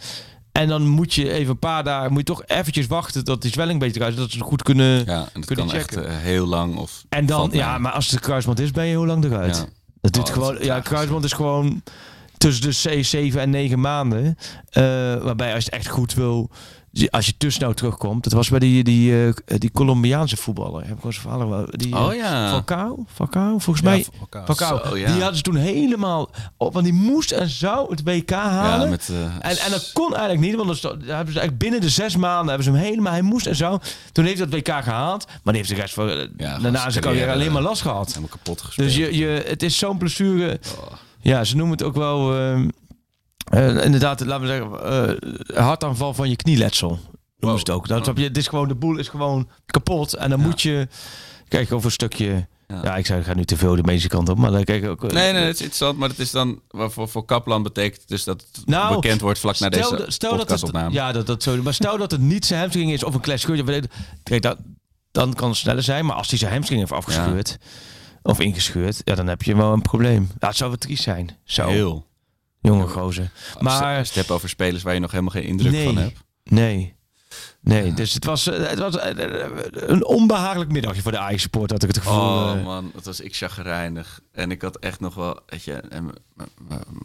En 0.59 0.69
dan 0.69 0.87
moet 0.87 1.15
je 1.15 1.33
even 1.33 1.51
een 1.51 1.59
paar 1.59 1.85
dagen, 1.85 2.09
moet 2.11 2.19
je 2.19 2.25
toch 2.35 2.43
eventjes 2.47 2.87
wachten 2.87 3.25
tot 3.25 3.43
die 3.43 3.51
zwelling 3.51 3.73
een 3.73 3.87
beetje 3.87 4.01
eruit 4.01 4.15
is, 4.15 4.21
dat 4.21 4.31
ze 4.31 4.39
het 4.39 4.47
goed 4.47 4.63
kunnen. 4.63 5.05
Ja, 5.05 5.19
en 5.19 5.29
dat 5.33 5.45
Kunnen 5.45 5.67
kan 5.67 5.75
echt 5.75 5.97
eh, 5.97 6.05
heel 6.17 6.47
lang. 6.47 6.77
Of 6.77 7.05
En 7.09 7.27
dan, 7.27 7.39
valt 7.39 7.55
ja, 7.55 7.79
maar 7.79 7.93
als 7.93 8.05
het 8.07 8.15
een 8.15 8.21
kruisband 8.21 8.61
is, 8.61 8.71
ben 8.71 8.85
je 8.85 8.91
heel 8.91 9.07
lang 9.07 9.25
eruit. 9.25 9.57
Ja. 9.57 9.63
Dat 9.63 9.67
Oh, 10.01 10.01
doet 10.01 10.15
dat 10.15 10.31
gewoon, 10.31 10.53
is 10.59 10.61
ja, 10.61 10.67
tragisch. 10.67 10.89
kruisband 10.89 11.25
is 11.25 11.33
gewoon 11.33 11.83
tussen 12.39 12.63
de 12.91 12.99
C, 13.01 13.05
7 13.05 13.41
en 13.41 13.51
9 13.51 13.81
maanden. 13.81 14.37
Eh, 14.71 14.83
waarbij 15.23 15.55
als 15.55 15.65
je 15.65 15.71
het 15.71 15.79
echt 15.81 15.89
goed 15.89 16.15
wil, 16.15 16.51
als 17.11 17.27
je 17.27 17.35
te 17.39 17.51
snel 17.51 17.75
terugkomt. 17.75 18.25
Dat 18.25 18.33
was 18.33 18.49
bij 18.49 18.59
die, 18.59 18.85
die, 18.85 19.27
eh, 19.27 19.59
die 19.59 19.71
Colombiaanse 19.73 20.37
voetballer. 20.37 20.81
Heb 20.83 20.97
ik 20.97 21.03
wel 21.03 21.13
eens 21.13 21.21
verhalen. 21.21 21.49
wel- 21.49 21.67
Die, 21.71 21.95
eh, 21.95 22.05
Oh 22.07 22.15
ja. 22.15 22.49
Falcao? 22.51 23.05
Falcao, 23.15 23.59
volgens 23.59 23.85
mij. 23.85 24.07
Falcao. 24.45 24.81
Zo, 24.85 24.97
ja. 24.97 25.07
Die 25.07 25.17
hadden 25.21 25.37
ze 25.37 25.43
toen 25.43 25.57
helemaal 25.57 26.31
op, 26.57 26.73
want 26.73 26.85
die 26.85 26.95
moest 26.95 27.31
en 27.31 27.49
zou 27.49 27.91
het 27.91 28.03
WK 28.05 28.31
halen. 28.31 28.91
Met, 28.91 29.09
eh, 29.11 29.51
En, 29.51 29.59
en 29.59 29.71
dat 29.71 29.91
kon 29.93 30.15
eigenlijk 30.17 30.41
niet, 30.41 30.55
want 30.67 30.83
daar 30.83 30.91
hebben 30.93 31.07
ze 31.09 31.39
eigenlijk 31.41 31.59
binnen 31.59 31.81
de 31.81 31.89
zes 31.89 32.17
maanden 32.17 32.47
hebben 32.49 32.65
ze 32.65 32.71
hem 32.71 32.81
helemaal, 32.81 33.13
hij 33.13 33.23
moest 33.23 33.47
en 33.47 33.57
zo. 33.57 33.79
Toen 34.13 34.25
heeft 34.25 34.39
hij 34.39 34.49
dat 34.49 34.59
WK 34.61 34.83
gehaald, 34.83 35.27
maar 35.27 35.55
die 35.55 35.63
heeft 35.63 35.69
de 35.75 35.81
rest 35.81 35.95
van, 35.95 36.09
eh, 36.11 36.29
daarna 36.37 36.91
zijn 36.91 37.05
carrière, 37.05 37.33
alleen 37.33 37.53
maar 37.53 37.63
last 37.63 37.83
gehad. 37.83 38.07
helemaal 38.09 38.29
kapot 38.29 38.61
gespeeld. 38.63 38.89
Dus 38.89 38.97
je, 38.97 39.17
je, 39.17 39.45
het 39.47 39.63
is 39.63 39.79
zo'n 39.79 39.99
blessure. 39.99 40.61
Oh. 40.81 40.93
Ja, 41.21 41.45
ze 41.45 41.57
noemen 41.57 41.77
het 41.77 41.87
ook 41.87 41.95
wel, 41.95 42.35
ehm, 42.39 42.69
eh, 43.51 43.85
inderdaad, 43.85 44.21
laten 44.25 44.47
we 44.47 44.47
zeggen, 44.47 44.83
eh 45.55 45.65
hartaanval 45.65 46.15
van 46.15 46.29
je 46.31 46.37
knieletsel. 46.37 46.99
Ze 47.41 47.47
het 47.49 47.71
ook. 47.71 47.89
Dat, 47.89 48.11
je, 48.15 48.23
het 48.25 48.37
is 48.37 48.49
gewoon, 48.49 48.69
de 48.69 48.75
boel 48.75 48.97
is 48.99 49.09
gewoon 49.09 49.49
kapot. 49.67 50.15
En 50.15 50.31
dan 50.31 50.39
Ja. 50.41 50.47
moet 50.47 50.63
je, 50.63 50.89
kijk, 51.49 51.73
over 51.73 51.87
een 51.87 51.93
stukje... 51.93 52.47
Ja. 52.69 52.81
Ja. 52.83 52.97
ik 52.97 53.07
zei, 53.07 53.21
ik 53.21 53.27
ga 53.27 53.35
nu 53.35 53.45
te 53.45 53.57
veel 53.57 53.77
de 53.77 53.83
medische 53.83 54.09
kant 54.09 54.29
op, 54.29 54.39
maar 54.39 54.51
dan 54.51 54.65
kijk 54.65 54.83
ik 54.83 54.89
ook... 54.91 55.05
eh, 55.05 55.11
Nee, 55.11 55.33
nee, 55.33 55.43
het 55.43 55.55
is 55.55 55.61
interessant, 55.61 55.99
maar 55.99 56.09
het 56.09 56.19
is 56.19 56.31
dan 56.31 56.61
wat 56.69 56.93
voor, 56.93 57.09
voor 57.09 57.25
Kaplan 57.25 57.63
betekent 57.63 58.09
dus 58.09 58.25
dat 58.25 58.45
het 58.53 58.67
Nou, 58.67 58.95
bekend 58.95 59.21
wordt 59.21 59.39
vlak 59.39 59.59
na 59.59 59.69
deze 59.69 59.97
dat- 59.97 60.13
stel 60.13 60.31
dat 60.31 60.39
het, 60.39 60.49
podcastopname. 60.49 60.93
ja, 60.95 61.13
dat, 61.13 61.27
dat 61.27 61.43
zo. 61.43 61.63
Maar 61.63 61.75
stel 61.75 61.99
dat 61.99 62.11
het 62.11 62.21
niet 62.21 62.45
zijn 62.47 62.61
hamstring 62.61 62.93
is 62.93 63.05
of 63.05 63.15
een 63.15 63.21
klein 63.21 63.39
scheurtje. 63.39 63.83
Kijk, 64.23 64.43
dat, 64.43 64.59
dan 65.13 65.35
kan 65.35 65.49
het 65.49 65.59
sneller 65.59 65.83
zijn. 65.83 66.07
Maar 66.07 66.17
als 66.17 66.29
hij 66.31 66.39
zijn 66.39 66.53
hamstring 66.53 66.81
heeft 66.81 66.93
afgescheurd 66.93 67.59
of 68.23 68.41
ingescheurd, 68.41 69.01
ja, 69.05 69.15
dan 69.15 69.27
heb 69.27 69.43
je 69.43 69.57
wel 69.57 69.73
een 69.73 69.83
probleem. 69.83 70.31
Het 70.39 70.57
zou 70.57 70.71
wat 70.71 70.81
triest 70.81 71.03
zijn. 71.03 71.37
Zo, 71.45 71.67
Heel. 71.69 72.07
Jonge 72.73 72.87
gozer. 72.89 73.31
Als 73.55 73.63
Maar 73.63 73.93
je 73.93 73.99
het 73.99 74.15
hebt 74.15 74.31
over 74.31 74.49
spelers 74.49 74.83
waar 74.83 74.95
je 74.95 75.01
nog 75.01 75.11
helemaal 75.11 75.33
geen 75.33 75.43
indruk 75.45 75.73
Nee. 75.73 75.85
van 75.85 75.97
hebt. 75.97 76.19
nee. 76.45 76.97
Nee, 77.61 77.93
dus 77.95 78.15
het 78.15 78.25
was, 78.25 78.47
eh, 78.47 78.69
het 78.69 78.79
was 78.79 78.97
eh, 78.99 79.45
eh, 79.45 79.51
een 79.73 80.05
onbehagelijk 80.07 80.71
middagje 80.73 81.03
voor 81.03 81.13
de 81.13 81.19
Ajax 81.19 81.43
support, 81.43 81.71
had 81.71 81.83
ik 81.83 81.89
het 81.89 81.99
gevoel. 81.99 82.15
Oh 82.21 82.65
man, 82.65 82.91
dat 82.95 83.05
was 83.05 83.21
ik 83.21 83.37
chagrijnig. 83.37 84.21
En 84.33 84.51
ik 84.51 84.63
had 84.63 84.77
echt 84.79 85.01
nog 85.01 85.15
wel, 85.15 85.41
weet 85.47 85.65
je, 85.65 85.73
en 85.75 86.11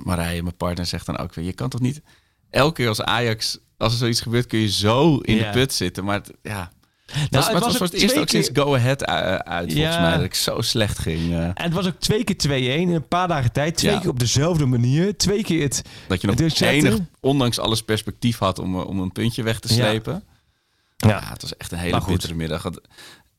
Marije, 0.03 0.43
mijn 0.43 0.55
partner, 0.57 0.85
zegt 0.85 1.05
dan 1.05 1.17
ook 1.17 1.33
weer, 1.33 1.45
je 1.45 1.53
kan 1.53 1.69
toch 1.69 1.81
niet 1.81 2.01
elke 2.49 2.73
keer 2.73 2.87
als 2.87 3.01
Ajax, 3.01 3.57
als 3.77 3.91
er 3.91 3.97
zoiets 3.97 4.21
gebeurt, 4.21 4.47
kun 4.47 4.59
je 4.59 4.69
zo 4.71 5.17
in 5.17 5.35
Ja. 5.35 5.51
de 5.51 5.57
put 5.59 5.73
zitten. 5.73 6.03
Maar 6.03 6.15
het, 6.15 6.31
ja, 6.41 6.71
Nou, 7.13 7.43
het 7.53 7.53
was, 7.53 7.65
het 7.67 7.77
voor 7.77 7.85
het 7.85 7.93
eerst 7.95 8.07
twee 8.09 8.21
ook 8.21 8.29
sinds 8.29 8.49
Go 8.53 8.75
Ahead 8.75 9.01
eh, 9.01 9.15
uit, 9.35 9.73
volgens 9.73 9.97
mij, 9.97 10.15
dat 10.15 10.23
ik 10.23 10.33
zo 10.33 10.61
slecht 10.61 10.99
ging. 10.99 11.31
eh, 11.31 11.43
En 11.45 11.53
het 11.55 11.73
was 11.73 11.87
ook 11.87 11.99
twee 11.99 12.23
keer 12.23 12.35
2-1 12.35 12.49
in 12.51 12.89
een 12.89 13.07
paar 13.07 13.27
dagen 13.27 13.51
tijd. 13.51 13.75
Twee 13.77 13.91
Ja. 13.93 13.99
keer 13.99 14.09
op 14.09 14.19
dezelfde 14.19 14.65
manier. 14.65 15.17
Twee 15.17 15.43
keer 15.43 15.61
het... 15.63 15.81
dat 16.07 16.21
je 16.21 16.27
nog 16.27 16.59
enig, 16.59 16.97
ondanks 17.19 17.59
alles 17.59 17.81
perspectief 17.83 18.37
had 18.37 18.59
om, 18.59 18.79
eh, 18.79 18.87
om 18.87 18.99
een 18.99 19.11
puntje 19.11 19.43
weg 19.43 19.59
te 19.59 19.67
slepen. 19.67 20.23
Ja. 20.97 21.09
Ja, 21.09 21.29
het 21.29 21.41
was 21.41 21.57
echt 21.57 21.71
een 21.71 21.77
hele 21.77 21.91
Maar 21.91 22.01
goed. 22.01 22.11
bittere 22.11 22.33
middag. 22.33 22.69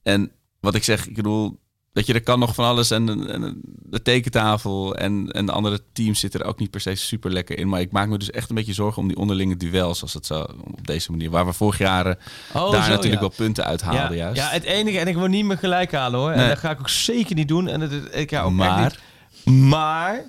En 0.03 0.31
wat 0.61 0.75
ik 0.75 0.85
zeg, 0.85 1.07
ik 1.07 1.15
bedoel, 1.15 1.59
weet 1.95 2.07
je, 2.07 2.13
er 2.13 2.23
kan 2.23 2.39
nog 2.39 2.55
van 2.55 2.65
alles. 2.65 2.91
En, 2.91 3.29
en 3.31 3.61
de 3.83 4.03
tekentafel 4.03 4.97
en, 4.97 5.31
en 5.31 5.47
de 5.47 5.53
andere 5.53 5.81
teams 5.93 6.21
zitten 6.21 6.41
er 6.41 6.47
ook 6.47 6.59
niet 6.59 6.71
per 6.71 6.81
se 6.81 6.95
super 6.95 7.31
lekker 7.33 7.59
in. 7.59 7.69
Maar 7.69 7.81
ik 7.81 7.93
maak 7.93 8.09
me 8.09 8.19
dus 8.19 8.31
echt 8.31 8.49
een 8.49 8.55
beetje 8.55 8.73
zorgen 8.73 9.03
om 9.03 9.09
die 9.09 9.17
onderlinge 9.17 9.57
duels. 9.57 10.03
Als 10.03 10.13
het 10.13 10.27
zo 10.27 10.41
op 10.65 10.87
deze 10.87 11.11
manier. 11.11 11.31
Waar 11.31 11.47
we 11.47 11.53
vorig 11.53 11.79
jaren 11.79 12.19
Oh, 12.55 12.71
daar 12.73 12.83
zo, 12.85 12.89
natuurlijk 12.91 13.23
ja. 13.23 13.29
wel 13.29 13.37
punten 13.37 13.65
uit 13.65 13.83
haalden 13.83 14.17
ja, 14.17 14.23
juist. 14.25 14.41
ja, 14.41 14.49
het 14.49 14.63
enige, 14.63 14.99
en 14.99 15.07
ik 15.09 15.15
wil 15.17 15.27
niet 15.27 15.45
meer 15.45 15.59
gelijk 15.59 15.93
halen 15.93 16.21
hoor. 16.21 16.31
En 16.31 16.49
dat 16.49 16.59
ga 16.59 16.71
ik 16.71 16.79
ook 16.81 16.89
zeker 16.89 17.35
niet 17.35 17.49
doen. 17.49 17.69
En 17.69 17.81
het, 17.81 17.93
ik 18.15 18.31
ga 18.31 18.43
ook 18.43 18.53
maar 18.53 18.83
niet- 19.45 19.55
Maar 19.69 20.23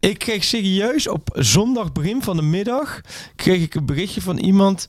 ik 0.00 0.18
kreeg 0.18 0.44
serieus 0.44 1.08
op 1.08 1.28
zondag 1.34 1.92
begin 1.92 2.22
van 2.22 2.36
de 2.36 2.42
middag 2.42 3.00
kreeg 3.36 3.62
ik 3.62 3.74
een 3.74 3.86
berichtje 3.86 4.20
van 4.20 4.36
iemand 4.38 4.86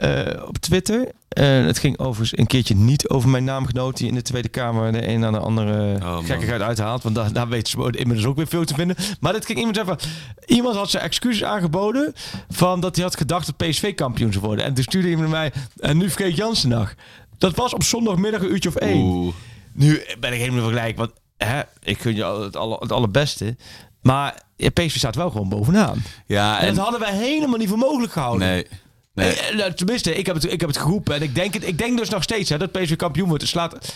eh, 0.00 0.42
op 0.46 0.58
Twitter. 0.58 1.08
En 1.28 1.64
het 1.64 1.78
ging 1.78 1.98
overigens 1.98 2.38
een 2.38 2.46
keertje 2.46 2.74
niet 2.74 3.08
over 3.08 3.28
mijn 3.28 3.44
naamgenoot 3.44 3.96
die 3.96 4.08
in 4.08 4.14
de 4.14 4.22
Tweede 4.22 4.48
Kamer 4.48 4.92
de 4.92 5.08
een 5.08 5.24
aan 5.24 5.32
de 5.32 5.38
andere 5.38 5.94
Oh, 6.02 6.18
gekkigheid 6.24 6.60
uithaalt. 6.60 7.02
Want 7.02 7.14
daar, 7.14 7.32
daar 7.32 7.48
weten 7.48 7.70
ze 7.70 7.98
inmiddels 7.98 8.26
ook 8.28 8.36
weer 8.36 8.46
veel 8.46 8.64
te 8.64 8.74
vinden. 8.74 8.96
Maar 9.20 9.32
dit 9.32 9.46
ging 9.46 9.58
iemand 9.58 9.76
zeggen 9.76 9.98
van, 9.98 10.08
iemand 10.46 10.76
had 10.76 10.90
zijn 10.90 11.02
excuses 11.02 11.44
aangeboden 11.44 12.12
van 12.50 12.80
dat 12.80 12.94
hij 12.96 13.04
had 13.04 13.16
gedacht 13.16 13.46
dat 13.46 13.68
PSV 13.68 13.94
kampioen 13.94 14.32
zou 14.32 14.44
worden. 14.44 14.64
En 14.64 14.74
toen 14.74 14.84
stuurde 14.84 15.08
iemand 15.08 15.28
mij, 15.30 15.52
en 15.80 15.96
nu 15.96 16.10
vergeet 16.10 16.36
Jansen 16.36 16.68
nog. 16.68 16.94
Dat 17.38 17.54
was 17.54 17.74
op 17.74 17.82
zondagmiddag 17.82 18.40
een 18.40 18.50
uurtje 18.52 18.68
of 18.68 18.76
één. 18.76 19.02
Oeh. 19.02 19.34
Nu 19.72 20.02
ben 20.20 20.32
ik 20.32 20.38
helemaal 20.38 20.62
vergelijk, 20.62 20.96
want 20.96 21.10
hè, 21.36 21.60
ik 21.82 21.98
gun 22.00 22.14
je 22.14 22.24
al- 22.24 22.42
het, 22.42 22.56
alle, 22.56 22.76
het 22.80 22.92
allerbeste. 22.92 23.56
Maar 24.02 24.42
PSV 24.56 24.96
staat 24.96 25.14
wel 25.14 25.30
gewoon 25.30 25.48
bovenaan. 25.48 26.02
Ja, 26.26 26.60
En, 26.60 26.66
en, 26.68 26.74
dat 26.74 26.82
hadden 26.82 27.00
wij 27.00 27.14
helemaal 27.16 27.58
niet 27.58 27.68
voor 27.68 27.78
mogelijk 27.78 28.12
gehouden. 28.12 28.48
nee. 28.48 28.66
Nee. 29.14 29.32
Eh, 29.32 29.56
nou, 29.56 29.72
tenminste, 29.74 30.14
ik 30.16 30.26
heb, 30.26 30.34
het, 30.34 30.52
ik 30.52 30.60
heb 30.60 30.68
het 30.68 30.78
geroepen. 30.78 31.14
En 31.14 31.22
ik 31.22 31.34
denk, 31.34 31.54
het, 31.54 31.66
ik 31.66 31.78
denk 31.78 31.98
dus 31.98 32.08
nog 32.08 32.22
steeds 32.22 32.50
hè, 32.50 32.58
dat 32.58 32.72
PSV 32.72 32.96
kampioen 32.96 33.28
wordt. 33.28 33.42
Het, 33.42 33.50
slaat, 33.50 33.94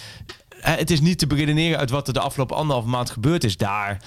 eh, 0.61 0.74
het 0.77 0.90
is 0.90 1.00
niet 1.00 1.18
te 1.18 1.27
beredeneren 1.27 1.79
uit 1.79 1.90
wat 1.90 2.07
er 2.07 2.12
de 2.14 2.20
afgelopen 2.20 2.57
anderhalve 2.57 2.88
maand 2.88 3.11
gebeurd 3.11 3.44
is 3.44 3.57
daar. 3.57 4.00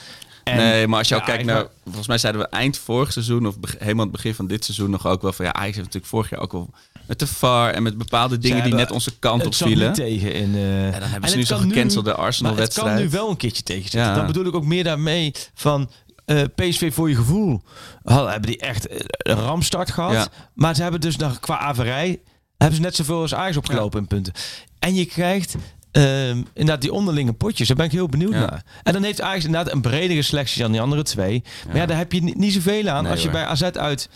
En, 0.44 0.58
nee, 0.58 0.88
maar 0.88 1.00
als 1.00 1.08
je 1.08 1.16
ja, 1.16 1.22
kijkt 1.22 1.46
naar... 1.46 1.56
wou- 1.56 1.70
Volgens 1.84 2.08
mij 2.08 2.18
zeiden 2.18 2.42
we 2.42 2.48
eind 2.48 2.78
vorig 2.78 3.12
seizoen... 3.12 3.48
of 3.48 3.56
helemaal 3.78 4.04
het 4.04 4.14
begin 4.14 4.34
van 4.36 4.48
dit 4.48 4.66
seizoen 4.66 4.90
nog 4.90 5.08
ook 5.08 5.22
wel 5.22 5.34
van... 5.34 5.46
Ja, 5.46 5.54
Ajax 5.54 5.66
heeft 5.76 5.78
natuurlijk 5.86 6.06
vorig 6.06 6.30
jaar 6.30 6.40
ook 6.40 6.52
wel 6.52 6.70
met 7.08 7.20
de 7.20 7.28
VAR... 7.28 7.74
en 7.74 7.84
met 7.84 7.98
bepaalde 7.98 8.38
dingen 8.38 8.64
die 8.64 8.74
net 8.74 8.92
onze 8.92 9.18
kant 9.20 9.46
op 9.46 9.56
vielen. 9.56 9.94
tegen. 9.94 10.34
In, 10.34 10.56
eh, 10.56 10.86
En 10.86 10.92
dan 10.92 11.02
hebben 11.02 11.22
en 11.22 11.30
ze 11.30 11.38
nu 11.38 11.44
zo'n 11.44 11.60
gecancelde 11.62 12.10
Maar 12.10 12.18
het 12.18 12.26
Arsenal-wedstrijd. 12.28 12.88
kan 12.94 12.98
nu 13.04 13.10
wel 13.10 13.30
een 13.30 13.38
keertje 13.38 13.64
tegenzitten. 13.64 14.02
Ja. 14.02 14.16
Dan 14.16 14.26
bedoel 14.26 14.46
ik 14.46 14.56
ook 14.56 14.66
meer 14.66 14.84
daarmee 14.84 15.32
van... 15.54 15.90
eh, 16.28 16.42
PSV 16.56 16.94
voor 16.94 17.10
je 17.10 17.16
gevoel 17.16 17.62
hadden, 18.04 18.32
hebben 18.32 18.50
die 18.50 18.60
echt 18.60 18.88
eh, 18.88 19.00
een 19.18 19.36
ramstart 19.40 19.92
gehad. 19.92 20.14
Ja. 20.14 20.28
Maar 20.54 20.76
ze 20.76 20.82
hebben 20.82 21.02
dus 21.02 21.16
nog 21.16 21.40
qua 21.40 21.58
averij... 21.60 22.20
hebben 22.58 22.76
ze 22.78 22.82
net 22.84 22.96
zoveel 22.96 23.22
als 23.22 23.34
Ajax 23.34 23.58
opgelopen 23.58 24.00
in 24.00 24.08
punten. 24.08 24.34
En 24.80 24.96
je 24.96 25.06
krijgt 25.06 25.56
ehm, 25.92 26.38
inderdaad 26.54 26.82
die 26.82 26.92
onderlinge 26.94 27.34
potjes. 27.34 27.68
Daar 27.68 27.78
ben 27.78 27.86
ik 27.86 27.92
heel 27.92 28.08
benieuwd 28.10 28.34
Ja. 28.34 28.40
naar. 28.40 28.64
En 28.84 28.94
dan 28.94 29.04
heeft 29.04 29.22
Ajax 29.22 29.46
inderdaad 29.46 29.74
een 29.74 29.82
bredere 29.82 30.22
selectie 30.22 30.62
dan 30.62 30.72
die 30.72 30.82
andere 30.82 31.04
twee. 31.04 31.44
Maar 31.68 31.76
ja, 31.76 31.86
daar 31.86 31.98
heb 31.98 32.12
je 32.12 32.24
niet, 32.24 32.38
niet 32.38 32.54
zoveel 32.54 32.88
aan 32.90 33.04
Nee, 33.04 33.12
als 33.12 33.22
je 33.22 33.30
hoor. 33.30 33.38
bij 33.38 33.46
AZ 33.48 33.62
uit 33.62 34.10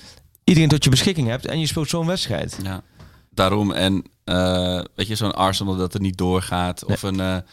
iedereen 0.43 0.69
tot 0.69 0.84
je 0.84 0.89
beschikking 0.89 1.28
hebt 1.28 1.45
en 1.45 1.60
je 1.60 1.67
speelt 1.67 1.89
zo'n 1.89 2.08
wedstrijd. 2.08 2.58
Ja, 2.63 2.82
daarom. 3.30 3.71
En 3.71 4.04
eh, 4.24 4.82
weet 4.95 5.08
je, 5.08 5.15
zo'n 5.15 5.36
Arsenal 5.36 5.76
dat 5.76 5.93
er 5.93 6.02
niet 6.02 6.17
doorgaat. 6.17 6.86
Of 6.86 7.04
een 7.04 7.43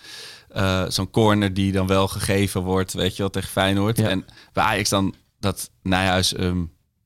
eh, 0.48 0.84
zo'n 0.88 1.10
corner 1.10 1.54
die 1.54 1.72
dan 1.72 1.86
wel 1.86 2.08
gegeven 2.08 2.62
wordt, 2.62 2.92
weet 2.92 3.12
je 3.12 3.18
wel, 3.22 3.30
tegen 3.30 3.48
Feyenoord. 3.48 3.96
Ja. 3.98 4.08
En 4.08 4.24
bij 4.52 4.64
Ajax 4.64 4.88
dan 4.88 5.14
dat 5.40 5.70
Nijhuis 5.82 6.32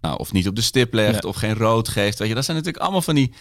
nou, 0.00 0.18
of 0.18 0.32
niet 0.32 0.48
op 0.48 0.56
de 0.56 0.62
stip 0.62 0.92
legt 0.94 1.22
Ja. 1.22 1.28
of 1.28 1.36
geen 1.36 1.54
rood 1.54 1.88
geeft. 1.88 2.18
Weet 2.18 2.28
je, 2.28 2.34
dat 2.34 2.44
zijn 2.44 2.56
natuurlijk 2.56 2.82
allemaal 2.84 3.02
van 3.02 3.14
die, 3.14 3.32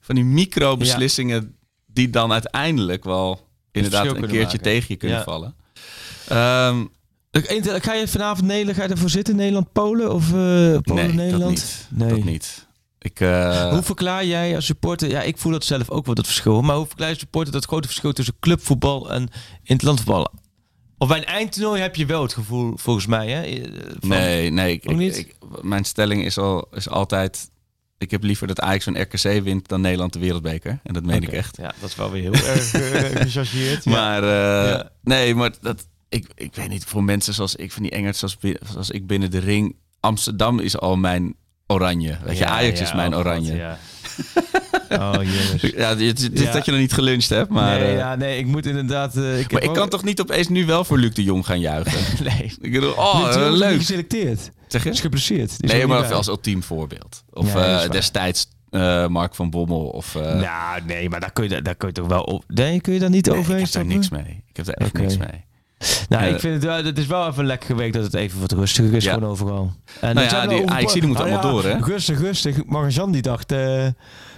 van 0.00 0.14
die 0.14 0.24
micro-beslissingen 0.24 1.56
die 1.86 2.10
dan 2.10 2.32
uiteindelijk 2.32 3.04
wel 3.04 3.48
inderdaad 3.72 4.06
een 4.06 4.12
keertje 4.20 4.36
maken. 4.38 4.60
tegen 4.60 4.84
je 4.88 4.96
kunnen 4.96 5.22
vallen. 5.22 5.54
Ehm, 6.28 6.84
Ik- 7.30 7.82
Ga 7.82 7.94
je 7.94 8.08
vanavond 8.08 8.46
Nederland, 8.46 8.76
ga 8.76 8.82
je 8.82 8.88
ervoor 8.88 9.10
zitten? 9.10 9.36
Nederland-Polen 9.36 10.12
of 10.12 10.32
eh 10.32 10.78
Polen-Nederland? 10.82 11.18
nee, 11.20 11.38
dat 11.38 11.48
niet. 11.48 11.86
Nee. 11.90 12.08
Dat 12.08 12.24
niet. 12.24 12.65
Ik, 13.06 13.20
eh, 13.20 13.68
Hoe 13.70 13.82
verklaar 13.82 14.24
jij 14.24 14.54
als 14.54 14.66
supporter, 14.66 15.08
ja 15.10 15.22
ik 15.22 15.38
voel 15.38 15.52
dat 15.52 15.64
zelf 15.64 15.90
ook 15.90 16.06
wel 16.06 16.14
dat 16.14 16.26
verschil, 16.26 16.62
maar 16.62 16.76
hoe 16.76 16.86
verklaar 16.86 17.08
je 17.08 17.18
supporter 17.18 17.52
dat 17.52 17.64
grote 17.64 17.86
verschil 17.88 18.12
tussen 18.12 18.34
clubvoetbal 18.40 19.10
en 19.12 19.28
interlandvoetbal? 19.62 20.32
Of 20.98 21.08
bij 21.08 21.16
een 21.18 21.24
eindtoernooi 21.24 21.80
heb 21.80 21.96
je 21.96 22.06
wel 22.06 22.22
het 22.22 22.32
gevoel, 22.32 22.72
volgens 22.76 23.06
mij, 23.06 23.28
hè? 23.30 23.42
eh, 23.42 23.70
van- 24.00 24.08
Nee, 24.08 24.50
nee. 24.50 24.80
Ik, 24.82 25.34
mijn 25.62 25.84
stelling 25.84 26.24
is, 26.24 26.38
al, 26.38 26.68
is 26.72 26.88
altijd... 26.88 27.50
Ik 27.98 28.10
heb 28.10 28.22
liever 28.22 28.46
dat 28.46 28.60
Ajax 28.60 28.86
een 28.86 29.00
RKC 29.00 29.42
wint 29.42 29.68
dan 29.68 29.80
Nederland 29.80 30.12
de 30.12 30.18
wereldbeker. 30.18 30.80
En 30.82 30.94
dat 30.94 31.04
meen 31.04 31.22
ik 31.22 31.32
echt. 31.32 31.56
Ja, 31.56 31.74
dat 31.80 31.88
is 31.88 31.96
wel 31.96 32.10
weer 32.10 32.22
heel 32.22 32.32
erg 32.32 32.74
uh, 32.74 33.20
gechargeerd. 33.22 33.84
Maar 33.84 34.22
eh, 34.22 34.70
Ja. 34.70 34.90
nee, 35.02 35.34
maar 35.34 35.52
dat, 35.60 35.86
ik, 36.08 36.26
ik 36.34 36.54
weet 36.54 36.68
niet, 36.68 36.84
voor 36.84 37.04
mensen 37.04 37.34
zoals 37.34 37.54
ik, 37.56 37.72
van 37.72 37.82
die 37.82 37.90
Engels 37.92 38.18
zoals, 38.18 38.36
zoals 38.70 38.90
ik 38.90 39.06
binnen 39.06 39.30
de 39.30 39.38
ring... 39.38 39.76
Amsterdam 40.00 40.58
is 40.58 40.78
al 40.78 40.96
mijn 40.96 41.34
oranje. 41.66 42.16
Weet 42.24 42.38
je, 42.38 42.44
Ja, 42.44 42.50
Ajax 42.50 42.78
ja, 42.78 42.84
is 42.84 42.92
mijn 42.94 43.10
oh, 43.10 43.16
God, 43.16 43.26
oranje. 43.26 43.54
ja. 43.56 43.78
oh 44.90 45.12
jongens. 45.22 45.62
Ja, 45.76 45.94
dit 45.94 46.30
Ja. 46.32 46.52
dat 46.52 46.64
je 46.64 46.70
nog 46.70 46.80
niet 46.80 46.92
geluncht 46.92 47.28
hebt, 47.28 47.50
maar... 47.50 47.78
nee, 47.78 47.88
eh, 47.88 47.96
ja, 47.96 48.14
nee, 48.14 48.38
ik 48.38 48.46
moet 48.46 48.66
inderdaad... 48.66 49.16
eh, 49.16 49.38
ik 49.40 49.52
maar 49.52 49.62
ik 49.62 49.72
kan 49.72 49.88
toch 49.88 50.04
niet 50.04 50.20
opeens 50.20 50.48
nu 50.48 50.66
wel 50.66 50.84
voor 50.84 50.98
Luc 50.98 51.14
de 51.14 51.22
Jong 51.22 51.46
gaan 51.46 51.60
juichen? 51.70 52.24
Nee. 52.24 52.52
ik 52.60 52.72
bedoel, 52.72 52.92
oh, 52.92 53.28
eh, 53.34 53.52
is 53.52 53.58
leuk. 53.58 53.76
geselecteerd. 53.78 54.50
Zeg 54.68 54.84
je? 54.84 54.90
Is 54.90 55.00
geblesseerd. 55.00 55.56
Is 55.60 55.70
Nee, 55.70 55.86
maar 55.86 56.12
als 56.14 56.26
ultiem 56.26 56.62
voorbeeld. 56.62 57.24
Of 57.32 57.46
is 57.46 57.54
eh, 57.54 57.90
destijds 57.90 58.48
Mark 59.08 59.34
van 59.34 59.50
Bommel. 59.50 59.86
Of, 59.86 60.14
Nou, 60.14 60.80
nee, 60.86 61.08
maar 61.08 61.20
daar 61.20 61.32
kun 61.32 61.48
je, 61.48 61.62
daar 61.62 61.74
kun 61.74 61.88
je 61.88 61.94
toch 61.94 62.06
wel 62.08 62.22
op... 62.22 62.44
Nee, 62.48 62.80
kun 62.80 62.92
je 62.92 62.98
daar 62.98 63.10
niet 63.10 63.26
nee, 63.26 63.38
overheen 63.38 63.60
ik 63.62 63.72
heb 63.72 63.72
daar 63.72 63.92
stappen? 63.94 64.16
niks 64.18 64.26
mee. 64.28 64.42
Ik 64.48 64.56
heb 64.56 64.66
daar 64.66 64.74
echt 64.74 64.92
niks 64.92 65.16
mee. 65.16 65.44
Nou, 66.08 66.24
ik 66.24 66.40
vind 66.40 66.54
het 66.54 66.64
wel... 66.64 66.84
Het 66.84 66.98
is 66.98 67.06
wel 67.06 67.28
even 67.28 67.46
lekker 67.46 67.66
geweest 67.68 67.92
dat 67.92 68.02
het 68.02 68.14
even 68.14 68.40
wat 68.40 68.52
rustiger 68.52 68.94
is 68.94 69.04
Ja. 69.04 69.12
gewoon 69.12 69.30
overal. 69.30 69.72
En 70.00 70.14
Nou 70.14 70.26
ja, 70.26 70.46
die 70.46 70.52
overpo- 70.56 70.74
Ajaxiden 70.74 71.08
moeten 71.08 71.26
Nou 71.26 71.36
allemaal 71.38 71.62
door, 71.62 71.70
hè? 71.70 71.78
Rustig, 71.78 72.18
rustig. 72.20 72.64
Marjan 72.64 73.12
die 73.12 73.22
dacht... 73.22 73.52
eh, 73.52 73.58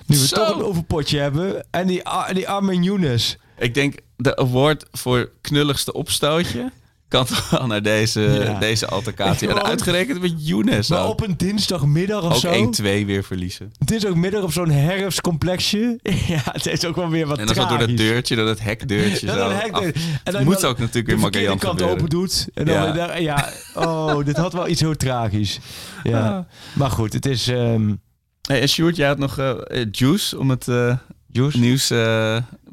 nu 0.06 0.16
we 0.18 0.26
Zo. 0.26 0.34
toch 0.36 0.56
een 0.56 0.64
overpotje 0.64 1.18
hebben... 1.18 1.66
En 1.70 1.86
die, 1.86 2.04
Ar- 2.04 2.34
die 2.34 2.48
Armin 2.48 2.82
Younes... 2.82 3.38
Ik 3.58 3.74
denk 3.74 3.94
de 4.16 4.36
award 4.36 4.86
voor 4.92 5.30
knulligste 5.40 5.92
opstootje 5.92 6.72
kan 7.08 7.24
toch 7.26 7.50
wel 7.50 7.66
naar 7.66 7.82
deze, 7.82 8.20
Ja. 8.20 8.58
deze 8.58 8.86
altercatie. 8.86 9.48
En 9.48 9.62
uitgerekend 9.64 10.20
met 10.20 10.32
Younes 10.36 10.88
Maar 10.88 11.02
ook. 11.04 11.10
op 11.10 11.22
een 11.28 11.36
dinsdagmiddag 11.36 12.22
of 12.22 12.32
Ook 12.44 12.74
zo... 12.74 12.82
1-2 12.82 12.82
weer 13.06 13.24
verliezen. 13.24 13.72
Dinsdagmiddag 13.78 14.42
op 14.42 14.52
zo'n 14.52 14.70
herfstcomplexje. 14.70 15.98
ja, 16.28 16.40
het 16.44 16.66
is 16.66 16.84
ook 16.84 16.96
wel 16.96 17.08
weer 17.08 17.26
wat 17.26 17.38
En 17.38 17.46
dan 17.46 17.54
zo 17.54 17.66
door 17.66 17.78
dat 17.78 17.96
deurtje, 17.96 18.36
door 18.36 18.46
dat 18.46 18.60
hekdeurtje. 18.60 19.26
Zo 19.30 19.34
dat 19.34 19.52
hek- 19.62 19.70
af. 19.72 19.82
en 20.24 20.32
dan- 20.32 20.44
moet 20.44 20.60
dan 20.60 20.70
ook 20.70 20.78
natuurlijk 20.78 21.06
weer 21.06 21.18
Magallans 21.18 21.60
kant 21.60 21.72
gebeuren. 21.72 21.96
open 21.96 22.08
doet. 22.10 22.48
En 22.54 22.64
dan, 22.64 22.74
Ja. 22.74 22.94
ja. 22.94 23.16
ja, 23.16 23.48
oh, 23.74 24.24
dit 24.24 24.36
had 24.36 24.52
wel 24.52 24.68
iets 24.68 24.80
heel 24.80 24.96
tragisch. 24.96 25.58
Ja. 26.02 26.28
Ah. 26.36 26.44
Maar 26.74 26.90
goed, 26.90 27.12
het 27.12 27.26
is... 27.26 27.48
ehm 27.48 27.92
Hey, 28.48 28.60
en 28.60 28.68
Sjoerd, 28.68 28.96
jij 28.96 29.08
had 29.08 29.18
nog 29.18 29.38
eh, 29.38 29.50
eh, 29.80 29.86
Juice 29.90 30.38
om 30.38 30.50
het 30.50 30.68
eh 30.68 30.96
Juice? 31.30 31.58
nieuws 31.58 31.90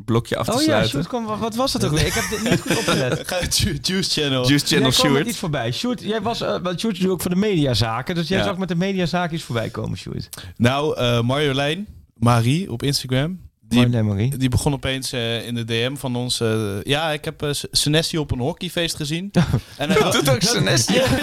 blokje 0.05 0.35
af 0.37 0.45
te 0.45 0.51
Oh 0.53 0.57
ja, 0.59 0.63
sluiten. 0.65 1.03
Sjoerd, 1.03 1.25
wat, 1.25 1.39
wat 1.39 1.55
was 1.55 1.71
dat 1.71 1.85
ook 1.85 1.91
weer? 1.91 2.05
Ik 2.05 2.13
heb 2.13 2.23
dit 2.29 2.49
niet 2.51 2.61
goed 2.61 2.77
opgelet. 2.77 3.29
Juice 3.87 4.21
Channel. 4.21 4.47
Juice 4.47 4.65
Channel 4.65 4.89
Jij 4.89 4.97
kwam 4.99 5.11
Sjoerd. 5.11 5.27
iets 5.27 5.37
voorbij. 5.37 5.71
Sjoerd, 5.71 6.01
jij 6.01 6.21
was... 6.21 6.41
eh, 6.41 6.55
want 6.63 6.79
Sjoerd 6.79 6.97
is 6.99 7.07
ook 7.07 7.21
voor 7.21 7.29
de 7.31 7.37
mediazaken. 7.37 8.15
Dus 8.15 8.27
jij 8.27 8.37
Ja. 8.37 8.43
zag 8.43 8.57
met 8.57 8.67
de 8.67 8.75
mediazaken 8.75 9.35
iets 9.35 9.43
voorbij 9.43 9.69
komen, 9.69 9.97
Sjoerd. 9.97 10.29
Nou, 10.57 10.97
eh 10.97 11.21
Marjolein, 11.21 11.87
Marie 12.13 12.71
op 12.71 12.83
Instagram. 12.83 13.43
Die, 13.67 13.87
Marie. 14.03 14.37
die 14.37 14.49
begon 14.49 14.73
opeens 14.73 15.11
eh, 15.11 15.45
in 15.47 15.55
de 15.55 15.63
DM 15.63 15.95
van 15.95 16.15
ons. 16.15 16.39
eh, 16.39 16.81
ja, 16.83 17.11
ik 17.11 17.25
heb 17.25 17.43
uh, 17.43 17.49
Senesi 17.71 18.17
op 18.17 18.31
een 18.31 18.39
hockeyfeest 18.39 18.95
gezien. 18.95 19.31
en, 19.77 19.89
hij, 19.91 20.11
Doet 20.11 20.29
ook 20.29 20.41
Senesi. 20.41 20.95
en, 20.97 21.03
hij, 21.09 21.19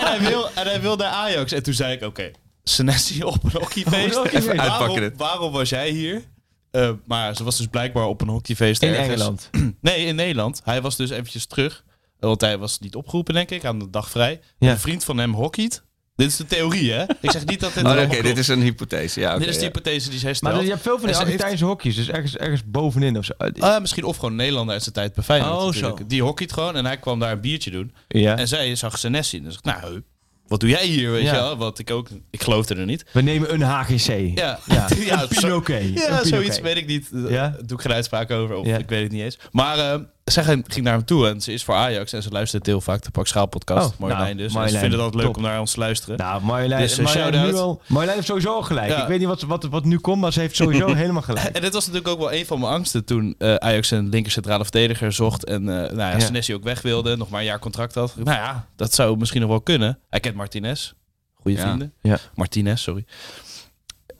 en, 0.00 0.06
hij 0.06 0.20
wil, 0.30 0.46
en 0.54 0.66
hij 0.66 0.80
wil 0.80 0.96
naar 0.96 1.08
Ajax. 1.10 1.52
En 1.52 1.62
toen 1.62 1.74
zei 1.74 1.92
ik, 1.94 2.02
oké, 2.02 2.30
Senesi 2.62 3.22
op 3.24 3.44
een 3.44 3.50
hockeyfeest. 3.50 5.16
Waarom 5.16 5.52
was 5.52 5.68
jij 5.68 5.90
hier? 5.90 6.22
Eh, 6.70 6.90
maar 7.06 7.36
ze 7.36 7.44
was 7.44 7.56
dus 7.56 7.66
blijkbaar 7.66 8.06
op 8.06 8.20
een 8.20 8.28
hockeyfeest 8.28 8.82
In 8.82 8.88
ergens. 8.88 9.08
Engeland. 9.08 9.50
Nee, 9.80 10.04
in 10.06 10.14
Nederland. 10.14 10.60
Hij 10.64 10.82
was 10.82 10.96
dus 10.96 11.10
eventjes 11.10 11.46
terug. 11.46 11.84
Want 12.18 12.40
hij 12.40 12.58
was 12.58 12.78
niet 12.78 12.94
opgeroepen, 12.94 13.34
denk 13.34 13.50
ik, 13.50 13.64
aan 13.64 13.78
de 13.78 13.90
dag 13.90 14.10
vrij. 14.10 14.40
Ja. 14.58 14.70
Een 14.70 14.78
vriend 14.78 15.04
van 15.04 15.18
hem 15.18 15.34
hockeyt. 15.34 15.82
Dit 16.16 16.28
is 16.28 16.36
de 16.36 16.46
theorie, 16.46 16.92
hè? 16.92 17.04
Ik 17.20 17.30
zeg 17.30 17.44
niet 17.46 17.60
dat 17.60 17.74
dit 17.74 17.84
Oh, 17.86 18.02
Oké, 18.02 18.22
dit 18.22 18.38
is 18.38 18.48
een 18.48 18.60
hypothese. 18.62 19.20
Ja, 19.20 19.30
oké, 19.30 19.38
Dit 19.38 19.48
is 19.48 19.54
de 19.54 19.60
ja. 19.60 19.66
hypothese 19.66 20.10
die 20.10 20.18
zij 20.18 20.28
Maar 20.28 20.36
stelt. 20.50 20.62
je 20.64 20.70
hebt 20.70 20.82
veel 20.82 20.98
van 20.98 21.06
die 21.06 21.14
ze 21.14 21.20
heeft- 21.20 21.32
Argentijnse 21.32 21.64
hokjes. 21.64 21.96
Dus 21.96 22.08
ergens, 22.08 22.36
ergens 22.36 22.62
bovenin 22.66 23.18
of 23.18 23.24
zo. 23.24 23.32
Ah, 23.58 23.80
misschien 23.80 24.04
of 24.04 24.16
gewoon 24.16 24.30
een 24.30 24.36
Nederlander 24.36 24.74
uit 24.74 24.82
zijn 24.82 24.94
tijd 24.94 25.14
bij 25.14 25.24
Feyenoord. 25.24 25.52
Oh, 25.60 25.66
natuurlijk. 25.66 25.98
zo. 25.98 26.06
Die 26.06 26.22
hockeyt 26.22 26.52
gewoon 26.52 26.76
en 26.76 26.84
hij 26.84 26.96
kwam 26.98 27.18
daar 27.18 27.32
een 27.32 27.40
biertje 27.40 27.70
doen. 27.70 27.94
ja. 28.08 28.36
En 28.36 28.48
zij 28.48 28.74
zag 28.74 28.98
Senesi. 28.98 29.42
Dus 29.42 29.54
ik, 29.54 29.64
nou, 29.64 30.02
wat 30.50 30.60
doe 30.60 30.68
jij 30.68 30.86
hier, 30.86 31.10
weet 31.10 31.22
Ja. 31.24 31.34
je 31.34 31.40
wel? 31.40 31.56
Want 31.56 31.78
ik 31.78 31.90
ook, 31.90 32.08
ik 32.30 32.42
geloofde 32.42 32.74
er 32.74 32.84
niet. 32.84 33.04
We 33.12 33.22
nemen 33.22 33.52
een 33.52 33.60
HGC. 33.62 34.08
Ja, 34.38 34.58
Ja, 34.66 34.88
ja, 35.06 35.26
Pinoquet. 35.26 35.92
ja 35.94 36.24
zoiets 36.24 36.60
weet 36.60 36.76
ik 36.76 36.86
niet. 36.86 37.08
Ja? 37.28 37.56
Doe 37.64 37.76
ik 37.76 37.82
geen 37.82 37.92
uitspraak 37.92 38.30
over, 38.30 38.56
of 38.56 38.66
ik 38.66 38.88
weet 38.88 39.02
het 39.02 39.12
niet 39.12 39.22
eens. 39.22 39.38
Maar 39.50 39.78
eh, 39.78 40.00
zij 40.30 40.44
ging 40.44 40.82
naar 40.82 40.92
hem 40.92 41.04
toe 41.04 41.28
en 41.28 41.40
ze 41.40 41.52
is 41.52 41.64
voor 41.64 41.74
Ajax 41.74 42.12
en 42.12 42.22
ze 42.22 42.30
luistert 42.30 42.66
heel 42.66 42.80
vaak 42.80 43.02
de 43.02 43.10
Pak 43.10 43.26
Schaal 43.26 43.46
podcast. 43.46 43.92
Oh, 43.92 43.98
Marjolein 43.98 44.24
nou, 44.24 44.36
dus. 44.36 44.52
Marjolein, 44.52 44.70
ze 44.74 44.78
vinden 44.78 44.98
dat 44.98 45.14
leuk 45.14 45.24
top. 45.24 45.36
om 45.36 45.42
naar 45.42 45.60
ons 45.60 45.72
te 45.72 45.78
luisteren. 45.78 46.16
Nou, 46.18 46.42
Marjolein, 46.42 46.80
Dus, 46.80 46.98
eh, 46.98 47.04
Marjolein, 47.04 47.46
nu 47.46 47.54
al, 47.54 47.82
Marjolein 47.86 48.14
heeft 48.14 48.26
sowieso 48.26 48.54
al 48.54 48.62
gelijk. 48.62 48.90
Ja. 48.90 49.02
Ik 49.02 49.08
weet 49.08 49.18
niet 49.18 49.28
wat, 49.28 49.42
wat, 49.42 49.64
wat 49.64 49.84
nu 49.84 49.98
komt, 49.98 50.20
maar 50.20 50.32
ze 50.32 50.40
heeft 50.40 50.56
sowieso 50.56 50.94
helemaal 51.02 51.22
gelijk. 51.22 51.46
En 51.46 51.60
dit 51.60 51.72
was 51.72 51.86
natuurlijk 51.86 52.12
ook 52.12 52.18
wel 52.18 52.32
een 52.32 52.46
van 52.46 52.60
mijn 52.60 52.72
angsten 52.72 53.04
toen 53.04 53.34
eh, 53.38 53.54
Ajax 53.54 53.90
een 53.90 54.08
linker 54.08 54.32
centrale 54.32 54.62
verdediger 54.62 55.12
zocht. 55.12 55.44
En 55.44 55.68
eh 55.68 55.92
nou 55.92 56.40
ja, 56.42 56.54
ook 56.54 56.64
weg 56.64 56.82
wilde, 56.82 57.16
nog 57.16 57.28
maar 57.28 57.40
een 57.40 57.46
jaar 57.46 57.58
contract 57.58 57.94
had. 57.94 58.14
Nou 58.16 58.30
ja, 58.38 58.66
dat 58.76 58.94
zou 58.94 59.16
misschien 59.16 59.40
nog 59.40 59.50
wel 59.50 59.60
kunnen. 59.60 59.98
Hij 60.10 60.20
kent 60.20 60.34
Martinez. 60.34 60.92
Goede 61.34 61.56
Ja. 61.58 61.64
vrienden. 61.66 61.92
Ja. 62.02 62.18
Martinez, 62.34 62.82
sorry. 62.82 63.04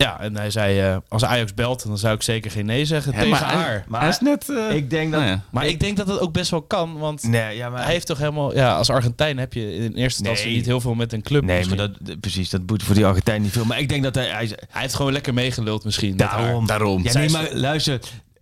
Ja, 0.04 0.20
en 0.20 0.36
hij 0.36 0.50
zei, 0.50 0.80
eh, 0.80 0.96
als 1.08 1.24
Ajax 1.24 1.54
belt, 1.54 1.86
dan 1.86 1.98
zou 1.98 2.14
ik 2.14 2.22
zeker 2.22 2.50
geen 2.50 2.66
nee 2.66 2.84
zeggen 2.84 3.12
tegen 3.12 3.28
maar 3.28 3.42
haar. 3.42 3.84
Maar 3.88 4.00
Hij 4.00 4.08
is 4.08 4.20
net... 4.20 4.48
eh, 4.48 4.76
ik 4.76 4.90
denk 4.90 5.10
dat... 5.12 5.20
nou 5.20 5.32
ja. 5.32 5.40
Maar 5.50 5.66
ik 5.66 5.80
denk 5.80 5.96
dat 5.96 6.06
het 6.08 6.20
ook 6.20 6.32
best 6.32 6.50
wel 6.50 6.62
kan, 6.62 6.98
want 6.98 7.22
Nee, 7.22 7.56
ja, 7.56 7.68
maar... 7.68 7.82
hij 7.84 7.92
heeft 7.92 8.06
toch 8.06 8.18
helemaal... 8.18 8.54
Ja, 8.54 8.74
als 8.76 8.90
Argentijn 8.90 9.38
heb 9.38 9.52
je 9.52 9.74
in 9.74 9.82
eerste 9.94 9.98
instantie 10.20 10.46
Nee. 10.46 10.54
niet 10.56 10.66
heel 10.66 10.80
veel 10.80 10.94
met 10.94 11.12
een 11.12 11.22
club. 11.22 11.44
Nee, 11.44 11.56
misschien. 11.56 11.76
maar 11.76 11.88
dat, 12.04 12.16
d- 12.16 12.20
precies, 12.20 12.50
dat 12.50 12.66
boet 12.66 12.82
voor 12.82 12.94
die 12.94 13.06
Argentijn 13.06 13.42
niet 13.42 13.52
veel. 13.52 13.64
Maar 13.64 13.78
ik 13.80 13.88
denk 13.88 14.02
dat 14.02 14.14
hij... 14.14 14.26
hij 14.28 14.46
Hij 14.70 14.80
heeft 14.82 14.94
gewoon 14.94 15.12
lekker 15.12 15.34
meegeluld 15.34 15.84
misschien. 15.84 16.10
met 16.16 16.26
haar. 16.26 16.42
daarom. 16.42 16.66
Daarom. 16.66 17.02
Ja, 17.02 17.10
Zij 17.10 17.20
nee, 17.20 17.30
is- 17.30 17.32
maar 17.36 17.48
luister. 17.60 18.00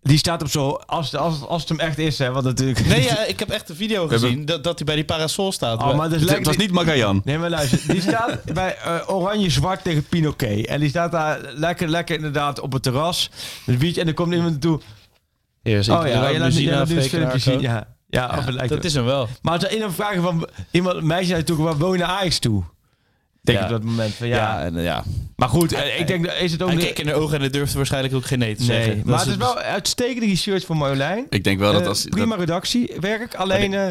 Die 0.09 0.19
staat 0.19 0.43
op 0.43 0.49
zo... 0.49 0.71
Als, 0.87 1.17
als, 1.17 1.41
als 1.43 1.61
het 1.61 1.69
hem 1.69 1.81
echt 1.81 1.99
is, 1.99 2.19
hè. 2.19 2.31
Want 2.31 2.45
natuurlijk... 2.45 2.87
Nee, 2.87 3.03
ja, 3.03 3.25
ik 3.25 3.39
heb 3.39 3.51
echt 3.51 3.69
een 3.69 3.77
video 3.77 4.01
hebben- 4.01 4.19
gezien 4.19 4.45
dat, 4.45 4.65
dat 4.65 4.77
hij 4.77 4.87
bij 4.87 4.95
die 4.95 5.05
parasol 5.05 5.53
staat. 5.53 5.79
Oh, 5.83 5.97
maar 5.97 6.09
dat 6.11 6.21
Het 6.21 6.29
lijkt 6.29 6.47
was 6.47 6.57
niet 6.57 6.73
Magajan. 6.73 7.21
Nee, 7.25 7.39
maar 7.39 7.51
luister. 7.51 7.81
Die 7.87 8.01
staat 8.01 8.45
bij 8.45 8.77
eh, 8.77 9.01
Oranje-Zwart 9.07 9.85
tegen 9.85 10.05
Pinoquet. 10.05 10.67
En 10.67 10.81
die 10.81 10.89
staat 10.89 11.13
daar 11.13 11.41
lekker, 11.55 11.89
lekker 11.89 12.17
inderdaad 12.17 12.61
op 12.61 12.73
het 12.73 12.83
terras. 12.83 13.31
Het 13.65 13.79
biertje. 13.79 14.01
En 14.01 14.07
er 14.07 14.15
komt 14.15 14.33
iemand 14.33 14.51
naartoe. 14.51 14.81
Hier, 15.63 15.85
zie 15.85 15.93
Oh 15.95 16.07
ja, 16.07 16.27
de 16.27 16.33
je 16.33 16.39
laat 16.39 16.49
Luzina 16.53 16.71
je 16.71 16.77
laat 16.79 16.89
nu 16.89 17.03
filmpje 17.03 17.39
zien. 17.39 17.61
Ja, 17.61 17.87
ja, 18.09 18.45
lijkt 18.47 18.69
Dat 18.69 18.85
is 18.85 18.95
hem 18.95 19.05
wel. 19.05 19.29
Maar 19.43 19.53
als 19.55 19.65
er 19.65 19.73
iemand 19.75 19.95
vragen 19.95 20.23
van 20.23 20.49
iemand, 20.71 20.97
een 20.97 21.07
meisje 21.07 21.33
natuurlijk, 21.33 21.69
waar 21.69 21.79
wil 21.79 21.93
je 21.93 21.99
naar 21.99 22.09
Ajax 22.09 22.39
toe? 22.39 22.63
Denk 23.43 23.59
Ja. 23.59 23.65
ik 23.65 23.71
op 23.71 23.77
dat 23.81 23.91
moment 23.91 24.15
van 24.15 24.27
ja. 24.29 24.37
Ja, 24.37 24.61
en, 24.65 24.83
ja. 24.83 25.05
Maar 25.39 25.49
goed, 25.49 25.73
eh, 25.73 26.01
ik 26.01 26.07
denk 26.07 26.25
dat 26.25 26.35
is 26.41 26.53
het 26.53 26.63
ook 26.63 26.69
Hij 26.69 26.77
niet- 26.77 26.87
keek 26.87 26.99
in 26.99 27.07
de 27.07 27.15
ogen 27.15 27.35
en 27.35 27.41
hij 27.41 27.51
durfde 27.51 27.77
waarschijnlijk 27.77 28.15
ook 28.15 28.25
geen 28.27 28.39
nee 28.39 28.55
te 28.57 28.63
zeggen. 28.65 28.87
Nee, 28.89 28.97
Dat 28.97 29.05
maar 29.07 29.19
het 29.19 29.29
is 29.29 29.37
wel 29.37 29.59
uitstekende 29.59 30.27
research 30.27 30.65
voor 30.65 30.77
Marjolein. 30.77 31.27
Ik 31.31 31.45
denk 31.45 31.59
wel 31.59 31.73
dat 31.73 31.83
Eh, 31.83 31.89
als... 31.89 32.05
prima 32.11 32.35
redactiewerk. 32.37 33.35
Alleen 33.35 33.75
eh, 33.75 33.87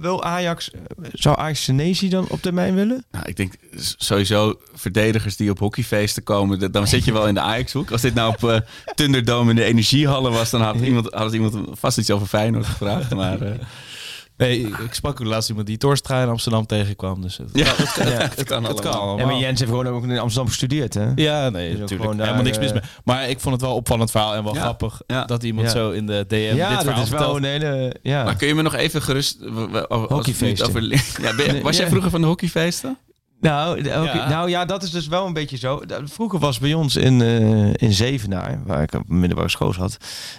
wil 0.00 0.24
Ajax, 0.24 0.70
zou 1.12 1.38
Ajax 1.38 1.62
Senesi 1.64 2.08
dan 2.08 2.26
op 2.28 2.42
termijn 2.42 2.74
willen? 2.74 3.04
Nou, 3.10 3.24
ik 3.28 3.36
denk 3.36 3.52
sowieso 3.96 4.58
verdedigers 4.74 5.36
die 5.36 5.50
op 5.50 5.58
hockeyfeesten 5.58 6.22
komen, 6.22 6.72
dan 6.72 6.86
zit 6.86 7.04
je 7.04 7.12
wel 7.12 7.26
in 7.28 7.34
de 7.34 7.40
Ajax-hoek. 7.40 7.90
Als 7.90 8.00
dit 8.00 8.14
nou 8.14 8.28
op 8.38 8.50
eh 8.50 8.60
Thunderdome 8.94 9.50
in 9.50 9.56
de 9.56 9.64
energiehallen 9.64 10.32
was, 10.32 10.50
dan 10.50 10.60
had 10.60 10.76
iemand, 10.90 11.14
had 11.14 11.32
iemand 11.32 11.56
vast 11.72 11.98
iets 11.98 12.10
over 12.10 12.26
Feyenoord 12.26 12.66
gevraagd. 12.66 13.14
Maar 13.14 13.40
eh, 13.40 13.52
Nee, 14.40 14.60
ik 14.84 14.94
sprak 14.94 15.20
ook 15.20 15.26
laatst 15.26 15.48
iemand 15.48 15.66
die 15.66 15.76
Torstra 15.76 16.22
in 16.22 16.28
Amsterdam 16.28 16.66
tegenkwam. 16.66 17.22
Dus 17.22 17.36
het, 17.36 17.50
ja, 17.52 17.64
het, 17.76 17.92
kan, 17.92 18.06
Ja. 18.10 18.18
het, 18.18 18.42
kan, 18.44 18.64
het 18.64 18.80
kan 18.80 18.92
allemaal. 18.92 19.26
Maar 19.26 19.36
Jens 19.38 19.58
heeft 19.60 19.70
gewoon 19.70 19.86
ook 19.88 20.02
in 20.02 20.18
Amsterdam 20.18 20.48
gestudeerd, 20.48 20.94
hè? 20.94 21.12
Ja, 21.14 21.48
nee, 21.48 21.72
ook 21.72 21.78
natuurlijk. 21.78 22.10
daar, 22.10 22.20
Helemaal 22.20 22.44
niks 22.44 22.58
mis 22.58 22.66
eh, 22.66 22.72
mee. 22.72 22.82
Maar 23.04 23.28
ik 23.28 23.40
vond 23.40 23.54
het 23.54 23.64
wel 23.64 23.74
opvallend 23.74 24.10
verhaal 24.10 24.34
en 24.34 24.44
wel 24.44 24.54
Ja. 24.54 24.60
grappig 24.60 25.02
Ja. 25.06 25.24
dat 25.24 25.42
iemand 25.42 25.66
Ja. 25.66 25.72
zo 25.72 25.90
in 25.90 26.06
de 26.06 26.24
DM 26.28 26.34
Ja, 26.34 26.50
dit 26.50 26.76
dat 26.76 26.84
verhaal 26.84 27.02
is 27.02 27.08
wel 27.08 27.36
een 27.36 27.44
hele... 27.44 27.94
Ja. 28.02 28.24
Maar 28.24 28.36
kun 28.36 28.48
je 28.48 28.54
me 28.54 28.62
nog 28.62 28.74
even 28.74 29.02
gerust... 29.02 29.38
Hockeyfeesten. 29.88 30.66
over, 30.68 30.82
ja, 31.22 31.34
ben 31.36 31.62
was 31.62 31.76
jij 31.76 31.88
vroeger 31.88 32.10
van 32.10 32.20
de 32.20 32.26
hockeyfeesten? 32.26 32.98
Nou, 33.40 33.84
Ja. 33.84 34.28
nou 34.28 34.48
ja, 34.50 34.64
dat 34.64 34.82
is 34.82 34.90
dus 34.90 35.06
wel 35.08 35.26
een 35.26 35.32
beetje 35.32 35.56
zo. 35.56 35.82
Vroeger 36.04 36.38
was 36.38 36.58
bij 36.58 36.74
ons 36.74 36.96
in, 36.96 37.20
eh, 37.22 37.72
in 37.74 37.92
Zevenaar, 37.92 38.60
waar 38.66 38.82
ik 38.82 38.94
op 38.94 39.08
middelbare 39.08 39.48
school 39.48 39.72
zat, 39.72 39.96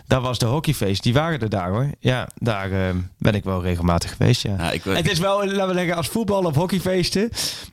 daar 0.07 0.21
was 0.21 0.37
de 0.37 0.45
hockeyfeest. 0.45 1.03
Die 1.03 1.13
waren 1.13 1.39
er 1.39 1.49
daar 1.49 1.69
hoor. 1.69 1.89
Ja, 1.99 2.27
daar 2.35 2.71
eh, 2.71 2.95
ben 3.17 3.33
ik 3.35 3.43
wel 3.43 3.61
regelmatig 3.61 4.11
geweest, 4.11 4.41
ja. 4.41 4.55
Ja, 4.57 4.71
ik, 4.71 4.83
Het 4.83 5.11
is 5.11 5.19
wel, 5.19 5.45
laten 5.45 5.67
we 5.67 5.73
zeggen, 5.73 5.95
als 5.95 6.07
voetbal 6.07 6.43
of 6.43 6.55
hockeyfeesten. 6.55 7.29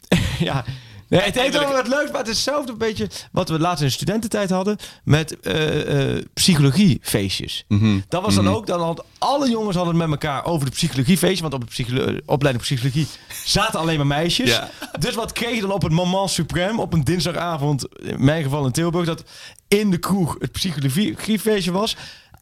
ja. 0.39 0.65
Nee, 1.09 1.21
het 1.21 1.35
heeft 1.41 1.59
wel 1.59 1.73
wat 1.73 1.89
leuks, 1.89 2.11
maar 2.11 2.19
het 2.21 2.29
is 2.29 2.35
hetzelfde 2.35 2.73
een 2.73 2.79
beetje 2.79 3.09
wat 3.33 3.49
we 3.49 3.59
laatst 3.59 3.81
in 3.81 3.87
de 3.87 3.93
studententijd 3.93 4.51
hadden 4.51 4.77
met 5.05 5.41
eh, 5.41 6.17
eh, 6.17 6.25
psychologiefeestjes. 6.35 7.65
Mhm. 7.69 7.99
Dat 8.09 8.23
was 8.23 8.35
dan 8.35 8.45
Mhm. 8.45 8.55
ook, 8.55 8.67
dan 8.67 8.81
had 8.81 9.05
alle 9.19 9.51
jongens 9.51 9.77
hadden 9.77 9.95
het 10.01 10.09
met 10.09 10.23
elkaar 10.23 10.45
over 10.45 10.67
de 10.67 10.73
psychologiefeestje. 10.73 11.43
Want 11.43 11.55
op 11.55 11.61
de 11.61 11.67
psycholo- 11.67 12.19
opleiding 12.27 12.65
psychologie 12.65 13.07
zaten 13.45 13.79
alleen 13.81 13.97
maar 13.97 14.07
meisjes. 14.07 14.51
Ja. 14.51 14.71
Dus 14.99 15.15
wat 15.15 15.33
kreeg 15.33 15.55
je 15.55 15.61
dan 15.61 15.73
op 15.73 15.83
het 15.83 15.93
Moment 15.93 16.31
Supreme 16.31 16.81
op 16.81 16.93
een 16.93 17.05
dinsdagavond, 17.05 17.87
in 17.97 18.25
mijn 18.25 18.43
geval 18.43 18.65
in 18.67 18.73
Tilburg, 18.73 19.07
dat 19.07 19.25
in 19.69 19.91
de 19.91 19.99
kroeg 19.99 20.37
het 20.39 20.53
psychologiefeestje 20.53 21.73
was. 21.73 21.97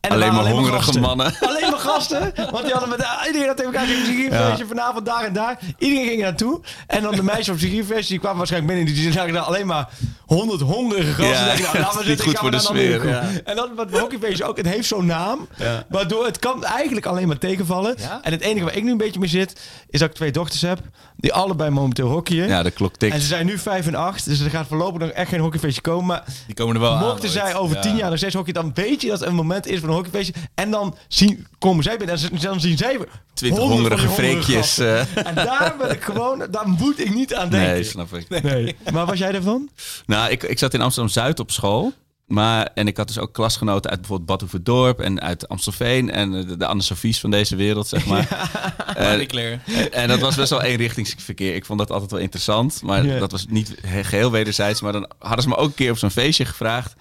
En 0.06 0.12
Alleen 0.12 0.34
maar 0.34 0.46
hongerige 0.46 1.00
mannen. 1.00 1.26
Alleen 1.48 1.70
maar 1.70 1.78
gasten. 1.78 2.32
Want 2.50 2.64
die 2.64 2.72
hadden 2.72 2.88
met 2.88 3.06
iedereen 3.26 3.46
had 3.46 3.56
tegen 3.56 3.72
elkaar 3.72 3.88
een 3.88 4.02
psychologiefeestje 4.02 4.66
vanavond 4.66 5.06
daar 5.06 5.24
en 5.24 5.32
daar. 5.32 5.58
Iedereen 5.78 6.06
ging 6.06 6.18
er 6.18 6.24
naartoe. 6.24 6.60
En 6.86 7.02
dan 7.02 7.14
de 7.14 7.22
meisjes 7.22 7.48
op 7.48 7.56
psychologiefeestje, 7.56 8.08
die 8.08 8.18
kwamen 8.18 8.38
waarschijnlijk 8.38 8.74
binnen. 8.74 8.94
Die 8.94 9.12
zagen 9.12 9.32
daar 9.32 9.42
alleen 9.42 9.66
maar 9.66 9.88
honderd 10.26 10.60
hongerige 10.60 11.22
gasten. 11.22 11.28
Ja, 11.28 11.44
Denken, 11.44 11.62
nou, 11.62 11.72
dat 11.76 11.82
laten 11.86 11.98
we 11.98 12.04
zitten, 12.04 12.26
goed 12.26 12.38
voor 12.38 12.50
de 12.50 12.58
sfeer, 12.58 13.08
ja. 13.08 13.24
En 13.44 13.56
dat 13.56 13.70
wat 13.76 13.90
hockeyfeestje 13.90 14.44
ook. 14.44 14.56
Het 14.56 14.66
heeft 14.66 14.88
zo'n 14.88 15.06
naam. 15.06 15.48
Waardoor 15.88 16.24
het 16.24 16.38
kan 16.38 16.64
eigenlijk 16.64 17.06
alleen 17.06 17.26
maar 17.28 17.38
tegenvallen. 17.38 17.94
Ja? 17.98 18.20
En 18.22 18.32
het 18.32 18.40
enige 18.40 18.64
waar 18.64 18.76
ik 18.76 18.82
nu 18.82 18.90
een 18.90 18.96
beetje 18.96 19.20
mee 19.20 19.28
zit, 19.28 19.60
is 19.90 20.00
dat 20.00 20.08
ik 20.08 20.14
twee 20.14 20.30
dochters 20.30 20.62
heb. 20.62 20.78
Die 21.18 21.32
allebei 21.32 21.70
momenteel 21.70 22.08
hockeyen. 22.08 22.48
Ja, 22.48 22.62
de 22.62 22.70
klok 22.70 22.92
En 22.92 22.98
tikt. 22.98 23.14
ze 23.20 23.26
zijn 23.26 23.46
nu 23.46 23.58
vijf 23.58 23.86
en 23.86 23.94
acht. 23.94 24.24
Dus 24.24 24.40
er 24.40 24.50
gaat 24.50 24.66
voorlopig 24.66 25.00
nog 25.00 25.10
echt 25.10 25.28
geen 25.28 25.40
hockeyfeestje 25.40 25.80
komen. 25.80 26.06
Maar 26.06 26.24
Die 26.46 26.54
komen 26.54 26.74
er 26.74 26.80
wel 26.80 26.92
aan. 26.92 26.98
mochten 27.00 27.22
ooit. 27.24 27.32
zij 27.32 27.54
over 27.54 27.76
Ja. 27.76 27.82
tien 27.82 27.96
jaar 27.96 28.08
nog 28.08 28.18
steeds 28.18 28.34
hockey, 28.34 28.52
dan 28.52 28.70
weet 28.74 29.02
je 29.02 29.08
dat 29.08 29.20
het 29.20 29.28
een 29.28 29.34
moment 29.34 29.66
is 29.66 29.80
van 29.80 29.88
een 29.88 29.94
hockeyfeestje. 29.94 30.34
En 30.54 30.70
dan 30.70 30.96
zien, 31.08 31.46
komen 31.58 31.84
zij 31.84 31.96
binnen 31.96 32.18
en 32.32 32.38
dan 32.40 32.60
zien 32.60 32.76
zij 32.76 32.98
weer 32.98 33.08
Twintig 33.34 33.60
honderd 33.60 34.00
van 34.00 34.08
hongerige 34.08 34.22
die 34.22 34.26
hongerige 34.30 34.52
freekjes. 34.52 34.78
eh. 34.78 35.26
En 35.26 35.34
daar 35.34 35.74
ben 35.78 35.90
ik 35.90 36.02
gewoon, 36.02 36.46
daar 36.50 36.68
moet 36.68 37.00
ik 37.00 37.14
niet 37.14 37.34
aan 37.34 37.48
denken. 37.48 37.70
nee, 37.70 37.84
snap 37.84 38.14
ik. 38.14 38.42
Nee. 38.42 38.76
Maar 38.92 39.06
was 39.06 39.18
jij 39.18 39.32
ervan? 39.34 39.68
Nou, 40.06 40.30
ik, 40.30 40.42
ik 40.42 40.58
zat 40.58 40.74
in 40.74 40.80
Amsterdam-Zuid 40.80 41.40
op 41.40 41.50
school. 41.50 41.92
Maar, 42.26 42.68
en 42.74 42.86
ik 42.86 42.96
had 42.96 43.06
dus 43.06 43.18
ook 43.18 43.32
klasgenoten 43.32 43.90
uit 43.90 43.98
bijvoorbeeld 44.00 44.28
Bad 44.28 44.40
Hoeverdorp 44.40 45.00
en 45.00 45.20
uit 45.20 45.48
Amstelveen. 45.48 46.10
En 46.10 46.34
eh, 46.34 46.46
de, 46.48 46.56
de 46.56 46.66
Anne-Sofies 46.66 47.20
van 47.20 47.30
deze 47.30 47.56
wereld, 47.56 47.86
zeg 47.88 48.06
maar. 48.06 48.24
Eh, 48.96 49.20
ik 49.20 49.32
leer. 49.32 49.60
en, 49.66 49.92
en 49.92 50.08
dat 50.08 50.18
was 50.20 50.34
best 50.36 50.50
wel 50.50 50.62
eenrichtingsverkeer. 50.62 51.54
Ik 51.54 51.64
vond 51.64 51.78
dat 51.78 51.90
altijd 51.90 52.10
wel 52.10 52.20
interessant. 52.20 52.82
Maar 52.82 53.04
Ja. 53.06 53.18
dat 53.18 53.30
was 53.30 53.46
niet 53.48 53.74
he- 53.86 54.04
geheel 54.04 54.30
wederzijds. 54.30 54.80
Maar 54.80 54.92
dan 54.92 55.10
hadden 55.18 55.42
ze 55.42 55.48
me 55.48 55.56
ook 55.56 55.68
een 55.68 55.74
keer 55.74 55.90
op 55.90 55.98
zo'n 55.98 56.10
feestje 56.10 56.44
gevraagd. 56.44 56.94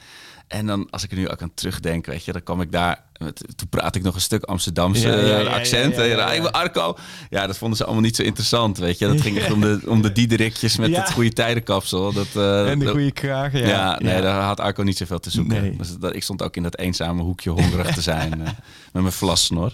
En 0.48 0.66
dan, 0.66 0.88
als 0.90 1.04
ik 1.04 1.12
er 1.12 1.18
nu 1.18 1.30
ook 1.30 1.42
aan 1.42 1.52
terugdenk, 1.54 2.06
weet 2.06 2.26
je, 2.26 2.32
dan 2.32 2.44
kwam 2.44 2.62
ik 2.62 2.72
daar. 2.72 3.04
Met, 3.18 3.44
toen 3.56 3.70
praat 3.70 3.96
ik 3.96 4.04
nog 4.04 4.16
een 4.16 4.22
stuk 4.22 4.44
Amsterdamse 4.44 5.08
Ja, 5.08 5.14
ja, 5.16 5.26
ja, 5.26 5.38
eh, 5.38 5.44
ja, 5.44 5.50
accenten. 5.50 6.04
ja, 6.04 6.10
ja, 6.12 6.18
Ja, 6.18 6.28
ja. 6.28 6.34
ik 6.34 6.42
ben 6.42 6.52
Arco. 6.52 6.98
Ja, 7.30 7.48
dat 7.48 7.58
vonden 7.58 7.78
ze 7.78 7.84
allemaal 7.84 8.02
niet 8.04 8.16
zo 8.16 8.22
interessant, 8.24 8.78
weet 8.78 8.98
je. 8.98 9.08
Dat 9.08 9.22
ging 9.22 9.38
echt 9.38 9.52
om 9.52 9.62
de, 9.62 9.82
om 9.86 10.02
de 10.02 10.12
Diederikjes 10.12 10.78
met 10.78 10.90
Ja. 10.90 11.00
het 11.02 11.12
goede 11.12 11.34
tijdenkapsel. 11.34 12.14
Dat, 12.14 12.28
eh, 12.36 12.70
En 12.70 12.80
de 12.80 12.88
goede 12.88 13.12
kragen. 13.12 13.60
Ja, 13.60 13.68
ja, 13.68 14.00
nee, 14.00 14.22
daar 14.22 14.42
had 14.42 14.60
Arco 14.60 14.84
niet 14.84 14.98
zoveel 14.98 15.20
te 15.20 15.30
zoeken. 15.30 15.62
Nee. 15.62 15.76
Dus 15.78 15.98
dat, 15.98 16.16
ik 16.16 16.24
stond 16.24 16.42
ook 16.44 16.56
in 16.56 16.64
dat 16.64 16.78
eenzame 16.78 17.22
hoekje 17.22 17.50
hongerig 17.50 17.94
te 17.94 18.02
zijn. 18.02 18.34
eh, 18.42 18.50
met 18.92 19.02
mijn 19.04 19.12
vlassnor. 19.14 19.72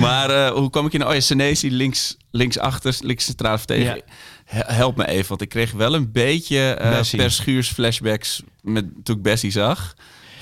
Maar 0.00 0.30
eh, 0.30 0.50
hoe 0.52 0.70
kwam 0.70 0.86
ik 0.86 0.92
in? 0.92 1.06
Oh 1.06 1.14
ja, 1.14 1.20
Senesi 1.20 1.70
links, 1.70 2.16
links 2.30 2.58
achter, 2.58 2.96
links 3.00 3.24
centrale 3.24 3.58
verdediger. 3.58 4.02
Help 4.52 4.96
me 4.96 5.06
even, 5.06 5.28
want 5.28 5.40
ik 5.40 5.48
kreeg 5.48 5.72
wel 5.72 5.94
een 5.94 6.12
beetje 6.12 6.72
eh 6.74 6.90
Bessie. 6.90 7.18
per 7.18 7.30
schuurs 7.30 7.68
flashbacks 7.68 8.42
met, 8.60 8.84
toen 9.02 9.16
ik 9.16 9.22
Bessie 9.22 9.50
zag. 9.50 9.94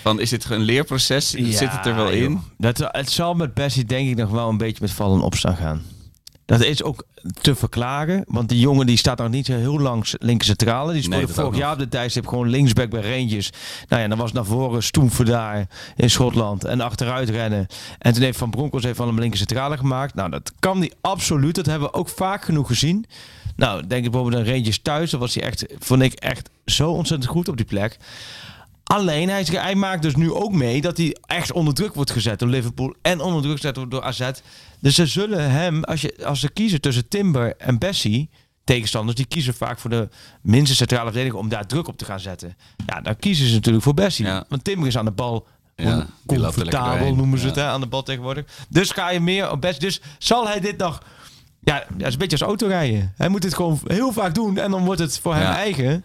Van, 0.02 0.20
is 0.20 0.30
dit 0.30 0.50
een 0.50 0.60
leerproces? 0.60 1.30
Zit 1.30 1.72
het 1.72 1.86
er 1.86 1.94
wel 1.94 2.08
in? 2.08 2.30
joh. 2.30 2.40
Dat, 2.58 2.78
het 2.78 3.10
zal 3.10 3.34
met 3.34 3.54
Bessie 3.54 3.84
denk 3.84 4.08
ik 4.08 4.16
nog 4.16 4.30
wel 4.30 4.48
een 4.48 4.56
beetje 4.56 4.78
met 4.80 4.90
vallen 4.90 5.18
en 5.18 5.24
opstaan 5.24 5.56
gaan. 5.56 5.82
Dat 6.50 6.64
is 6.64 6.82
ook 6.82 7.04
te 7.40 7.54
verklaren. 7.54 8.24
Want 8.26 8.48
die 8.48 8.58
jongen 8.58 8.86
die 8.86 8.96
staat 8.96 9.18
nog 9.18 9.28
niet 9.28 9.46
zo 9.46 9.52
heel 9.52 9.78
lang 9.80 10.14
linker 10.18 10.46
centrale. 10.46 10.92
Die 10.92 11.02
speelde 11.02 11.28
vorig 11.28 11.56
jaar 11.56 11.72
op 11.72 11.78
de 11.78 11.88
tijdstip 11.88 12.26
gewoon 12.26 12.48
linksback 12.48 12.90
bij 12.90 13.00
Rangers. 13.00 13.50
Nou 13.88 14.02
ja, 14.02 14.08
dan 14.08 14.18
was 14.18 14.32
naar 14.32 14.44
voren 14.44 14.82
Stoemfer 14.82 15.24
daar 15.24 15.66
in 15.96 16.10
Schotland. 16.10 16.64
En 16.64 16.80
achteruit 16.80 17.28
rennen. 17.28 17.66
En 17.98 18.12
toen 18.12 18.22
heeft 18.22 18.38
Van 18.38 18.50
Bronckhorst 18.50 18.86
heeft 18.86 18.98
van 18.98 19.06
hem 19.06 19.18
linker 19.18 19.38
centrale 19.38 19.76
gemaakt. 19.76 20.14
Nou, 20.14 20.30
dat 20.30 20.52
kan 20.58 20.80
die 20.80 20.92
absoluut. 21.00 21.54
Dat 21.54 21.66
hebben 21.66 21.88
we 21.88 21.94
ook 21.94 22.08
vaak 22.08 22.44
genoeg 22.44 22.66
gezien. 22.66 23.06
Nou, 23.56 23.86
denk 23.86 24.04
ik 24.04 24.10
bijvoorbeeld 24.10 24.42
aan 24.46 24.52
Rangers 24.54 24.78
thuis. 24.82 25.10
Dat 25.10 25.20
was 25.20 25.34
hij 25.34 25.42
echt, 25.44 25.64
vond 25.78 26.02
ik 26.02 26.12
echt 26.12 26.50
zo 26.64 26.90
ontzettend 26.90 27.30
goed 27.30 27.48
op 27.48 27.56
die 27.56 27.66
plek. 27.66 27.96
Alleen, 28.84 29.28
hij, 29.28 29.42
hij 29.50 29.74
maakt 29.74 30.02
dus 30.02 30.14
nu 30.14 30.32
ook 30.32 30.52
mee 30.52 30.80
dat 30.80 30.96
hij 30.96 31.16
echt 31.26 31.52
onder 31.52 31.74
druk 31.74 31.94
wordt 31.94 32.10
gezet 32.10 32.38
door 32.38 32.48
Liverpool 32.48 32.94
en 33.02 33.20
onder 33.20 33.42
druk 33.42 33.56
gezet 33.56 33.74
door 33.74 34.02
AZ. 34.02 34.30
Dus 34.80 34.94
ze 34.94 35.06
zullen 35.06 35.50
hem, 35.50 35.84
als, 35.84 36.00
je, 36.00 36.24
als 36.24 36.40
ze 36.40 36.50
kiezen 36.50 36.80
tussen 36.80 37.08
Timber 37.08 37.56
en 37.56 37.78
Bessie, 37.78 38.30
tegenstanders, 38.64 39.16
die 39.16 39.26
kiezen 39.26 39.54
vaak 39.54 39.78
voor 39.78 39.90
de 39.90 40.08
minste 40.42 40.74
centrale 40.74 41.04
verdediger 41.04 41.38
om 41.38 41.48
daar 41.48 41.66
druk 41.66 41.88
op 41.88 41.98
te 41.98 42.04
gaan 42.04 42.20
zetten. 42.20 42.56
Ja, 42.86 43.00
dan 43.00 43.16
kiezen 43.16 43.46
ze 43.46 43.54
natuurlijk 43.54 43.84
voor 43.84 43.94
Bessie. 43.94 44.26
Ja. 44.26 44.44
Want 44.48 44.64
Timber 44.64 44.86
is 44.88 44.98
aan 44.98 45.04
de 45.04 45.10
bal 45.10 45.46
Ja, 45.76 46.06
comfortabel, 46.26 47.14
noemen 47.14 47.38
ze 47.38 47.44
Ja. 47.44 47.50
het, 47.50 47.60
hè, 47.60 47.66
aan 47.66 47.80
de 47.80 47.86
bal 47.86 48.02
tegenwoordig. 48.02 48.44
Dus 48.68 48.90
ga 48.90 49.10
je 49.10 49.20
meer 49.20 49.50
op 49.50 49.60
Bessie. 49.60 49.80
Dus 49.80 50.00
zal 50.18 50.46
hij 50.48 50.60
dit 50.60 50.76
nog... 50.76 51.02
Ja, 51.62 51.84
het 51.96 52.06
is 52.06 52.12
een 52.12 52.18
beetje 52.18 52.38
als 52.38 52.46
autorijden. 52.48 53.12
Hij 53.16 53.28
moet 53.28 53.42
dit 53.42 53.54
gewoon 53.54 53.80
heel 53.86 54.12
vaak 54.12 54.34
doen 54.34 54.58
en 54.58 54.70
dan 54.70 54.84
wordt 54.84 55.00
het 55.00 55.18
voor 55.18 55.34
hem 55.34 55.46
eigen. 55.52 56.04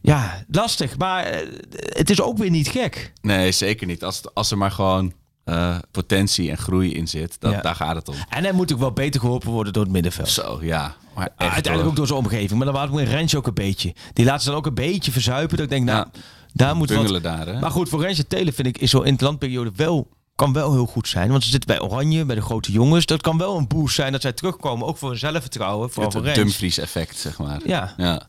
Ja, 0.00 0.44
lastig. 0.50 0.98
Maar 0.98 1.24
eh, 1.24 1.48
het 1.70 2.10
is 2.10 2.20
ook 2.20 2.38
weer 2.38 2.50
niet 2.50 2.68
gek. 2.68 3.12
Nee, 3.20 3.52
zeker 3.52 3.86
niet. 3.86 4.04
Als, 4.04 4.22
als 4.34 4.50
er 4.50 4.58
maar 4.58 4.70
gewoon 4.70 5.12
eh, 5.44 5.78
potentie 5.90 6.50
en 6.50 6.58
groei 6.58 6.94
in 6.94 7.08
zit. 7.08 7.36
Dat, 7.40 7.52
Ja. 7.52 7.60
Daar 7.60 7.74
gaat 7.74 7.94
het 7.96 8.08
om. 8.08 8.14
En 8.28 8.42
hij 8.42 8.52
moet 8.52 8.72
ook 8.72 8.78
wel 8.78 8.92
beter 8.92 9.20
geholpen 9.20 9.50
worden 9.50 9.72
door 9.72 9.82
het 9.82 9.92
middenveld. 9.92 10.28
Zo, 10.28 10.58
ja. 10.62 10.94
Maar 11.14 11.24
echt, 11.24 11.52
Uiteindelijk 11.52 11.80
hoor. 11.82 11.86
ook 11.90 11.96
door 11.96 12.06
zijn 12.06 12.18
omgeving. 12.18 12.50
Maar 12.64 12.72
dan 12.72 12.90
was 12.90 13.00
ik 13.02 13.08
Rensje 13.08 13.36
ook 13.36 13.46
een 13.46 13.54
beetje. 13.54 13.94
Die 14.12 14.24
laat 14.24 14.42
ze 14.42 14.48
dan 14.48 14.58
ook 14.58 14.66
een 14.66 14.74
beetje 14.74 15.12
verzuipen. 15.12 15.56
Dat 15.56 15.64
ik 15.64 15.70
denk, 15.72 15.84
nou, 15.84 16.06
Ja. 16.12 16.20
daar 16.52 16.76
moet 16.76 16.90
wat... 16.92 17.22
Daar, 17.22 17.46
hè? 17.46 17.60
Maar 17.60 17.70
goed, 17.70 17.88
voor 17.88 18.00
Rensje 18.00 18.26
Telen 18.26 18.52
vind 18.52 18.66
ik 18.66 18.78
is 18.78 18.90
zo 18.90 19.00
in 19.00 19.16
de 19.16 19.24
landperiode 19.24 19.70
wel... 19.76 20.08
Kan 20.34 20.52
wel 20.52 20.72
heel 20.72 20.86
goed 20.86 21.08
zijn. 21.08 21.30
Want 21.30 21.44
ze 21.44 21.50
zitten 21.50 21.68
bij 21.76 21.80
Oranje, 21.88 22.24
bij 22.24 22.34
de 22.34 22.42
grote 22.42 22.72
jongens. 22.72 23.06
Dat 23.06 23.20
kan 23.20 23.38
wel 23.38 23.56
een 23.56 23.66
boost 23.68 23.94
zijn 23.94 24.12
dat 24.12 24.20
zij 24.22 24.32
terugkomen. 24.32 24.86
Ook 24.86 24.96
voor 24.96 25.08
hun 25.08 25.18
zelfvertrouwen. 25.18 25.88
Vooral 25.90 26.04
Het 26.04 26.14
voor 26.18 26.26
Rens. 26.26 26.38
Dumfries-effect, 26.38 27.16
zeg 27.16 27.38
maar. 27.38 27.60
Ja. 27.64 27.94
Ja. 27.96 28.28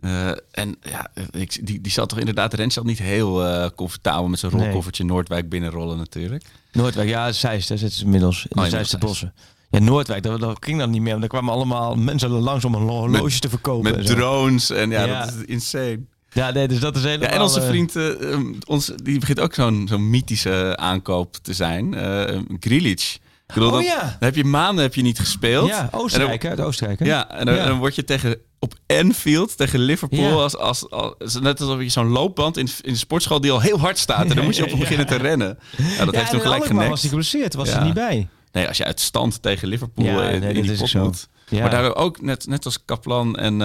Eh, 0.00 0.28
en 0.50 0.76
ja, 0.82 1.10
ik, 1.30 1.66
die, 1.66 1.80
die 1.80 1.92
zat 1.92 2.08
toch 2.08 2.18
inderdaad, 2.18 2.54
Rens 2.54 2.74
zat 2.74 2.84
niet 2.84 2.98
heel 2.98 3.44
eh, 3.46 3.70
comfortabel 3.76 4.28
met 4.28 4.38
zijn 4.38 4.52
Nee. 4.52 4.64
rolkoffertje 4.64 5.04
Noordwijk 5.04 5.48
binnenrollen 5.48 5.96
natuurlijk. 5.98 6.44
Noordwijk, 6.72 7.08
ja, 7.08 7.32
Zeist, 7.32 7.68
daar 7.68 7.78
zitten 7.78 7.98
ze 7.98 8.04
inmiddels. 8.04 8.42
In 8.42 8.48
de 8.48 8.58
Oh, 8.60 8.64
inmiddels 8.66 8.98
bossen. 8.98 9.34
Ja, 9.70 9.78
Noordwijk, 9.78 10.22
dat, 10.22 10.40
dat 10.40 10.56
ging 10.60 10.78
dan 10.78 10.90
niet 10.90 11.00
meer. 11.00 11.10
Want 11.10 11.22
er 11.22 11.28
kwamen 11.28 11.52
allemaal 11.52 11.94
mensen 11.96 12.30
langs 12.30 12.64
om 12.64 12.74
een 12.74 12.88
horloge 12.88 13.38
te 13.38 13.48
verkopen. 13.48 13.90
en 13.90 13.96
Met 13.96 14.06
drones 14.06 14.70
en 14.70 14.90
ja, 14.90 15.04
Ja. 15.04 15.24
dat 15.24 15.34
is 15.34 15.44
insane. 15.44 16.00
Ja, 16.34 16.50
nee, 16.50 16.68
dus 16.68 16.80
dat 16.80 16.96
is 16.96 17.02
helemaal... 17.02 17.28
Ja, 17.28 17.34
en 17.34 17.40
onze 17.42 17.60
eh, 17.60 17.66
vriend, 17.66 17.96
eh, 17.96 18.32
eh, 18.32 18.40
ons, 18.66 18.92
die 19.02 19.18
begint 19.18 19.40
ook 19.40 19.54
zo'n 19.54 19.86
zo'n 19.88 20.10
mythische 20.10 20.76
aankoop 20.76 21.36
te 21.42 21.54
zijn. 21.54 21.94
eh 21.94 22.38
Grilic. 22.60 23.18
Ik 23.46 23.54
bedoel, 23.54 23.68
Oh 23.68 23.74
dan, 23.74 23.84
ja. 23.84 24.00
dan 24.00 24.10
heb 24.18 24.36
je 24.36 24.44
maanden 24.44 24.82
heb 24.84 24.94
je 24.94 25.02
niet 25.02 25.18
gespeeld. 25.18 25.68
Ja, 25.68 25.88
dan- 25.90 26.00
Oostenrijk? 26.00 26.42
Het 26.42 26.60
Oostenrijk, 26.60 26.98
hè? 26.98 27.04
Ja, 27.06 27.30
en 27.30 27.46
dan, 27.46 27.54
Ja. 27.54 27.60
en 27.60 27.68
dan 27.68 27.78
word 27.78 27.94
je 27.94 28.04
tegen 28.04 28.36
op 28.58 28.74
Anfield 28.86 29.56
tegen 29.56 29.78
Liverpool 29.78 30.18
Ja. 30.20 30.30
als, 30.32 30.56
als, 30.56 30.90
als 30.90 31.40
net 31.40 31.60
alsof 31.60 31.80
je 31.80 31.88
zo'n 31.88 32.08
loopband 32.08 32.56
in, 32.56 32.68
in 32.80 32.92
de 32.92 32.98
sportschool 32.98 33.40
die 33.40 33.50
al 33.52 33.60
heel 33.60 33.78
hard 33.78 33.98
staat 33.98 34.28
en 34.30 34.36
dan 34.36 34.44
moet 34.44 34.56
je 34.56 34.72
op 34.72 34.78
beginnen 34.84 35.06
te 35.06 35.16
rennen. 35.16 35.58
Ja, 35.98 36.04
dat 36.04 36.14
heeft 36.14 36.30
hem 36.30 36.40
gelijk 36.40 36.64
genekt. 36.64 36.88
was 36.88 37.00
hij 37.00 37.08
geblesseerd, 37.08 37.54
was 37.54 37.68
er 37.68 37.84
niet 37.84 37.94
bij. 37.94 38.28
Nee, 38.52 38.68
als 38.68 38.76
je 38.76 38.84
uit 38.84 39.00
stand 39.00 39.42
tegen 39.42 39.68
Liverpool 39.68 40.04
Ja, 40.04 40.28
in, 40.28 40.40
nee, 40.40 40.48
in 40.48 40.54
dat 40.54 40.62
die 40.64 40.72
is 40.72 40.78
pot 40.78 40.88
zo. 40.88 41.02
moet. 41.02 41.28
Ja. 41.54 41.60
Maar 41.60 41.70
daar 41.70 41.94
ook 41.94 42.20
net, 42.22 42.46
net 42.46 42.64
als 42.64 42.84
Kaplan 42.84 43.36
en 43.36 43.52
eh, 43.52 43.58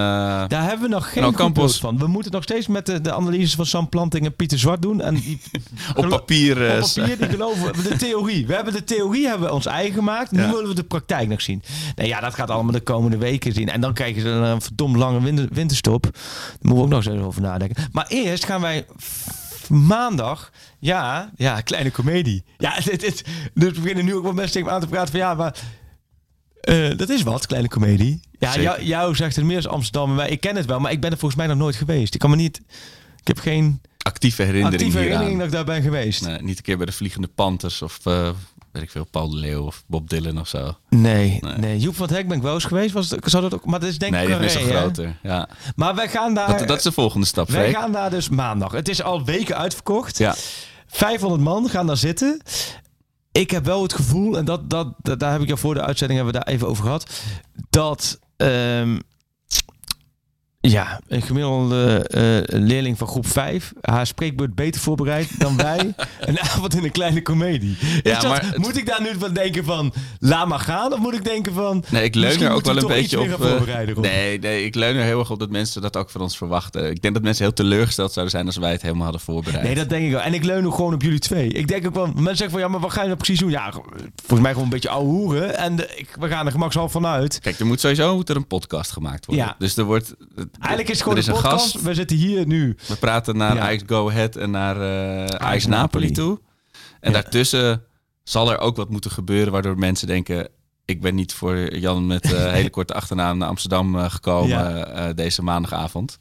Daar 0.48 0.64
hebben 0.64 0.82
we 0.90 0.96
nog 0.96 1.12
geen 1.14 1.22
Nou, 1.32 1.54
goed 1.56 1.76
van. 1.76 1.98
We 1.98 2.08
moeten 2.08 2.32
nog 2.32 2.44
steeds 2.44 2.68
met 2.68 2.86
de, 2.86 3.02
de 3.02 3.14
analyses 3.14 3.56
van 3.56 3.66
Sam 3.66 3.90
Planting 3.90 4.26
en 4.26 4.36
Pieter 4.36 4.60
Zwart 4.60 4.82
doen. 4.82 5.02
En 5.02 5.14
die, 5.16 5.42
op 5.96 6.08
papier. 6.10 6.66
eh, 6.70 6.84
op 6.84 6.90
papier, 6.94 7.18
die 7.18 7.30
geloven 7.38 7.84
de 7.84 7.96
theorie. 7.96 8.48
We 8.48 8.54
hebben 8.56 8.74
de 8.74 8.84
theorie 8.84 9.28
hebben 9.28 9.48
we 9.48 9.54
ons 9.54 9.66
eigen 9.66 9.94
gemaakt. 9.94 10.32
Nu 10.32 10.42
Ja. 10.42 10.50
willen 10.52 10.68
we 10.68 10.76
de 10.76 10.84
praktijk 10.84 11.28
nog 11.30 11.42
zien. 11.42 11.62
Nee, 11.96 12.08
ja, 12.08 12.20
dat 12.20 12.34
gaat 12.34 12.50
allemaal 12.50 12.72
de 12.74 12.80
komende 12.80 13.18
weken 13.18 13.54
zien. 13.54 13.70
En 13.70 13.82
dan 13.82 13.94
krijgen 13.94 14.22
ze 14.22 14.28
een 14.28 14.62
verdomd 14.62 14.96
lange 14.96 15.22
winter, 15.22 15.48
winterstop. 15.52 16.04
Daar 16.04 16.12
moeten 16.62 16.78
we 16.90 16.96
ook 16.96 17.04
nog 17.04 17.14
eens 17.14 17.24
over 17.26 17.42
nadenken. 17.42 17.88
Maar 17.92 18.06
eerst 18.08 18.46
gaan 18.46 18.62
wij 18.62 18.86
maandag... 19.70 20.52
Ja, 20.80 21.30
ja, 21.36 21.62
kleine 21.62 21.92
komedie. 21.92 22.44
Ja, 22.58 22.72
het, 22.74 22.86
het, 22.86 23.24
dus 23.54 23.72
we 23.74 23.80
beginnen 23.82 24.06
nu 24.06 24.16
ook 24.16 24.24
wel 24.24 24.34
mensen 24.34 24.52
tegen 24.54 24.68
me 24.68 24.74
aan 24.74 24.82
te 24.82 24.88
praten 24.88 25.10
van... 25.12 25.20
Ja, 25.20 25.34
maar... 25.34 25.56
eh, 26.70 26.98
dat 26.98 27.10
is 27.10 27.24
wat, 27.24 27.46
kleine 27.48 27.68
komedie. 27.68 28.20
Ja, 28.40 28.60
jou, 28.60 28.84
jou 28.84 29.16
zegt 29.16 29.36
het 29.36 29.46
meer 29.46 29.56
als 29.56 29.68
Amsterdam. 29.68 30.16
maar 30.16 30.30
Ik 30.30 30.40
ken 30.40 30.56
het 30.56 30.66
wel, 30.66 30.80
maar 30.80 30.92
ik 30.92 31.02
ben 31.02 31.12
er 31.12 31.18
volgens 31.18 31.40
mij 31.42 31.50
nog 31.50 31.58
nooit 31.58 31.76
geweest. 31.76 32.14
Ik 32.14 32.20
kan 32.20 32.30
me 32.30 32.36
niet... 32.36 32.62
Ik 33.20 33.28
heb 33.28 33.40
geen 33.40 33.82
actieve 33.98 34.42
herinnering 34.42 34.74
actieve 34.82 34.98
hieraan. 35.00 35.20
herinnering 35.22 35.38
dat 35.40 35.48
ik 35.48 35.68
daar 35.68 35.76
ben 35.76 35.84
geweest. 35.84 36.26
Nee, 36.26 36.42
niet 36.42 36.58
een 36.58 36.64
keer 36.64 36.78
bij 36.78 36.86
de 36.86 36.92
Vliegende 36.92 37.28
Panthers 37.36 37.82
of 37.82 38.00
eh, 38.06 38.30
weet 38.72 38.84
ik 38.84 38.90
veel, 38.92 39.04
Paul 39.06 39.30
de 39.30 39.36
Leeuw 39.36 39.64
of 39.64 39.84
Bob 39.88 40.10
Dylan 40.10 40.40
of 40.40 40.48
zo. 40.48 40.78
Nee, 40.90 41.38
Nee. 41.42 41.54
nee. 41.58 41.80
Joep 41.80 41.96
van 41.96 42.08
het 42.08 42.16
Hek 42.16 42.28
ben 42.28 42.38
ik 42.38 42.44
wel 42.44 42.54
eens 42.54 42.64
geweest. 42.66 42.94
Was 42.94 43.10
het, 43.10 43.20
zou 43.26 43.44
dat 43.44 43.54
ook, 43.54 43.66
maar 43.66 43.80
dat 43.80 43.90
is 43.90 43.98
denk 43.98 44.12
nee, 44.12 44.28
ik 44.28 44.38
die 44.38 44.46
is 44.46 44.54
hè? 44.54 44.60
groter. 44.62 45.18
Ja. 45.24 45.50
Maar 45.76 45.96
wij 45.96 46.10
gaan 46.10 46.34
daar... 46.34 46.58
Dat, 46.58 46.68
dat 46.68 46.78
is 46.78 46.84
de 46.84 46.92
volgende 46.92 47.26
stap, 47.26 47.50
wij 47.50 47.62
Freek. 47.64 47.76
gaan 47.76 47.92
daar 47.92 48.10
dus 48.10 48.30
maandag. 48.30 48.72
Het 48.72 48.90
is 48.90 49.02
al 49.04 49.26
weken 49.26 49.58
uitverkocht. 49.58 50.18
Ja. 50.18 50.36
500 50.88 51.42
man 51.42 51.70
gaan 51.70 51.88
daar 51.88 51.98
zitten. 51.98 52.42
Ik 53.32 53.52
heb 53.52 53.66
wel 53.66 53.82
het 53.84 53.94
gevoel, 53.94 54.38
en 54.38 54.46
dat, 54.46 54.70
dat, 54.70 54.94
daar 55.02 55.32
heb 55.32 55.42
ik 55.42 55.48
jou 55.48 55.60
voor 55.60 55.74
de 55.74 55.82
uitzending 55.82 56.20
hebben 56.20 56.40
we 56.40 56.46
daar 56.46 56.54
even 56.54 56.68
over 56.68 56.84
gehad, 56.84 57.22
dat 57.70 58.20
ehm, 58.38 59.00
ja, 60.62 61.00
een 61.08 61.22
gemiddelde 61.22 62.06
eh, 62.08 62.60
leerling 62.60 62.98
van 62.98 63.08
groep 63.08 63.28
5 63.28 63.74
haar 63.82 64.08
spreekbeurt 64.08 64.56
beter 64.56 64.82
voorbereidt 64.82 65.40
dan 65.40 65.58
wij 65.58 65.94
een 66.20 66.40
avond 66.40 66.76
in 66.76 66.84
een 66.84 66.92
kleine 66.92 67.22
komedie. 67.22 67.78
Ja, 68.04 68.20
dat- 68.20 68.30
maar 68.30 68.46
het- 68.46 68.58
moet 68.58 68.78
ik 68.78 68.86
daar 68.86 69.02
nu 69.02 69.10
van 69.20 69.34
denken 69.34 69.64
van 69.66 69.94
laat 70.20 70.48
maar 70.48 70.60
gaan, 70.60 70.94
of 70.94 71.00
moet 71.00 71.14
ik 71.14 71.24
denken 71.24 71.54
van 71.54 71.84
Nee, 71.90 72.04
ik 72.04 72.16
leun 72.16 72.42
er 72.42 72.52
ook 72.52 72.66
wel 72.66 72.76
we 72.76 72.82
een 72.82 72.88
beetje 72.88 73.20
op. 73.20 73.42
eh, 73.44 73.98
nee, 74.02 74.40
nee, 74.40 74.66
ik 74.66 74.76
leun 74.76 74.96
er 74.96 75.04
heel 75.04 75.20
erg 75.20 75.32
op 75.32 75.40
dat 75.40 75.50
mensen 75.50 75.82
dat 75.82 75.98
ook 75.98 76.10
van 76.10 76.22
ons 76.22 76.38
verwachten. 76.38 76.90
Ik 76.92 77.02
denk 77.02 77.14
dat 77.14 77.24
mensen 77.24 77.44
heel 77.46 77.54
teleurgesteld 77.54 78.12
zouden 78.12 78.34
zijn 78.36 78.46
als 78.46 78.58
wij 78.58 78.72
het 78.72 78.82
helemaal 78.82 79.04
hadden 79.04 79.22
voorbereid. 79.22 79.64
Nee, 79.64 79.76
dat 79.76 79.90
denk 79.90 80.06
ik 80.06 80.12
wel. 80.12 80.22
En 80.22 80.34
ik 80.34 80.44
leun 80.44 80.66
ook 80.66 80.76
gewoon 80.76 80.94
op 80.94 81.02
jullie 81.02 81.20
twee. 81.20 81.48
Ik 81.50 81.68
denk 81.68 81.88
ook 81.88 81.94
wel, 81.96 82.06
mensen 82.08 82.26
zeggen 82.26 82.52
van 82.52 82.60
ja, 82.60 82.68
maar 82.68 82.80
wat 82.80 82.92
ga 82.92 83.00
je 83.02 83.06
nou 83.08 83.18
precies 83.18 83.40
doen? 83.40 83.50
Ja, 83.50 83.72
volgens 84.16 84.40
mij 84.42 84.50
gewoon 84.52 84.64
een 84.64 84.70
beetje 84.74 84.90
ouwe 84.90 85.08
hoeren. 85.10 85.58
En 85.58 85.76
de- 85.76 85.94
ik, 85.96 86.16
we 86.20 86.28
gaan 86.28 86.46
er 86.46 86.52
gemakshalve 86.52 86.92
vanuit. 86.92 87.40
Kijk, 87.40 87.60
er 87.60 87.66
moet 87.66 87.80
sowieso 87.80 88.16
moet 88.16 88.30
er 88.30 88.36
een 88.36 88.48
podcast 88.48 88.92
gemaakt 88.92 89.26
worden. 89.26 89.46
Ja. 89.46 89.56
Dus 89.60 89.78
er 89.78 89.84
wordt. 89.84 90.16
Eigenlijk 90.60 90.90
is 90.90 90.96
het 90.96 91.04
gewoon 91.04 91.18
is 91.18 91.28
een 91.28 91.36
een 91.36 91.42
podcast. 91.42 91.72
gast. 91.72 91.84
We 91.84 91.94
zitten 91.94 92.18
hier 92.18 92.46
nu. 92.48 92.78
We 92.88 92.96
praten 92.96 93.38
naar 93.38 93.56
Ja. 93.56 93.62
Ajax 93.62 93.84
Go 93.86 94.10
Ahead 94.10 94.36
en 94.36 94.52
naar 94.52 94.76
Ajax 94.76 95.38
Ajax 95.38 95.66
Napoli 95.66 96.12
toe. 96.12 96.40
En 97.00 97.12
Ja. 97.12 97.22
daartussen 97.22 97.84
zal 98.24 98.52
er 98.52 98.58
ook 98.60 98.76
wat 98.76 98.90
moeten 98.90 99.12
gebeuren 99.12 99.52
waardoor 99.54 99.78
mensen 99.78 100.08
denken... 100.08 100.48
ik 100.86 101.02
ben 101.02 101.16
niet 101.16 101.34
voor 101.34 101.76
Jan 101.76 102.08
met 102.08 102.34
eh 102.34 102.52
hele 102.60 102.70
korte 102.70 102.94
achternaam 102.94 103.38
naar 103.38 103.48
Amsterdam 103.50 103.96
eh, 104.00 104.10
gekomen 104.10 104.50
Ja. 104.78 105.14
deze 105.14 105.44
maandagavond. 105.44 106.18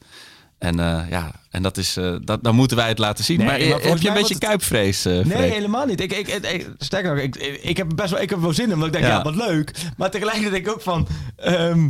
En 0.57 0.75
ja, 1.09 1.31
en 1.49 1.63
dat 1.63 1.77
is, 1.77 1.97
dat, 2.23 2.43
dan 2.43 2.55
moeten 2.55 2.77
wij 2.77 2.87
het 2.87 2.97
laten 2.97 3.23
zien. 3.23 3.37
Nee, 3.37 3.47
maar, 3.47 3.59
maar 3.59 3.81
heb 3.89 3.97
je 3.97 4.07
een 4.07 4.13
beetje 4.13 4.37
kuipvrees, 4.37 5.03
Nee, 5.03 5.23
helemaal 5.51 5.85
niet. 5.85 6.01
Ik, 6.01 6.11
ik, 6.13 6.27
ik, 6.27 6.69
sterker 6.77 7.13
nog, 7.15 7.23
ik, 7.23 7.35
ik 7.61 7.77
heb 7.77 7.87
best 7.95 8.09
wel, 8.11 8.21
ik 8.21 8.29
heb 8.29 8.39
wel 8.39 8.53
zin 8.53 8.65
in. 8.65 8.73
Omdat 8.73 8.87
ik 8.87 8.93
denk, 8.93 9.05
ja, 9.05 9.11
Ja. 9.11 9.23
wat 9.23 9.35
leuk. 9.35 9.71
Maar 9.97 10.11
tegelijkertijd 10.11 10.53
denk 10.53 10.67
ik 10.67 10.73
ook 10.73 10.81
van... 10.81 11.07
ehm, 11.35 11.89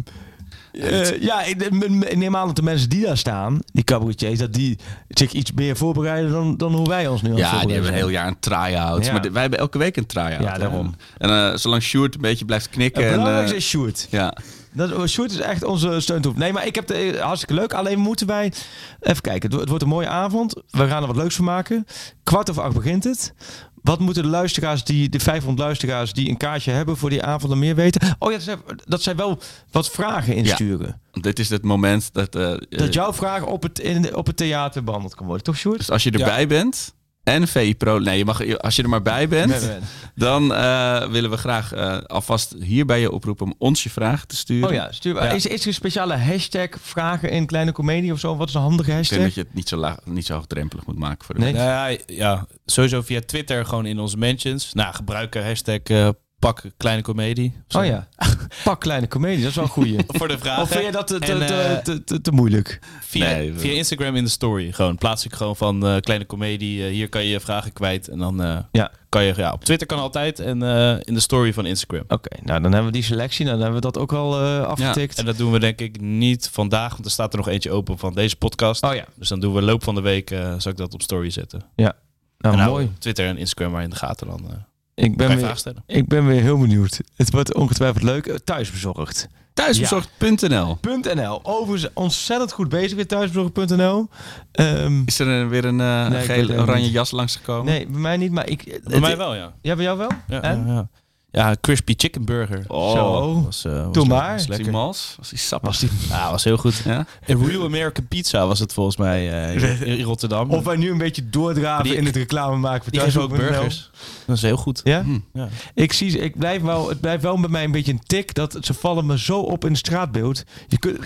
eh, 0.71 1.21
ja, 1.21 1.43
ik, 1.43 2.15
neem 2.17 2.35
aan 2.35 2.47
dat 2.47 2.55
de 2.55 2.61
mensen 2.61 2.89
die 2.89 3.05
daar 3.05 3.17
staan, 3.17 3.59
die 3.73 3.83
cabaretiers, 3.83 4.39
dat 4.39 4.53
die 4.53 4.77
zich 5.07 5.31
iets 5.31 5.51
meer 5.51 5.77
voorbereiden 5.77 6.31
dan, 6.31 6.57
dan 6.57 6.73
hoe 6.73 6.87
wij 6.87 7.07
ons 7.07 7.21
nu 7.21 7.29
aan 7.29 7.35
het 7.35 7.45
Ja, 7.45 7.59
die 7.61 7.71
hebben 7.71 7.91
een 7.91 7.97
heel 7.97 8.09
jaar 8.09 8.27
een 8.27 8.39
try-out. 8.39 9.05
Ja. 9.05 9.11
Maar 9.11 9.21
de- 9.21 9.31
wij 9.31 9.41
hebben 9.41 9.59
elke 9.59 9.77
week 9.77 9.97
een 9.97 10.05
try-out. 10.05 10.41
Ja, 10.43 10.57
daarom. 10.57 10.95
En 11.17 11.29
eh, 11.29 11.55
zolang 11.55 11.81
Sjoerd 11.81 12.15
een 12.15 12.21
beetje 12.21 12.45
blijft 12.45 12.69
knikken... 12.69 13.03
Het 13.03 13.11
en, 13.11 13.17
belangrijkste 13.17 13.55
eh, 13.55 13.61
is 13.61 13.67
Sjoerd. 13.69 14.07
ja. 14.09 14.37
Dat, 14.73 14.93
oh, 14.93 15.05
Sjoerd 15.05 15.31
is 15.31 15.39
echt 15.39 15.63
onze 15.63 15.99
steuntroep. 15.99 16.37
Nee, 16.37 16.53
maar 16.53 16.65
ik 16.65 16.75
heb 16.75 16.87
de 16.87 17.17
hartstikke 17.21 17.53
leuk. 17.53 17.73
Alleen 17.73 17.99
moeten 17.99 18.27
wij 18.27 18.53
even 18.99 19.21
kijken. 19.21 19.41
Het, 19.41 19.53
wo- 19.53 19.59
het 19.59 19.69
wordt 19.69 19.83
een 19.83 19.89
mooie 19.89 20.07
avond. 20.07 20.53
We 20.69 20.87
gaan 20.87 21.01
er 21.01 21.07
wat 21.07 21.15
leuks 21.15 21.35
van 21.35 21.45
maken. 21.45 21.85
Kwart 22.23 22.49
over 22.49 22.63
acht 22.63 22.73
begint 22.73 23.03
het. 23.03 23.33
Wat 23.81 23.99
moeten 23.99 24.23
de 24.23 24.29
luisteraars, 24.29 24.83
die, 24.83 25.09
de 25.09 25.19
500 25.19 25.59
luisteraars 25.67 26.13
die 26.13 26.29
een 26.29 26.37
kaartje 26.37 26.71
hebben 26.71 26.97
voor 26.97 27.09
die 27.09 27.23
avond 27.23 27.51
er 27.51 27.57
meer 27.57 27.75
weten? 27.75 28.15
Oh 28.19 28.31
ja, 28.31 28.37
dat 28.37 28.43
zij, 28.45 28.57
dat 28.85 29.01
zij 29.01 29.15
wel 29.15 29.39
wat 29.71 29.89
vragen 29.89 30.35
insturen. 30.35 31.01
Dit 31.11 31.39
is 31.39 31.49
het 31.49 31.63
moment 31.63 32.09
dat... 32.13 32.35
eh, 32.35 32.53
Dat 32.69 32.93
jouw 32.93 33.13
vraag 33.13 33.45
op 33.45 33.63
het, 33.63 33.79
in, 33.79 34.15
op 34.15 34.27
het 34.27 34.37
theater 34.37 34.83
behandeld 34.83 35.15
kan 35.15 35.25
worden. 35.25 35.43
Toch, 35.43 35.57
Sjoerd? 35.57 35.77
Dus 35.77 35.91
als 35.91 36.03
je 36.03 36.11
erbij 36.11 36.47
bent 36.47 36.93
en 37.29 37.47
VI 37.47 37.75
Pro... 37.75 37.99
Nee, 37.99 38.17
je 38.17 38.25
mag, 38.25 38.57
als 38.57 38.75
je 38.75 38.83
er 38.83 38.89
maar 38.89 39.01
bij 39.01 39.27
bent, 39.27 39.69
dan 40.15 40.53
eh, 40.53 41.07
willen 41.07 41.29
we 41.29 41.37
graag 41.37 41.73
eh, 41.73 41.97
alvast 41.97 42.55
hier 42.59 42.85
bij 42.85 42.99
je 42.99 43.11
oproepen 43.11 43.45
om 43.45 43.53
ons 43.57 43.83
je 43.83 43.89
vraag 43.89 44.25
te 44.25 44.35
sturen. 44.35 44.67
Oh 44.69 44.73
ja, 44.73 44.91
stuur, 44.91 45.15
Ja. 45.15 45.29
Is, 45.31 45.45
is 45.45 45.61
er 45.61 45.67
een 45.67 45.73
speciale 45.73 46.15
hashtag 46.17 46.67
vragen 46.81 47.29
in 47.29 47.45
kleine 47.45 47.71
comedie 47.71 48.11
of 48.11 48.19
zo? 48.19 48.35
Wat 48.35 48.47
is 48.47 48.53
een 48.53 48.61
handige 48.61 48.89
Ik 48.89 48.95
hashtag? 48.95 49.17
denk 49.17 49.29
dat 49.29 49.37
je 49.37 49.41
het 49.47 49.53
niet 49.55 49.69
zo, 49.69 49.77
laag, 49.77 49.97
niet 50.05 50.25
zo 50.25 50.33
hoogdrempelig 50.33 50.85
moet 50.85 50.99
maken 50.99 51.25
voor 51.25 51.35
de 51.35 51.41
Nee. 51.41 51.53
mensen. 51.53 51.69
Nou 51.71 51.91
ja, 51.91 51.97
ja, 52.07 52.47
sowieso 52.65 53.01
via 53.01 53.19
Twitter 53.25 53.65
gewoon 53.65 53.85
in 53.85 53.99
onze 53.99 54.17
mentions. 54.17 54.73
Nou, 54.73 54.93
gebruiken 54.95 55.45
hashtag 55.45 55.79
eh, 55.83 56.09
pak 56.39 56.61
kleine 56.77 57.01
comedie. 57.01 57.53
Oh 57.77 57.85
ja, 57.85 58.07
pak 58.63 58.79
kleine 58.79 59.07
comedie, 59.07 59.39
dat 59.41 59.49
is 59.49 59.55
wel 59.55 59.63
een 59.63 59.69
goeie. 59.69 59.99
Voor 60.17 60.27
de 60.27 60.37
vraag. 60.37 60.61
Of 60.61 60.69
vind 60.69 60.85
je 60.85 60.91
dat 60.91 61.07
te, 61.07 61.19
te, 61.19 61.31
En, 61.33 61.47
te, 61.47 61.53
eh, 61.53 61.77
te, 61.77 62.03
te, 62.03 62.21
te 62.21 62.31
moeilijk? 62.31 62.79
Via, 63.01 63.25
Nee, 63.25 63.51
we- 63.53 63.59
via 63.59 63.71
Instagram 63.73 64.15
in 64.15 64.23
de 64.23 64.29
story. 64.29 64.71
Gewoon 64.71 64.95
plaats 64.95 65.25
ik 65.25 65.33
gewoon 65.33 65.55
van 65.55 65.85
eh, 65.87 65.97
kleine 65.99 66.25
comedie. 66.25 66.83
eh, 66.85 66.91
hier 66.91 67.09
kan 67.09 67.23
je 67.23 67.29
je 67.29 67.39
vragen 67.39 67.73
kwijt. 67.73 68.07
En 68.07 68.17
dan 68.17 68.43
eh, 68.43 68.57
Ja. 68.71 68.91
kan 69.09 69.23
je 69.23 69.33
ja, 69.37 69.51
op 69.53 69.63
Twitter 69.63 69.87
kan 69.87 69.99
altijd. 69.99 70.39
En 70.39 70.63
eh, 70.63 70.97
in 70.99 71.13
de 71.13 71.19
story 71.19 71.53
van 71.53 71.65
Instagram. 71.65 72.03
Oké, 72.07 72.37
nou 72.43 72.61
dan 72.61 72.71
hebben 72.71 72.91
we 72.91 72.97
die 72.97 73.03
selectie. 73.07 73.45
Dan 73.45 73.55
hebben 73.59 73.75
we 73.75 73.81
dat 73.81 73.97
ook 73.97 74.13
al 74.13 74.41
eh, 74.41 74.61
afgetikt. 74.61 75.17
En 75.17 75.25
dat 75.25 75.37
doen 75.37 75.51
we 75.51 75.59
denk 75.59 75.79
ik 75.79 76.01
niet 76.01 76.49
vandaag. 76.51 76.91
Want 76.91 77.05
er 77.05 77.11
staat 77.11 77.31
er 77.31 77.37
nog 77.37 77.47
eentje 77.47 77.71
open 77.71 77.97
van 77.97 78.13
deze 78.13 78.35
podcast. 78.35 78.83
Oh 78.83 78.93
ja, 78.95 79.05
Dus 79.15 79.27
dan 79.29 79.39
doen 79.39 79.53
we 79.53 79.61
loop 79.61 79.83
van 79.83 79.95
de 79.95 80.01
week. 80.01 80.31
eh 80.31 80.53
zal 80.57 80.71
ik 80.71 80.77
dat 80.77 80.93
op 80.93 81.01
story 81.01 81.29
zetten. 81.29 81.61
nou, 81.75 81.91
en 82.37 82.57
nou, 82.61 82.69
mooi. 82.71 82.91
Twitter 82.99 83.27
en 83.27 83.37
Instagram 83.37 83.71
maar 83.71 83.83
in 83.83 83.89
de 83.89 83.95
gaten 83.95 84.27
dan. 84.27 84.67
Eh 84.99 85.05
Ik 85.05 85.17
ben, 85.17 85.27
weer, 85.27 85.37
vragen 85.39 85.83
ik 85.85 86.07
ben 86.07 86.25
weer 86.27 86.41
heel 86.41 86.57
benieuwd. 86.57 86.99
Het 87.15 87.31
wordt 87.31 87.55
ongetwijfeld 87.55 88.03
leuk. 88.03 88.25
Eh, 88.27 88.35
Thuisbezorgd. 88.35 89.27
Thuisbezorgd.nl 89.53 90.77
.nl. 91.15 91.39
Overigens 91.43 91.93
ontzettend 91.93 92.51
goed 92.51 92.69
bezig 92.69 92.95
weer 92.95 93.07
thuisbezorgd.nl. 93.07 94.07
Ehm, 94.51 95.01
Is 95.05 95.19
er 95.19 95.27
een- 95.27 95.49
weer 95.49 95.65
een 95.65 95.81
eh, 95.81 96.01
Nee, 96.07 96.09
weet 96.17 96.25
gele 96.25 96.51
het 96.53 96.61
oranje 96.61 96.83
niet. 96.83 96.91
jas 96.91 97.11
langsgekomen? 97.11 97.65
nee, 97.65 97.87
bij 97.87 97.99
mij 97.99 98.17
niet, 98.17 98.31
maar 98.31 98.49
ik... 98.49 98.79
Bij 98.83 98.99
mij 98.99 99.17
wel, 99.17 99.35
ja. 99.35 99.53
Ja, 99.61 99.75
bij 99.75 99.83
jou 99.83 99.97
wel? 99.97 100.09
Ja, 100.27 100.41
En? 100.41 100.63
ja, 100.67 100.73
ja. 100.73 100.87
Ja, 101.31 101.55
crispy 101.61 101.93
chicken 101.97 102.25
burger. 102.25 102.63
Oh. 102.67 102.91
Zo. 102.91 103.41
Was, 103.43 103.65
eh, 103.65 103.83
was 103.85 103.93
Doe 103.93 104.05
maar. 104.05 104.21
was 104.21 104.31
Was 104.31 104.41
die 104.45 104.49
lekker. 104.55 104.71
mals? 104.71 105.13
Was 105.17 105.29
die 105.29 105.37
sappig? 105.37 105.69
Was 105.69 105.79
die, 105.79 105.89
ja, 106.09 106.31
was 106.31 106.43
heel 106.43 106.57
goed. 106.57 106.81
Ja? 106.85 107.05
Een 107.25 107.45
Real 107.47 107.63
American 107.63 108.07
Pizza 108.07 108.47
was 108.47 108.59
het 108.59 108.73
volgens 108.73 108.97
mij 108.97 109.31
eh, 109.55 109.81
in, 109.97 110.01
Rotterdam. 110.03 110.49
Of 110.49 110.63
wij 110.63 110.75
nu 110.75 110.91
een 110.91 110.97
beetje 110.97 111.29
doordraven 111.29 111.83
Die- 111.83 111.95
in 111.95 112.05
het 112.05 112.15
reclame 112.15 112.55
maken 112.57 112.83
voor 112.83 112.91
die 112.91 113.01
geven 113.01 113.21
ook 113.21 113.35
burgers. 113.35 113.89
Dat 114.25 114.35
is 114.35 114.41
heel 114.41 114.57
goed. 114.57 114.81
Ja? 114.83 115.03
Hm. 115.03 115.19
Ja. 115.33 115.47
Ik 115.73 115.93
zie, 115.93 116.09
ze- 116.09 116.17
ik 116.19 116.37
blijf 116.37 116.61
wel, 116.61 116.89
het 116.89 116.99
blijft 116.99 117.23
wel 117.23 117.39
bij 117.39 117.49
mij 117.49 117.63
een 117.63 117.71
beetje 117.71 117.91
een 117.91 118.03
tik 118.05 118.33
dat 118.33 118.57
ze 118.61 118.73
vallen 118.73 119.05
me 119.05 119.19
zo 119.19 119.39
op 119.39 119.63
in 119.63 119.69
het 119.69 119.79
straatbeeld. 119.79 120.43
Je 120.67 120.77
kunt, 120.79 120.99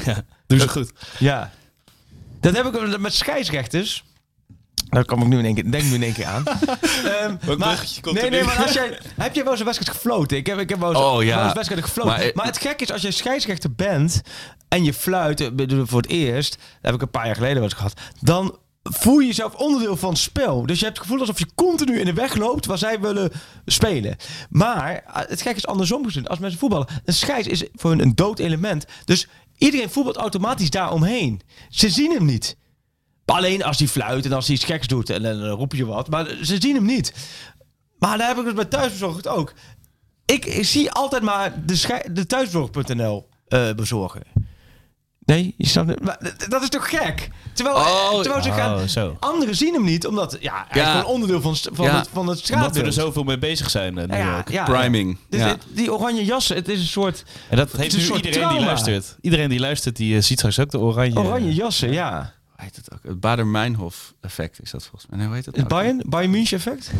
Doe 0.47 0.59
ze 0.59 0.67
goed. 0.69 0.91
ja. 1.19 1.51
Dat 2.39 2.55
heb 2.55 2.65
ik 2.65 2.99
met 2.99 3.13
scheidsrechters. 3.13 4.03
Daar 4.93 5.05
kom 5.05 5.21
ik 5.21 5.27
nu 5.27 5.37
in 5.37 5.45
één 5.45 5.53
keer, 5.55 5.71
denk 5.71 5.83
nu 5.83 5.93
in 5.93 6.03
één 6.03 6.13
keer 6.13 6.25
aan. 6.25 6.43
Welk 7.41 7.57
bruggetje 7.59 8.01
komt 8.01 8.21
nee, 8.21 8.29
nee, 8.29 8.43
maar 8.43 8.57
als 8.57 8.73
jij, 8.73 8.99
heb 9.15 9.33
jij 9.33 9.43
wel 9.43 9.51
eens 9.51 9.59
een 9.59 9.65
wedstrijd 9.65 9.97
gefloten? 9.97 10.37
Ik 10.37 10.47
heb, 10.47 10.59
ik 10.59 10.69
heb 10.69 10.79
wel 10.79 10.89
eens, 10.89 10.99
Oh, 10.99 11.23
ja. 11.23 11.35
wel 11.35 11.43
eens 11.43 11.53
wedstrijden 11.53 11.87
gefloten. 11.87 12.11
Maar, 12.11 12.31
Maar, 12.33 12.45
eh, 12.45 12.51
het 12.51 12.61
gekke 12.61 12.83
is, 12.83 12.91
als 12.91 13.01
jij 13.01 13.11
scheidsrechter 13.11 13.73
bent 13.73 14.21
en 14.67 14.83
je 14.83 14.93
fluit 14.93 15.41
eh, 15.41 15.81
voor 15.83 16.01
het 16.01 16.09
eerst, 16.09 16.51
dat 16.51 16.61
heb 16.81 16.93
ik 16.93 17.01
een 17.01 17.09
paar 17.09 17.25
jaar 17.25 17.35
geleden 17.35 17.55
wel 17.55 17.63
eens 17.63 17.73
gehad, 17.73 17.93
dan 18.19 18.57
voel 18.83 19.19
je 19.19 19.27
jezelf 19.27 19.53
onderdeel 19.53 19.95
van 19.97 20.09
het 20.09 20.17
spel. 20.17 20.65
Dus 20.65 20.79
je 20.79 20.85
hebt 20.85 20.97
het 20.97 21.05
gevoel 21.07 21.21
alsof 21.21 21.39
je 21.39 21.47
continu 21.55 21.99
in 21.99 22.05
de 22.05 22.13
weg 22.13 22.35
loopt 22.35 22.65
waar 22.65 22.77
zij 22.77 22.99
willen 22.99 23.31
spelen. 23.65 24.15
Maar 24.49 24.93
eh, 24.93 25.21
het 25.27 25.41
gekke 25.41 25.57
is 25.57 25.67
andersom 25.67 26.05
gezien. 26.05 26.27
Als 26.27 26.39
mensen 26.39 26.59
voetballen, 26.59 26.87
een 27.05 27.13
scheids 27.13 27.47
is 27.47 27.63
voor 27.75 27.89
hun 27.89 28.01
een 28.01 28.15
dood 28.15 28.39
element. 28.39 28.85
Dus 29.05 29.27
iedereen 29.57 29.89
voetbalt 29.89 30.17
automatisch 30.17 30.69
daaromheen. 30.69 31.41
Ze 31.69 31.89
zien 31.89 32.11
hem 32.11 32.25
niet. 32.25 32.55
Alleen 33.25 33.63
als 33.63 33.77
hij 33.79 33.87
fluit 33.87 34.25
en 34.25 34.33
als 34.33 34.45
hij 34.47 34.55
iets 34.55 34.65
geks 34.65 34.87
doet 34.87 35.09
en 35.09 35.21
dan 35.23 35.43
roep 35.47 35.73
je 35.73 35.85
wat. 35.85 36.09
Maar 36.09 36.27
ze 36.41 36.55
zien 36.59 36.75
hem 36.75 36.85
niet. 36.85 37.13
Maar 37.99 38.17
daar 38.17 38.27
heb 38.27 38.37
ik 38.37 38.43
dus 38.43 38.53
bij 38.53 38.65
thuisbezorgd 38.65 39.27
ook. 39.27 39.53
Ik, 40.25 40.45
ik 40.45 40.65
zie 40.65 40.91
altijd 40.91 41.23
maar 41.23 41.53
de, 41.65 42.03
de 42.11 42.25
thuisbezorg.nl 42.25 43.29
eh, 43.47 43.71
bezorgen. 43.75 44.21
Nee, 45.25 45.53
je 45.57 45.67
snapt 45.67 45.89
het. 45.89 46.03
Maar 46.03 46.17
dat 46.49 46.61
is 46.61 46.69
toch 46.69 46.89
gek? 46.89 47.29
Terwijl, 47.53 47.75
Oh, 47.75 48.21
terwijl 48.21 48.43
ze 48.43 48.51
gaan, 48.51 48.75
Oh, 48.81 48.83
zo. 48.87 49.17
anderen 49.19 49.55
zien 49.55 49.73
hem 49.73 49.83
niet, 49.83 50.07
omdat 50.07 50.37
ja, 50.39 50.65
hij 50.67 50.81
Ja. 50.81 50.87
is 50.87 50.99
gewoon 50.99 51.13
onderdeel 51.13 51.41
van, 51.41 51.55
van, 51.73 51.85
Ja. 51.85 51.97
het, 51.97 52.09
van 52.11 52.27
het 52.27 52.51
Omdat 52.53 52.75
we 52.75 52.81
er 52.83 52.93
zoveel 52.93 53.23
mee 53.23 53.37
bezig 53.37 53.69
zijn 53.69 53.97
eh, 53.97 54.07
nu 54.07 54.15
ja, 54.17 54.37
ook. 54.37 54.65
Priming. 54.65 55.17
Dus 55.29 55.39
Ja. 55.39 55.47
dit- 55.53 55.65
die 55.69 55.93
oranje 55.93 56.25
jassen, 56.25 56.55
het 56.55 56.67
is 56.69 56.79
een 56.79 56.85
soort 56.85 57.23
En 57.49 57.57
dat 57.57 57.71
Het 57.71 57.81
heeft 57.81 57.93
nu 57.93 57.99
een 58.01 58.05
soort 58.05 58.25
iedereen 58.25 58.49
die 58.49 58.59
luistert. 58.65 59.17
Iedereen 59.21 59.49
die 59.49 59.59
luistert, 59.59 59.95
die 59.95 60.15
eh, 60.15 60.21
ziet 60.21 60.37
straks 60.37 60.59
ook 60.59 60.71
de 60.71 60.79
oranje. 60.79 61.19
oranje 61.19 61.53
jassen, 61.53 61.91
ja. 61.91 62.33
Heet 62.63 62.75
het 62.75 62.93
ook? 62.93 62.99
Het 63.03 63.19
Bader-Meinhof 63.19 64.13
effect 64.21 64.61
is 64.61 64.71
dat 64.71 64.81
volgens 64.81 65.05
mij. 65.09 65.17
Nee, 65.19 65.27
hoe 65.27 65.35
heet 65.35 65.45
het 65.45 65.55
Het 65.55 65.67
nou? 65.69 65.81
Bayern, 65.81 66.01
Bayern 66.09 66.31
München 66.31 66.57
effect? 66.57 66.91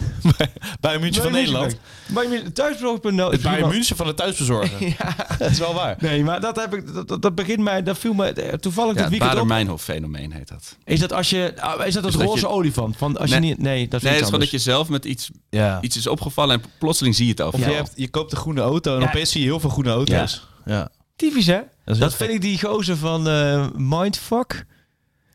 Bij 0.80 0.94
een 0.96 1.02
muntje 1.02 1.22
van 1.22 1.32
Bayern 1.32 1.52
Nederland. 1.52 1.66
München 1.72 2.14
Bayern 2.14 2.30
München, 2.32 2.54
thuisbezorg.nl. 2.54 3.32
Het 3.32 3.42
Bayern 3.42 3.68
München 3.70 3.96
van 3.96 4.06
de 4.06 4.14
thuisbezorger. 4.14 4.88
Ja. 4.98 5.16
Dat 5.38 5.52
is 5.52 5.60
wel 5.60 5.74
waar. 5.74 5.96
Nee, 6.00 6.24
maar 6.24 6.42
dat 6.42 6.56
heb 6.56 6.74
ik. 6.74 6.94
Dat, 6.94 7.08
dat, 7.08 7.22
dat 7.22 7.36
begint 7.36 7.60
mij. 7.60 7.84
Dat 7.84 7.98
viel 7.98 8.14
me 8.14 8.26
eh, 8.34 8.54
toevallig 8.54 8.90
Ja, 8.96 9.02
dit 9.02 9.02
het 9.04 9.10
weekend 9.12 9.32
op. 9.32 9.38
Bader-Meinhof 9.38 9.84
fenomeen 9.84 10.32
heet 10.32 10.48
dat. 10.48 10.78
Is 10.84 11.00
dat 11.00 11.14
als 11.14 11.30
je. 11.30 11.54
ah, 11.60 11.86
Is 11.88 11.94
dat 11.94 12.04
het 12.04 12.14
Is 12.14 12.20
dat 12.20 12.28
roze 12.30 12.40
je- 12.40 12.50
olifant? 12.50 12.98
Van 12.98 13.18
als 13.18 13.30
je 13.30 13.40
niet. 13.40 13.58
Nee, 13.58 13.88
dat 13.88 13.94
is 14.00 14.02
Nee, 14.04 14.12
het 14.12 14.20
is 14.22 14.26
gewoon 14.26 14.40
dat 14.42 14.52
je 14.52 14.58
zelf 14.60 14.90
met 14.90 15.06
iets, 15.06 15.30
Ja. 15.50 15.82
iets 15.82 15.98
is 15.98 16.08
opgevallen 16.08 16.62
en 16.62 16.70
plotseling 16.80 17.16
zie 17.16 17.26
je 17.26 17.32
het 17.32 17.40
Of 17.40 17.48
overal. 17.48 17.70
je, 17.70 17.76
hebt, 17.76 17.92
je 17.96 18.10
koopt 18.10 18.32
een 18.32 18.38
groene 18.38 18.62
auto 18.62 18.96
en 18.96 19.02
Ja. 19.02 19.08
opeens 19.08 19.32
zie 19.32 19.42
je 19.42 19.48
heel 19.48 19.60
veel 19.60 19.70
groene 19.70 19.90
auto's. 19.92 20.48
Ja. 20.66 20.90
Typisch, 21.16 21.46
hè? 21.46 21.60
Dat, 21.86 22.16
vind 22.16 22.30
ik 22.32 22.42
die 22.42 22.60
gozer 22.62 22.98
van 22.98 23.28
eh, 23.28 23.68
Mindfuck. 23.76 24.66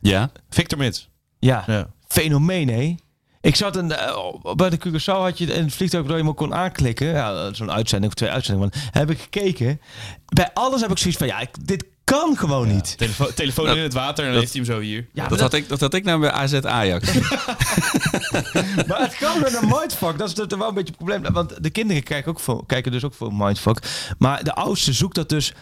Ja? 0.01 0.31
Victor 0.49 0.77
Mits. 0.77 1.09
Ja, 1.39 1.63
Ja. 1.67 1.87
fenomeen, 2.07 2.67
hè? 2.69 2.95
Ik 3.41 3.55
zat 3.55 3.75
een, 3.75 3.91
eh, 3.91 4.15
bij 4.55 4.69
de 4.69 4.77
Curaçao 4.87 5.03
had 5.21 5.37
je 5.37 5.45
in 5.45 5.63
het 5.63 5.73
vliegtuig 5.73 6.05
dat 6.05 6.17
je 6.17 6.23
hem 6.23 6.33
kon 6.33 6.53
aanklikken. 6.53 7.07
Ja, 7.07 7.53
zo'n 7.53 7.71
uitzending 7.71 8.11
of 8.11 8.17
twee 8.17 8.29
uitzendingen. 8.29 8.69
Maar 8.73 8.89
heb 8.91 9.09
ik 9.09 9.19
gekeken. 9.21 9.81
Bij 10.25 10.49
alles 10.53 10.81
heb 10.81 10.91
ik 10.91 10.97
zoiets 10.97 11.17
van, 11.17 11.27
ja, 11.27 11.39
ik- 11.39 11.67
dit 11.67 11.85
kan 12.03 12.37
gewoon 12.37 12.67
niet. 12.67 12.97
Telefo- 12.97 13.33
telefoon 13.33 13.67
in 13.69 13.77
het 13.83 13.93
water 13.93 14.23
en 14.25 14.31
dan 14.31 14.39
heeft 14.39 14.53
hij 14.53 14.61
hem 14.65 14.73
zo 14.73 14.79
hier. 14.79 15.07
Ja, 15.13 15.27
Dat 15.27 15.39
had, 15.39 15.53
ik, 15.53 15.69
dat 15.69 15.79
had 15.79 15.93
ik 15.93 16.03
nou 16.03 16.19
bij 16.19 16.31
AZ 16.31 16.53
Ajax. 16.53 17.13
Maar 18.87 18.99
het 19.01 19.15
kan 19.19 19.39
met 19.39 19.53
een 19.61 19.67
mindfuck. 19.67 20.17
Dat 20.17 20.27
is 20.27 20.33
dat 20.33 20.51
wel 20.55 20.67
een 20.67 20.73
beetje 20.73 20.93
het 20.97 21.05
probleem. 21.05 21.33
Want 21.33 21.63
de 21.63 21.69
kinderen 21.69 22.03
kijken, 22.03 22.31
ook 22.31 22.39
voor, 22.39 22.65
kijken 22.65 22.91
dus 22.91 23.03
ook 23.03 23.13
voor 23.13 23.33
mindfuck. 23.33 23.79
Maar 24.17 24.43
de 24.43 24.53
oudste 24.53 24.93
zoekt 24.93 25.15
dat 25.15 25.29
dus... 25.29 25.53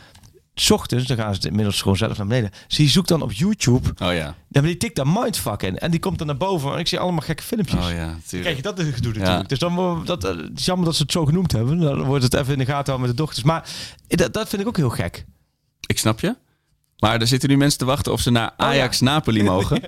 's 0.62 0.70
ochtends, 0.70 1.05
dan 1.08 1.18
gaan 1.18 1.30
ze 1.34 1.39
het 1.39 1.45
inmiddels 1.49 1.82
gewoon 1.82 1.97
zelf 1.97 2.18
naar 2.18 2.28
beneden. 2.28 2.51
Dus 2.68 2.78
die 2.78 2.89
zoekt 2.89 3.08
dan 3.08 3.22
op 3.22 3.32
YouTube. 3.32 3.89
Oh 4.03 4.14
ja. 4.14 4.36
Maar 4.47 4.62
die 4.62 4.78
tikt 4.78 4.95
daar 4.95 5.08
mindfuck 5.08 5.64
in. 5.64 5.78
En 5.78 5.91
die 5.91 5.99
komt 5.99 6.18
dan 6.18 6.28
naar 6.28 6.38
boven. 6.38 6.74
En 6.74 6.80
ik 6.80 6.88
zie 6.88 6.99
allemaal 6.99 7.22
gekke 7.22 7.43
filmpjes. 7.43 7.86
Oh 7.86 7.91
ja, 7.91 8.16
Krijg 8.30 8.55
je 8.55 8.62
dat 8.62 8.80
gedoe 8.82 9.14
Ja. 9.14 9.20
natuurlijk. 9.20 9.49
Dus 9.49 9.60
dan 9.60 10.01
dat, 10.05 10.24
eh, 10.24 10.36
het 10.36 10.60
is 10.60 10.66
jammer 10.66 10.86
dat 10.86 10.95
ze 10.95 11.01
het 11.01 11.12
zo 11.12 11.26
genoemd 11.26 11.51
hebben. 11.51 11.80
Dan 11.80 12.03
wordt 12.03 12.24
het 12.24 12.34
even 12.34 12.53
in 12.53 12.60
de 12.60 12.66
gaten 12.66 12.86
houden 12.86 13.08
met 13.08 13.18
de 13.18 13.24
dochters. 13.24 13.43
Maar 13.45 13.70
dat, 14.08 14.34
dat 14.34 14.49
vind 14.49 14.62
ik 14.62 14.68
ook 14.68 14.78
heel 14.78 14.89
gek. 14.89 15.26
Ik 15.86 15.99
snap 15.99 16.20
je. 16.20 16.36
Maar 16.99 17.22
er 17.22 17.28
zitten 17.28 17.49
nu 17.49 17.58
mensen 17.58 17.80
te 17.80 17.86
wachten 17.86 18.12
of 18.12 18.22
ze 18.22 18.32
naar 18.32 18.51
Ajax 18.58 18.99
Napoli 18.99 19.43
mogen. 19.53 19.82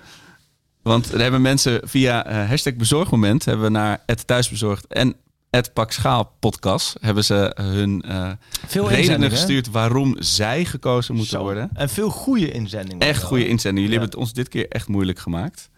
Want 0.82 1.14
er 1.14 1.20
hebben 1.22 1.42
mensen 1.42 1.82
via 1.84 2.26
eh, 2.26 2.48
hashtag 2.50 2.76
bezorgmoment... 2.76 3.46
hebben 3.46 3.66
we 3.66 3.72
naar 3.72 4.04
het 4.06 4.28
thuisbezorgd 4.28 4.88
en 4.88 5.16
het 5.50 5.74
Pak 5.74 5.92
Schaal 5.92 6.36
podcast... 6.40 6.96
hebben 7.02 7.24
ze 7.24 7.52
hun 7.62 8.02
eh, 8.02 8.32
Veel 8.68 8.90
redenen 8.90 9.22
hè? 9.22 9.30
gestuurd 9.30 9.70
waarom 9.72 10.16
zij 10.20 10.66
gekozen 10.66 11.14
moeten 11.16 11.38
Zo. 11.38 11.44
worden. 11.44 11.70
En 11.74 11.90
veel 11.90 12.10
goede 12.10 12.52
inzendingen. 12.52 13.08
Echt 13.08 13.24
goede 13.24 13.48
inzendingen. 13.48 13.90
Jullie 13.90 13.94
Ja. 13.94 14.00
hebben 14.00 14.10
het 14.10 14.20
ons 14.20 14.34
dit 14.34 14.48
keer 14.50 14.68
echt 14.70 14.88
moeilijk 14.88 15.20
gemaakt. 15.20 15.70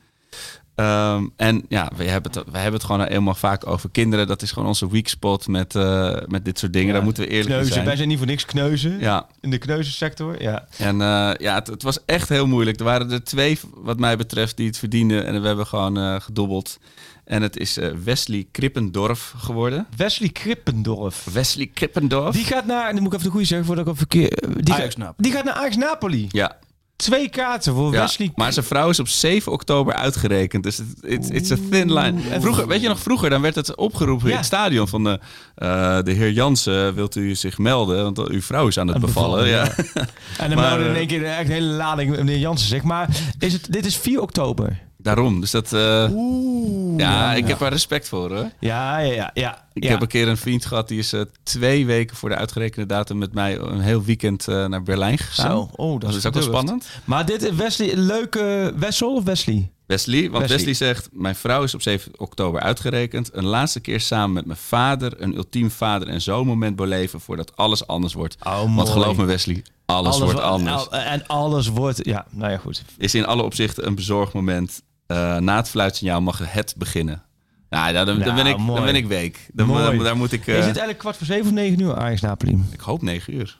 Ehm, 0.75 1.27
en 1.35 1.65
ja, 1.69 1.91
we 1.95 2.03
hebben, 2.03 2.31
het, 2.31 2.43
we 2.51 2.57
hebben 2.57 2.73
het 2.73 2.83
gewoon 2.83 3.07
helemaal 3.07 3.33
vaak 3.35 3.67
over 3.67 3.89
kinderen. 3.89 4.27
Dat 4.27 4.41
is 4.41 4.51
gewoon 4.51 4.67
onze 4.67 4.89
weak 4.89 5.07
spot 5.07 5.47
met, 5.47 5.75
eh, 5.75 6.17
met 6.27 6.45
dit 6.45 6.59
soort 6.59 6.73
dingen. 6.73 6.87
Ja. 6.87 6.93
Daar 6.93 7.03
moeten 7.03 7.23
we 7.23 7.29
eerlijk 7.29 7.61
in 7.61 7.65
zijn. 7.65 7.85
Wij 7.85 7.95
zijn 7.95 8.07
niet 8.07 8.17
voor 8.17 8.27
niks 8.27 8.45
kneuzen. 8.45 8.99
Ja, 8.99 9.27
In 9.41 9.49
de 9.49 9.57
kneuzensector. 9.57 10.41
Ja. 10.41 10.67
en 10.77 11.01
eh, 11.01 11.31
ja, 11.37 11.55
het, 11.55 11.67
het 11.67 11.83
was 11.83 12.05
echt 12.05 12.29
heel 12.29 12.47
moeilijk. 12.47 12.79
Er 12.79 12.85
waren 12.85 13.11
er 13.11 13.23
twee, 13.23 13.59
wat 13.73 13.99
mij 13.99 14.17
betreft, 14.17 14.57
die 14.57 14.67
het 14.67 14.77
verdienden. 14.77 15.25
En 15.25 15.41
we 15.41 15.47
hebben 15.47 15.67
gewoon 15.67 16.21
gedobbeld. 16.21 16.77
En 17.23 17.41
het 17.41 17.57
is 17.57 17.77
eh, 17.77 17.89
Wesley 18.03 18.47
Krippendorf 18.51 19.33
geworden. 19.37 19.87
Wesley 19.97 20.29
Krippendorf. 20.29 21.27
Wesley 21.33 21.71
Krippendorf? 21.73 22.35
Die 22.35 22.45
gaat 22.45 22.65
naar, 22.65 22.87
en 22.87 22.93
dan 22.93 23.03
moet 23.03 23.13
ik 23.13 23.19
even 23.19 23.25
de 23.25 23.31
goede 23.31 23.47
zeggen 23.47 23.67
voordat 23.67 23.85
ik 23.85 23.91
op 23.91 23.97
verkeer. 23.97 24.43
Die, 24.57 24.73
Ajax 24.73 24.95
gaat, 24.95 25.13
die 25.17 25.31
gaat 25.31 25.43
naar 25.43 25.53
Ajax 25.53 25.75
Napoli. 25.75 26.27
Ja, 26.29 26.57
Twee 27.01 27.29
kaarten 27.29 27.73
voor 27.73 27.93
ja. 27.93 28.01
Wesley. 28.01 28.31
maar 28.35 28.53
zijn 28.53 28.65
vrouw 28.65 28.89
is 28.89 28.99
op 28.99 29.07
7 29.07 29.51
oktober 29.51 29.93
uitgerekend. 29.93 30.63
Dus 30.63 30.77
het 30.77 31.29
it's 31.29 31.51
a 31.51 31.57
thin 31.69 31.93
line. 31.93 32.19
Vroeger, 32.39 32.67
weet 32.67 32.81
je 32.81 32.87
nog, 32.87 32.99
vroeger 32.99 33.29
dan 33.29 33.41
werd 33.41 33.55
het 33.55 33.75
opgeroepen 33.75 34.29
in 34.29 34.35
het 34.35 34.45
stadion 34.45 34.87
van 34.87 35.03
de, 35.03 35.19
eh, 35.55 36.01
de 36.01 36.11
heer 36.11 36.31
Jansen, 36.31 36.95
wilt 36.95 37.15
u 37.15 37.35
zich 37.35 37.57
melden? 37.57 38.03
Want 38.03 38.29
uw 38.29 38.41
vrouw 38.41 38.67
is 38.67 38.77
aan 38.77 38.87
het 38.87 38.99
bevallen. 38.99 39.43
bevallen, 39.43 39.75
ja. 39.93 40.05
En 40.43 40.49
dan 40.49 40.57
Maar, 40.59 40.79
in 40.79 40.87
eh, 40.87 40.95
één 40.95 41.07
keer 41.07 41.25
echt 41.25 41.45
een 41.45 41.51
hele 41.51 41.65
lading 41.65 42.15
meneer 42.15 42.37
Jansen 42.37 42.67
zegt. 42.67 42.83
Maar 42.83 43.09
is 43.39 43.53
het, 43.53 43.71
dit 43.71 43.85
is 43.85 43.97
4 43.97 44.21
oktober. 44.21 44.79
Daarom. 45.01 45.39
Dus 45.39 45.51
dat, 45.51 45.73
eh, 45.73 46.07
Oeh. 46.11 46.99
ja, 46.99 47.33
ik 47.33 47.47
heb 47.47 47.61
er 47.61 47.69
respect 47.69 48.07
voor 48.07 48.29
hoor. 48.35 48.49
Ja, 48.59 48.97
ja, 48.97 49.13
ja. 49.13 49.31
ja. 49.33 49.65
Ik 49.73 49.83
heb 49.83 50.01
een 50.01 50.07
keer 50.07 50.27
een 50.27 50.37
vriend 50.37 50.65
gehad 50.65 50.87
die 50.87 50.99
is 50.99 51.13
eh, 51.13 51.21
twee 51.43 51.85
weken 51.85 52.15
voor 52.15 52.29
de 52.29 52.35
uitgerekende 52.35 52.85
datum 52.87 53.17
met 53.17 53.33
mij 53.33 53.57
een 53.59 53.79
heel 53.81 54.03
weekend 54.03 54.47
eh, 54.47 54.65
naar 54.65 54.83
Berlijn 54.83 55.17
gegaan. 55.17 55.51
Zo, 55.51 55.69
oh, 55.75 55.91
dat, 55.91 56.01
Dat 56.09 56.15
is 56.19 56.25
ook 56.25 56.33
wel 56.33 56.43
spannend. 56.43 56.89
Maar 57.05 57.25
dit 57.25 57.43
is 57.43 57.55
Wesley, 57.55 57.91
een 57.93 58.05
leuke 58.05 58.73
Wessel 58.75 59.15
of 59.15 59.23
Wesley? 59.23 59.71
Wesley, 59.85 60.21
want 60.29 60.47
Wesley. 60.47 60.57
Wesley. 60.57 60.73
zegt: 60.73 61.09
Mijn 61.11 61.35
vrouw 61.35 61.63
is 61.63 61.73
op 61.73 61.81
7 61.81 62.11
oktober 62.17 62.61
uitgerekend. 62.61 63.29
Een 63.33 63.45
laatste 63.45 63.79
keer 63.79 63.99
samen 63.99 64.33
met 64.33 64.45
mijn 64.45 64.57
vader 64.59 65.21
een 65.21 65.35
ultiem 65.35 65.71
vader- 65.71 66.07
en 66.07 66.21
zoonmoment 66.21 66.75
beleven 66.75 67.19
voordat 67.21 67.55
alles 67.57 67.87
anders 67.87 68.13
wordt. 68.13 68.35
Oh, 68.43 68.75
Want 68.75 68.89
geloof 68.89 69.17
me, 69.17 69.25
Wesley, 69.25 69.63
alles, 69.85 70.19
wordt 70.19 70.33
wa- 70.33 70.41
anders. 70.41 70.87
En 70.89 71.27
alles 71.27 71.67
wordt, 71.67 71.99
ja, 72.05 72.25
nou 72.29 72.51
ja, 72.51 72.57
goed. 72.57 72.83
Is 72.97 73.15
in 73.15 73.25
alle 73.25 73.43
opzichten 73.43 73.87
een 73.87 73.95
bezorgmoment. 73.95 74.81
Eh, 75.11 75.37
na 75.37 75.55
het 75.55 75.69
fluitsignaal 75.69 76.21
mag 76.21 76.39
het 76.51 76.73
beginnen. 76.77 77.23
Nou, 77.69 77.87
ja, 77.87 77.93
dan, 77.93 78.05
dan, 78.05 78.17
Nou, 78.19 78.35
ben 78.43 78.45
ik, 78.45 78.57
mooi. 78.57 78.75
dan 78.75 78.85
ben 78.85 78.95
ik 78.95 79.07
week. 79.07 79.49
Dan, 79.53 79.67
dan- 79.67 79.97
daar 79.97 80.17
moet 80.17 80.31
ik. 80.31 80.39
eh, 80.47 80.53
is 80.53 80.55
het 80.57 80.65
eigenlijk 80.65 80.97
kwart 80.97 81.17
voor 81.17 81.25
zeven 81.25 81.45
of 81.45 81.51
negen 81.51 81.79
uur 81.81 81.95
Ajax 81.95 82.21
Napoli? 82.21 82.63
Ik 82.71 82.79
hoop 82.79 83.01
9 83.01 83.33
uur. 83.33 83.59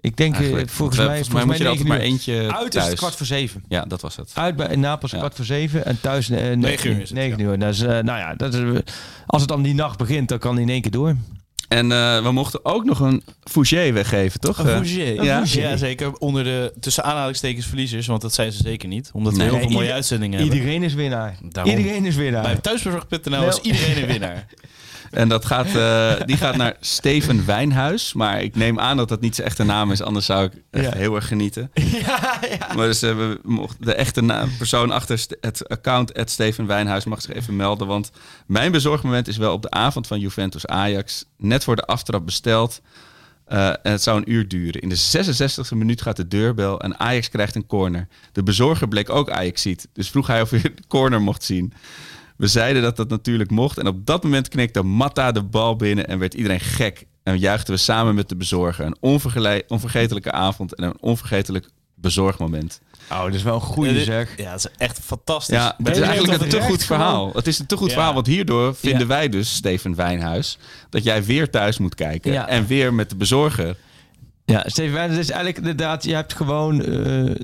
Ik 0.00 0.16
denk 0.16 0.32
eh, 0.34 0.38
Eigenlijk. 0.40 0.70
volgens 0.70 0.98
mij, 0.98 1.06
volgens 1.06 1.28
mij, 1.34 1.44
moet 1.44 1.56
je 1.56 1.64
er 1.64 1.70
negen 1.70 1.84
altijd 1.84 1.98
maar 2.00 2.10
eentje 2.10 2.52
Uit 2.54 2.64
is 2.66 2.70
thuis. 2.80 2.88
het 2.90 2.98
kwart 2.98 3.14
voor 3.14 3.26
zeven. 3.26 3.64
Ja, 3.68 3.84
dat 3.84 4.00
was 4.00 4.16
het. 4.16 4.30
Uit 4.34 4.56
bij 4.56 4.76
Napels 4.76 5.10
Ja. 5.10 5.18
kwart 5.18 5.34
voor 5.34 5.44
zeven 5.44 5.84
en 5.84 6.00
thuis 6.00 6.30
eh, 6.30 6.56
Negen 6.56 6.90
uur 6.90 7.00
is 7.00 7.08
het, 7.08 7.18
negen 7.18 7.38
uur. 7.40 7.58
Dat 7.58 7.72
is, 7.74 7.80
eh, 7.80 7.88
nou 7.88 8.18
ja, 8.18 8.34
dat 8.34 8.54
is, 8.54 8.80
als 9.26 9.40
het 9.40 9.50
dan 9.50 9.62
die 9.62 9.74
nacht 9.74 9.98
begint, 9.98 10.28
dan 10.28 10.38
kan 10.38 10.52
hij 10.54 10.62
in 10.62 10.68
één 10.68 10.80
keer 10.80 10.90
door. 10.90 11.16
En 11.68 11.92
eh, 11.92 12.22
we 12.22 12.32
mochten 12.32 12.64
ook 12.64 12.84
nog 12.84 13.00
een 13.00 13.22
Fougier 13.44 13.92
weggeven, 13.94 14.40
toch? 14.40 14.66
Eh, 14.66 14.84
Ja, 14.84 15.22
Ja. 15.22 15.42
ja, 15.46 15.76
zeker. 15.76 16.12
Onder 16.12 16.44
de 16.44 16.72
tussen 16.80 17.04
aanhalingstekens 17.04 17.66
verliezers, 17.66 18.06
want 18.06 18.20
dat 18.22 18.34
zijn 18.34 18.52
ze 18.52 18.58
zeker 18.62 18.88
niet. 18.88 19.10
Omdat 19.12 19.32
we 19.32 19.38
Nee. 19.38 19.48
heel 19.50 19.58
veel 19.58 19.68
mooie 19.70 19.92
uitzendingen 19.92 20.38
hebben. 20.38 20.56
Iedereen 20.56 20.82
is 20.82 20.94
winnaar. 20.94 21.36
Daarom. 21.42 21.76
Iedereen 21.76 22.04
is 22.04 22.14
winnaar. 22.16 22.42
Bij 22.42 22.56
thuisbezorg.nl 22.56 23.48
is 23.48 23.58
iedereen 23.60 24.02
een 24.02 24.06
winnaar. 24.08 24.46
En 25.10 25.28
dat 25.28 25.44
gaat, 25.44 25.66
eh, 25.74 26.26
die 26.26 26.36
gaat 26.36 26.56
naar 26.56 26.76
Steven 26.80 27.46
Wijnhuis. 27.46 28.12
Maar 28.12 28.42
ik 28.42 28.54
neem 28.56 28.80
aan 28.80 28.96
dat 28.96 29.08
dat 29.08 29.20
niet 29.20 29.34
zijn 29.34 29.46
echte 29.46 29.64
naam 29.64 29.90
is. 29.92 30.02
Anders 30.02 30.26
zou 30.26 30.44
ik 30.44 30.52
echt 30.70 30.84
Ja. 30.84 30.96
heel 30.96 31.14
erg 31.14 31.26
genieten. 31.28 31.70
ja, 32.06 32.38
ja. 32.58 32.74
Maar 32.74 32.86
dus, 32.86 33.00
we 33.00 33.40
de 33.80 33.94
echte 33.94 34.20
naam, 34.22 34.50
persoon 34.58 34.90
achter 34.90 35.24
het 35.40 35.68
account 35.68 36.14
at 36.18 36.30
Steven 36.30 36.66
Wijnhuis 36.66 37.04
mag 37.04 37.20
zich 37.22 37.34
even 37.34 37.56
melden. 37.56 37.86
Want 37.86 38.10
mijn 38.46 38.72
bezorgmoment 38.72 39.28
is 39.28 39.36
wel 39.36 39.52
op 39.52 39.62
de 39.62 39.70
avond 39.70 40.06
van 40.06 40.20
Juventus 40.20 40.66
Ajax. 40.66 41.24
Net 41.36 41.64
voor 41.64 41.76
de 41.76 41.84
aftrap 41.84 42.24
besteld. 42.24 42.80
Eh, 43.44 43.68
en 43.68 43.78
het 43.82 44.02
zou 44.02 44.16
een 44.18 44.32
uur 44.32 44.48
duren. 44.48 44.80
In 44.80 44.88
de 44.88 44.96
66e 44.96 45.76
minuut 45.76 46.02
gaat 46.02 46.16
de 46.16 46.28
deurbel 46.28 46.80
en 46.80 46.98
Ajax 47.00 47.28
krijgt 47.28 47.54
een 47.54 47.66
corner. 47.66 48.08
De 48.32 48.42
bezorger 48.42 48.88
bleek 48.88 49.10
ook 49.10 49.30
Ajax 49.30 49.62
ziet. 49.62 49.88
Dus 49.92 50.10
vroeg 50.10 50.26
hij 50.26 50.42
of 50.42 50.50
hij 50.50 50.60
de 50.60 50.74
corner 50.88 51.22
mocht 51.22 51.44
zien. 51.44 51.72
We 52.38 52.46
zeiden 52.46 52.82
dat 52.82 52.96
dat 52.96 53.08
natuurlijk 53.08 53.50
mocht. 53.50 53.78
En 53.78 53.86
op 53.86 54.06
dat 54.06 54.22
moment 54.22 54.48
knikte 54.48 54.82
Matta 54.82 55.32
de 55.32 55.42
bal 55.42 55.76
binnen 55.76 56.06
en 56.08 56.18
werd 56.18 56.34
iedereen 56.34 56.60
gek. 56.60 57.06
En 57.22 57.38
juichten 57.38 57.74
we 57.74 57.80
samen 57.80 58.14
met 58.14 58.28
de 58.28 58.36
bezorger. 58.36 58.86
Een 58.86 58.96
onvergele- 59.00 59.62
onvergetelijke 59.68 60.32
avond 60.32 60.74
en 60.74 60.84
een 60.84 60.96
onvergetelijk 61.00 61.68
bezorgmoment. 61.94 62.80
Oh, 63.10 63.22
dat 63.24 63.34
is 63.34 63.42
wel 63.42 63.54
een 63.54 63.60
goede 63.60 64.04
zeg. 64.04 64.36
Ja, 64.36 64.50
dat 64.50 64.58
is 64.58 64.66
echt 64.76 65.00
fantastisch. 65.02 65.56
Ja, 65.56 65.74
het 65.82 65.96
is 65.96 66.02
eigenlijk 66.02 66.42
een 66.42 66.48
te 66.48 66.60
goed 66.60 66.84
verhaal. 66.84 67.30
Het 67.34 67.46
is 67.46 67.58
een 67.58 67.66
te 67.66 67.76
goed 67.76 67.88
Ja. 67.88 67.94
verhaal, 67.94 68.14
want 68.14 68.26
hierdoor 68.26 68.74
vinden 68.74 69.00
Ja. 69.00 69.06
wij 69.06 69.28
dus, 69.28 69.54
Steven 69.54 69.94
Wijnhuis, 69.94 70.58
dat 70.90 71.04
jij 71.04 71.24
weer 71.24 71.50
thuis 71.50 71.78
moet 71.78 71.94
kijken. 71.94 72.32
Ja. 72.32 72.48
En 72.48 72.66
weer 72.66 72.94
met 72.94 73.10
de 73.10 73.16
bezorger. 73.16 73.76
Ja, 74.44 74.62
Steven 74.66 74.92
Wijnands 74.94 75.18
is 75.20 75.28
eigenlijk 75.30 75.58
inderdaad, 75.58 76.04
je 76.04 76.14
hebt 76.14 76.34
gewoon... 76.34 76.82
eh, 76.84 77.34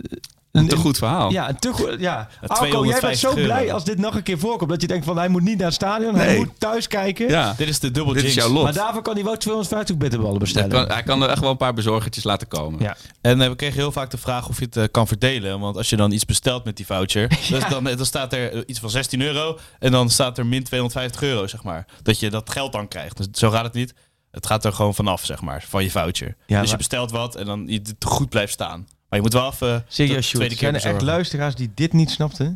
Een 0.55 0.69
te 0.69 0.77
goed 0.77 0.99
verhaal. 0.99 1.31
Ja, 1.31 1.49
een 1.49 1.59
te 1.59 1.73
goed. 1.73 1.97
Ja. 1.99 2.29
Alco, 2.47 2.55
250 2.65 2.91
jij 2.91 3.01
bent 3.11 3.19
zo 3.19 3.29
euro. 3.29 3.43
blij 3.43 3.73
als 3.73 3.85
dit 3.85 3.99
nog 3.99 4.15
een 4.15 4.23
keer 4.23 4.39
voorkomt. 4.39 4.71
Dat 4.71 4.81
je 4.81 4.87
denkt 4.87 5.05
van 5.05 5.17
hij 5.19 5.29
moet 5.29 5.43
niet 5.43 5.57
naar 5.57 5.67
het 5.67 5.75
stadion, 5.75 6.15
hij 6.15 6.37
moet 6.37 6.51
thuis 6.59 6.87
kijken. 6.89 7.29
Ja, 7.29 7.55
Dit 7.57 7.69
is 7.69 7.79
de 7.81 7.91
dubbel 7.91 8.13
dit 8.13 8.23
is 8.25 8.29
jinx. 8.35 8.45
jouw 8.45 8.55
lot. 8.55 8.63
Maar 8.65 8.73
daarvoor 8.73 9.03
kan 9.03 9.15
hij 9.15 9.25
wel 9.25 9.37
250 9.37 9.97
bitterballen 9.97 10.35
Hij 10.37 10.45
bestellen. 10.45 10.71
kan, 10.71 10.89
hij 10.89 11.03
kan 11.03 11.23
er 11.23 11.29
echt 11.29 11.41
wel 11.41 11.51
een 11.51 11.57
paar 11.57 11.75
bezorgertjes 11.75 12.25
laten 12.25 12.49
komen. 12.49 12.83
Ja. 12.83 12.97
En 13.21 13.41
eh, 13.41 13.49
we 13.49 13.57
kregen 13.57 13.77
heel 13.77 13.93
vaak 13.93 14.11
de 14.11 14.19
vraag 14.19 14.49
of 14.49 14.59
je 14.59 14.65
het 14.65 14.77
eh, 14.77 14.85
kan 14.91 15.07
verdelen. 15.07 15.61
Want 15.61 15.77
als 15.77 15.91
je 15.91 15.97
dan 15.97 16.13
iets 16.13 16.25
bestelt 16.25 16.65
met 16.65 16.77
die 16.77 16.87
voucher, 16.87 17.29
dus 17.51 17.69
dan, 17.69 17.85
dan 17.85 18.07
staat 18.07 18.33
er 18.33 18.53
eh, 18.53 18.61
iets 18.67 18.79
van 18.79 18.91
16 18.91 19.21
euro. 19.21 19.59
En 19.79 19.93
dan 19.93 20.11
staat 20.11 20.39
er 20.39 20.47
min 20.47 20.63
250 20.65 21.23
euro, 21.23 21.47
zeg 21.47 21.63
maar. 21.63 21.87
Dat 22.03 22.19
je 22.21 22.31
dat 22.31 22.51
geld 22.51 22.73
dan 22.73 22.89
krijgt. 22.89 23.17
Dus 23.17 23.27
zo 23.33 23.51
gaat 23.51 23.65
het 23.65 23.75
niet. 23.75 23.95
Het 24.31 24.47
gaat 24.47 24.65
er 24.65 24.73
gewoon 24.73 24.95
vanaf, 24.95 25.25
zeg 25.25 25.41
maar, 25.41 25.65
van 25.69 25.83
je 25.83 25.91
voucher. 25.91 26.27
Ja, 26.27 26.35
dus 26.47 26.57
maar- 26.57 26.67
je 26.69 26.77
bestelt 26.77 27.11
wat 27.11 27.35
en 27.35 27.47
dan 27.47 27.65
je 27.67 27.79
het 27.79 27.95
goed 28.07 28.29
blijft 28.29 28.53
staan. 28.53 28.87
Maar 29.09 29.19
je 29.19 29.21
moet 29.21 29.33
wel 29.33 29.51
even 29.53 29.85
Serieus, 29.89 30.31
zijn 30.31 30.75
er 30.75 30.85
echt 30.85 31.03
luisteraars 31.03 31.55
die 31.55 31.71
dit 31.75 31.93
niet 31.93 32.11
snapten? 32.11 32.55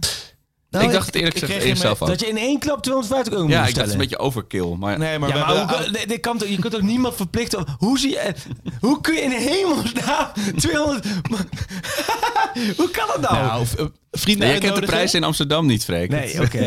Ik 0.71 0.91
dacht 0.93 1.07
het 1.07 1.14
eerlijk 1.14 1.39
gezegd 1.39 1.62
eerst 1.64 1.81
zelf. 1.83 1.99
Dat 1.99 2.21
je 2.21 2.27
in 2.27 2.37
één 2.39 2.59
klap 2.59 2.83
250 2.83 3.33
euro 3.33 3.45
moet 3.45 3.53
Ja, 3.55 3.59
ik 3.59 3.64
dacht 3.66 3.77
het 3.77 3.87
is 3.87 3.93
een 3.93 3.99
beetje 3.99 4.19
overkill. 4.19 4.75
Maar 4.79 4.99
Nee, 4.99 5.19
maar 5.19 5.29
ja, 5.29 5.35
we 5.35 5.41
maar 5.41 5.57
hebben- 5.57 5.77
hoe, 5.85 5.93
dit- 5.93 6.09
dit 6.09 6.21
kan 6.21 6.39
toch, 6.39 6.49
je 6.49 6.59
kunt 6.59 6.75
ook 6.77 6.83
niemand 6.83 7.14
verplichten. 7.14 7.64
Hoe, 7.79 7.99
zie 7.99 8.11
je, 8.11 8.33
hoe 8.81 9.01
kun 9.01 9.14
je 9.14 9.21
in 9.21 9.31
hemelsnaam 9.31 10.27
200... 10.57 11.07
hoe 12.79 12.91
kan 12.91 13.07
dat 13.07 13.21
nou? 13.31 13.47
Nou, 13.47 13.66
vrienden 14.11 14.49
Nee, 14.49 14.59
jij 14.61 14.69
kent 14.71 14.81
de 14.81 14.87
prijs 14.87 15.14
in 15.14 15.25
Amsterdam 15.25 15.66
niet, 15.66 15.85
Freek. 15.85 16.11
nee, 16.11 16.41
oké. 16.43 16.59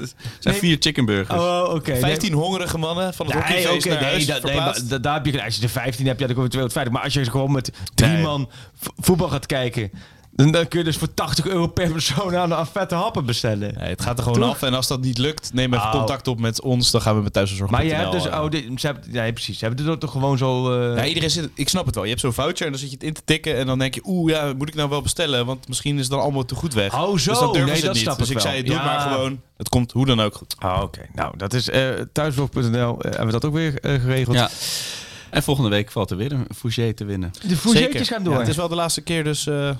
Het 0.00 0.14
zijn 0.38 0.54
vier 0.54 0.76
chickenburgers. 0.80 1.40
Oh, 1.40 1.70
oké. 1.74 1.96
15 1.96 2.32
hongerige 2.32 2.78
mannen 2.78 3.14
van 3.14 3.26
het 3.26 3.34
Nee, 3.34 3.42
hockeyfeest 3.44 3.86
naar 3.86 4.00
nee, 4.00 4.26
nee, 4.42 4.54
maar 4.56 4.78
da- 4.88 4.98
daar 4.98 5.14
heb 5.14 5.26
je, 5.26 5.44
als 5.44 5.56
je 5.56 5.62
er 5.62 5.68
15 5.68 6.06
hebt, 6.06 6.20
ja, 6.20 6.26
dan 6.26 6.34
kom 6.34 6.44
je 6.44 6.50
250. 6.50 6.92
Maar 6.92 7.02
als 7.02 7.14
je 7.14 7.30
gewoon 7.30 7.52
met 7.52 7.70
drie 7.94 8.10
Nee. 8.10 8.22
man 8.22 8.50
voetbal 8.98 9.28
gaat 9.28 9.46
kijken, 9.46 9.90
dan, 10.36 10.50
dan 10.50 10.68
kun 10.68 10.78
je 10.78 10.84
dus 10.84 10.96
voor 10.96 11.14
80 11.14 11.46
euro 11.46 11.66
per 11.66 11.90
persoon 11.92 12.36
aan, 12.36 12.54
aan 12.54 12.66
vette 12.66 12.94
happen 12.94 13.24
bestellen. 13.26 13.74
Nee, 13.78 13.88
het 13.88 14.02
gaat 14.02 14.16
er 14.18 14.24
gewoon 14.24 14.40
Toch? 14.40 14.50
af. 14.50 14.62
En 14.62 14.74
als 14.74 14.86
dat 14.86 15.00
niet 15.00 15.18
lukt, 15.18 15.50
neem 15.52 15.74
even 15.74 15.86
Oh. 15.86 15.92
contact 15.92 16.28
op 16.28 16.40
met 16.40 16.60
ons. 16.60 16.90
Dan 16.90 17.00
gaan 17.00 17.16
we 17.16 17.22
met 17.22 17.32
thuiszorg. 17.32 17.70
Maar 17.70 17.84
je 17.84 17.92
hebt 17.94 18.12
dus, 18.12 18.26
oh, 18.26 18.48
dit, 18.50 18.64
ze 18.80 18.86
hebben, 18.86 19.04
nee, 19.10 19.32
precies, 19.32 19.58
ze 19.58 19.64
hebben 19.64 19.86
het 19.86 20.00
toch 20.00 20.10
gewoon 20.10 20.38
zo. 20.38 20.80
eh, 20.80 20.96
Ja, 20.96 21.04
iedereen 21.06 21.30
zit, 21.30 21.50
ik 21.54 21.68
snap 21.68 21.86
het 21.86 21.94
wel. 21.94 22.04
Je 22.04 22.10
hebt 22.10 22.20
zo'n 22.22 22.32
voucher 22.32 22.64
en 22.66 22.72
dan 22.72 22.80
zit 22.80 22.90
je 22.90 22.94
het 22.96 23.04
in 23.04 23.12
te 23.12 23.22
tikken. 23.24 23.56
En 23.56 23.66
dan 23.66 23.78
denk 23.78 23.94
je, 23.94 24.00
oeh, 24.04 24.32
ja, 24.32 24.52
moet 24.56 24.68
ik 24.68 24.74
nou 24.74 24.88
wel 24.88 25.02
bestellen? 25.02 25.46
Want 25.46 25.68
misschien 25.68 25.94
is 25.94 26.00
het 26.02 26.10
dan 26.10 26.20
allemaal 26.20 26.44
te 26.44 26.54
goed 26.54 26.74
weg. 26.74 26.94
Oh, 26.94 27.00
zo. 27.18 27.30
Dus 27.30 27.38
dan 27.38 27.52
durven 27.52 27.66
Nee, 27.70 27.76
ze 27.76 27.84
dat 27.84 27.94
niet. 27.94 28.02
snap 28.02 28.18
dus 28.18 28.28
ik 28.28 28.34
wel. 28.34 28.42
zei, 28.42 28.62
doe 28.62 28.74
Ja. 28.74 28.80
het 28.82 28.86
maar 28.90 29.00
gewoon. 29.14 29.40
Het 29.56 29.68
komt 29.68 29.92
hoe 29.92 30.06
dan 30.06 30.20
ook 30.20 30.34
goed. 30.34 30.54
Ah, 30.58 30.82
oké. 30.82 31.00
Nou, 31.14 31.36
dat 31.36 31.52
is 31.54 31.68
eh 31.70 31.88
thuisvlog.nl. 32.12 32.70
eh, 32.72 33.10
hebben 33.10 33.26
we 33.26 33.32
dat 33.32 33.44
ook 33.44 33.54
weer 33.54 33.80
eh, 33.80 34.00
geregeld. 34.00 34.36
Ja. 34.36 34.50
En 35.30 35.42
volgende 35.42 35.70
week 35.70 35.90
valt 35.90 36.10
er 36.10 36.16
weer 36.16 36.32
een 36.32 36.46
Fouché 36.56 36.92
te 36.92 37.04
winnen. 37.04 37.30
De 37.48 37.56
fourgetjes 37.56 38.08
gaan 38.08 38.24
door. 38.24 38.32
Ja, 38.32 38.38
het 38.38 38.48
is 38.48 38.56
wel 38.56 38.68
de 38.68 38.74
laatste 38.74 39.00
keer, 39.00 39.24
dus 39.24 39.46
eh 39.46 39.70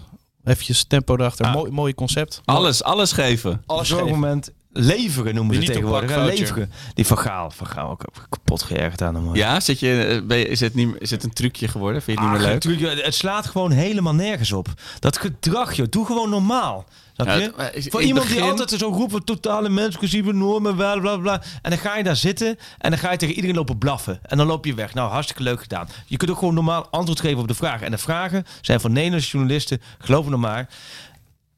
eventjes 0.45 0.85
tempo 0.85 1.15
erachter. 1.15 1.47
Ah. 1.47 1.53
Mooi, 1.53 1.71
mooi 1.71 1.95
concept. 1.95 2.41
Alles, 2.45 2.83
alles 2.83 3.13
geven. 3.13 3.63
Alles 3.67 3.89
Zo'n 3.89 3.99
geven. 3.99 4.13
moment 4.13 4.51
leveren 4.77 5.35
noemen 5.35 5.57
Die 5.57 5.67
ze 5.67 5.73
tegenwoordig. 5.73 6.17
Leveren. 6.17 6.73
Die 6.95 7.07
van 7.07 7.19
Gaal. 7.19 7.51
Van 7.51 7.67
Gaal 7.67 7.91
ook 7.91 8.05
kapot 8.29 8.63
geërgerd 8.63 9.03
aan 9.03 9.15
hem. 9.15 9.35
Ja, 9.35 9.61
zit 9.61 9.81
je, 9.81 10.05
eh, 10.05 10.27
ben 10.27 10.39
je- 10.39 10.49
is, 10.49 10.61
het 10.61 10.75
niet, 10.75 10.89
is 10.99 11.11
het 11.11 11.25
een 11.25 11.33
trucje 11.33 11.69
geworden? 11.69 12.03
Vind 12.03 12.19
je 12.19 12.25
het 12.25 12.33
niet 12.35 12.41
Ah, 12.43 12.47
meer 12.47 12.55
leuk? 12.61 12.65
natuurlijk, 12.65 13.05
het 13.05 13.15
slaat 13.15 13.47
gewoon 13.47 13.71
helemaal 13.71 14.15
nergens 14.15 14.53
op. 14.53 14.69
Dat 14.99 15.19
gedrag, 15.19 15.73
joh. 15.73 15.87
Doe 15.91 16.07
gewoon 16.07 16.31
normaal. 16.31 16.85
Ja, 17.17 17.25
het- 17.27 17.87
Voor 17.91 18.03
iemand 18.03 18.29
die 18.29 18.41
altijd 18.43 18.71
zo'n 18.71 18.95
groep 18.95 19.11
van 19.11 19.25
totale 19.25 19.69
menscursieve 19.69 20.33
normen, 20.33 20.75
bla 20.77 20.99
bla 20.99 21.17
bla. 21.17 21.43
En 21.63 21.71
dan 21.71 21.79
ga 21.79 21.97
je 21.97 22.03
daar 22.03 22.17
zitten 22.17 22.59
en 22.79 22.91
dan 22.91 22.99
ga 22.99 23.11
je 23.11 23.17
tegen 23.17 23.35
iedereen 23.35 23.57
lopen 23.57 23.79
blaffen. 23.79 24.19
En 24.23 24.37
dan 24.37 24.47
loop 24.47 24.65
je 24.65 24.75
weg. 24.75 24.95
Nou, 24.95 25.11
hartstikke 25.11 25.43
leuk 25.43 25.61
gedaan. 25.63 25.89
Je 26.07 26.17
kunt 26.17 26.31
ook 26.31 26.39
gewoon 26.39 26.55
normaal 26.55 26.87
antwoord 26.91 27.21
geven 27.21 27.39
op 27.39 27.49
de 27.49 27.55
vragen. 27.55 27.85
En 27.87 27.91
de 27.91 27.99
vragen 27.99 28.47
zijn 28.61 28.81
van 28.81 28.93
Nederlandse 28.93 29.31
journalisten, 29.31 29.81
geloof 29.99 30.27
me 30.27 30.37
maar. 30.37 30.69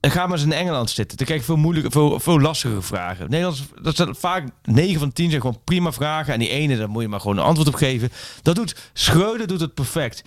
En 0.00 0.10
ga 0.10 0.26
maar 0.26 0.36
eens 0.36 0.46
in 0.46 0.52
Engeland 0.52 0.90
zitten. 0.90 1.16
Dan 1.16 1.26
krijg 1.26 1.40
je 1.40 1.46
veel 1.46 1.56
moeilijke, 1.56 1.90
veel, 1.90 2.20
veel 2.20 2.40
lastigere 2.40 2.82
vragen. 2.82 3.30
Nederlands, 3.30 3.62
dat 3.82 3.96
zijn 3.96 4.14
vaak 4.14 4.48
9 4.64 4.98
van 5.00 5.12
10 5.12 5.28
zijn 5.30 5.40
gewoon 5.40 5.60
prima 5.64 5.92
vragen. 5.92 6.32
En 6.32 6.38
die 6.38 6.48
ene, 6.48 6.76
daar 6.76 6.88
moet 6.88 7.02
je 7.02 7.08
maar 7.08 7.20
gewoon 7.20 7.36
een 7.38 7.44
antwoord 7.44 7.68
op 7.68 7.74
geven. 7.74 8.10
Dat 8.42 8.54
doet 8.56 8.90
Schreuder 8.92 9.46
doet 9.46 9.60
het 9.60 9.74
perfect. 9.74 10.22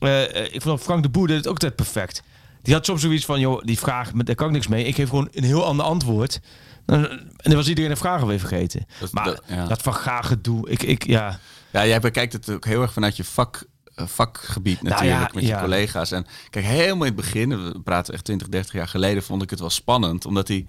Eh, 0.00 0.36
eh, 0.44 0.54
ik 0.54 0.62
vond 0.62 0.80
Frank 0.80 1.02
de 1.02 1.08
Boer 1.08 1.26
deed 1.26 1.36
het 1.36 1.46
ook 1.46 1.52
altijd 1.52 1.76
perfect. 1.76 2.22
Die 2.62 2.74
had 2.74 2.84
soms 2.86 3.00
zoiets 3.00 3.24
van, 3.24 3.40
joh, 3.40 3.62
die 3.64 3.78
vraag, 3.78 4.14
met- 4.14 4.26
daar 4.26 4.34
kan 4.34 4.46
ik 4.46 4.52
niks 4.52 4.66
mee. 4.68 4.84
Ik 4.84 4.94
geef 4.94 5.08
gewoon 5.08 5.28
een 5.32 5.44
heel 5.44 5.64
ander 5.64 5.86
antwoord. 5.86 6.40
En 6.86 7.20
dan 7.36 7.54
was 7.54 7.68
iedereen 7.68 7.90
de 7.90 7.96
vragen 7.96 8.26
weer 8.26 8.38
vergeten. 8.38 8.86
Dat- 9.00 9.12
maar 9.12 9.24
dat- 9.24 9.42
ja. 9.46 9.66
dat 9.66 9.82
van 9.82 9.92
graag 9.92 10.26
gedoe. 10.26 10.70
Ik, 10.70 10.82
ik, 10.82 11.06
ja. 11.06 11.38
Ja, 11.72 11.86
jij 11.86 12.00
bekijkt 12.00 12.32
het 12.32 12.50
ook 12.50 12.64
heel 12.64 12.82
erg 12.82 12.92
vanuit 12.92 13.16
je 13.16 13.24
vak, 13.24 13.64
vakgebied 13.94 14.82
natuurlijk, 14.82 15.10
Nou 15.10 15.22
ja, 15.22 15.30
met 15.34 15.42
je 15.42 15.48
ja. 15.48 15.60
collega's. 15.60 16.10
En 16.10 16.26
kijk, 16.50 16.64
helemaal 16.64 17.06
in 17.06 17.12
het 17.12 17.20
begin, 17.20 17.64
we 17.64 17.80
praten 17.80 18.14
echt 18.14 18.24
20, 18.24 18.48
30 18.48 18.72
jaar 18.72 18.88
geleden, 18.88 19.22
vond 19.22 19.42
ik 19.42 19.50
het 19.50 19.60
wel 19.60 19.70
spannend. 19.70 20.26
Omdat 20.26 20.48
hij, 20.48 20.66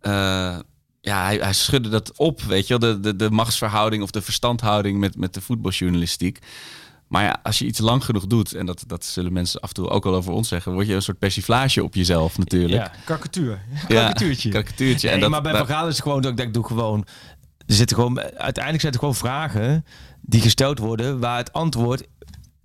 eh, 0.00 0.58
ja, 1.00 1.24
hij, 1.24 1.36
hij 1.36 1.52
schudde 1.52 1.88
dat 1.88 2.16
op, 2.16 2.42
weet 2.42 2.66
je 2.66 2.78
wel. 2.78 2.92
De, 2.92 3.00
de, 3.00 3.16
de 3.16 3.30
machtsverhouding 3.30 4.02
of 4.02 4.10
de 4.10 4.22
verstandhouding 4.22 4.98
met, 4.98 5.16
met 5.16 5.34
de 5.34 5.40
voetbaljournalistiek. 5.40 6.38
Maar 7.12 7.22
ja, 7.24 7.40
als 7.42 7.58
je 7.58 7.64
iets 7.64 7.78
lang 7.78 8.04
genoeg 8.04 8.26
doet, 8.26 8.54
en 8.54 8.66
dat, 8.66 8.84
dat 8.86 9.04
zullen 9.04 9.32
mensen 9.32 9.60
af 9.60 9.68
en 9.68 9.74
toe 9.74 9.88
ook 9.88 10.06
al 10.06 10.14
over 10.14 10.32
ons 10.32 10.48
zeggen, 10.48 10.72
word 10.72 10.86
je 10.86 10.94
een 10.94 11.02
soort 11.02 11.18
persiflage 11.18 11.84
op 11.84 11.94
jezelf 11.94 12.38
natuurlijk. 12.38 12.72
Ja, 12.72 12.92
karikatuur. 13.04 13.60
Ja, 13.70 13.86
Karikatuurtje. 13.88 14.50
karikatuurtje. 14.50 15.06
Nee, 15.06 15.14
en 15.14 15.20
dat, 15.20 15.30
maar 15.30 15.42
bij 15.42 15.56
Van 15.56 15.66
Gaal 15.66 15.88
is 15.88 15.94
het 15.94 16.02
gewoon 16.02 16.22
dat 16.22 16.30
ik 16.30 16.36
denk, 16.36 16.54
doe 16.54 16.66
gewoon... 16.66 17.06
Er 17.66 17.74
zitten 17.74 17.96
gewoon, 17.96 18.20
uiteindelijk 18.20 18.80
zijn 18.80 18.92
het 18.92 19.00
gewoon 19.00 19.14
vragen 19.14 19.84
die 20.20 20.40
gesteld 20.40 20.78
worden 20.78 21.20
waar 21.20 21.36
het 21.36 21.52
antwoord... 21.52 22.06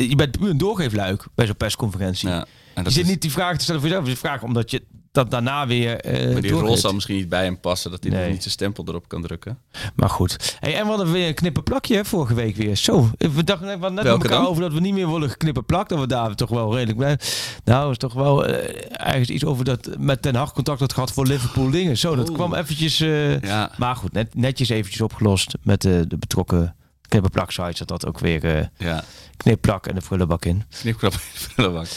Je 0.05 0.15
bent 0.15 0.39
puur 0.39 0.49
een 0.49 0.57
doorgeefluik 0.57 1.25
bij 1.35 1.45
zo'n 1.45 1.55
persconferentie. 1.57 2.29
ja, 2.29 2.45
en 2.73 2.83
je 2.83 2.89
zit 2.89 3.03
is- 3.03 3.09
niet 3.09 3.21
die 3.21 3.31
vraag 3.31 3.57
te 3.57 3.63
stellen 3.63 3.81
voor 3.81 3.89
jezelf. 3.89 4.07
Je 4.07 4.15
vraagt 4.17 4.43
omdat 4.43 4.71
je 4.71 4.83
dat 5.11 5.31
daarna 5.31 5.67
weer 5.67 5.99
eh 5.99 6.31
maar 6.33 6.41
die 6.41 6.51
rol 6.51 6.77
zal 6.77 6.93
misschien 6.93 7.15
niet 7.15 7.29
bij 7.29 7.43
hem 7.43 7.59
passen, 7.59 7.91
dat 7.91 8.03
hij 8.03 8.11
Nee. 8.11 8.31
niet 8.31 8.41
zijn 8.41 8.53
stempel 8.53 8.83
erop 8.87 9.07
kan 9.07 9.21
drukken. 9.21 9.57
Maar 9.95 10.09
goed. 10.09 10.55
Hey, 10.59 10.75
en 10.75 10.81
we 10.83 10.89
hadden 10.89 11.11
weer 11.11 11.27
een 11.27 11.33
knippenplakje 11.33 11.95
hè, 11.95 12.05
vorige 12.05 12.33
week 12.33 12.55
weer. 12.55 12.75
Zo, 12.75 13.09
we 13.17 13.43
dachten 13.43 13.65
net, 13.67 13.75
we 13.75 13.81
hadden 13.81 13.93
net 13.93 14.03
Welke 14.03 14.21
met 14.21 14.23
elkaar 14.31 14.39
dan? 14.41 14.47
over 14.47 14.61
dat 14.61 14.73
we 14.73 14.79
niet 14.79 14.93
meer 14.93 15.11
willen 15.11 15.29
geknippen 15.29 15.65
plak. 15.65 15.89
Dat 15.89 15.99
we 15.99 16.07
daar 16.07 16.35
toch 16.35 16.49
wel 16.49 16.73
redelijk 16.75 16.97
bij. 16.97 17.19
Nou, 17.63 17.91
is 17.91 17.97
toch 17.97 18.13
wel 18.13 18.45
eh, 18.45 18.85
ergens 18.91 19.29
iets 19.29 19.45
over 19.45 19.65
dat 19.65 19.89
met 19.99 20.21
Ten 20.21 20.35
Hag 20.35 20.53
contact 20.53 20.79
had 20.79 20.93
gehad 20.93 21.11
voor 21.11 21.27
Liverpool 21.27 21.69
dingen. 21.69 21.97
Zo, 21.97 22.15
dat 22.15 22.27
Oeh. 22.29 22.37
kwam 22.37 22.53
eventjes... 22.53 22.99
eh, 22.99 23.41
Ja, 23.41 23.71
Maar 23.77 23.95
goed, 23.95 24.11
net, 24.11 24.35
netjes 24.35 24.69
eventjes 24.69 25.01
opgelost 25.01 25.55
met 25.63 25.81
de 25.81 26.05
betrokken 26.19 26.75
knippenplak 27.07 27.51
sites. 27.51 27.77
Dat 27.79 27.87
dat 27.87 28.05
ook 28.05 28.19
weer 28.19 28.43
eh 28.57 28.65
ja. 28.77 29.03
knipplak 29.37 29.87
en 29.87 29.95
de 29.95 30.01
prullenbak 30.01 30.45
in. 30.45 30.63
Knipkrap 30.79 31.11
in 31.13 31.19
de 31.33 31.47
prullenbak. 31.53 31.87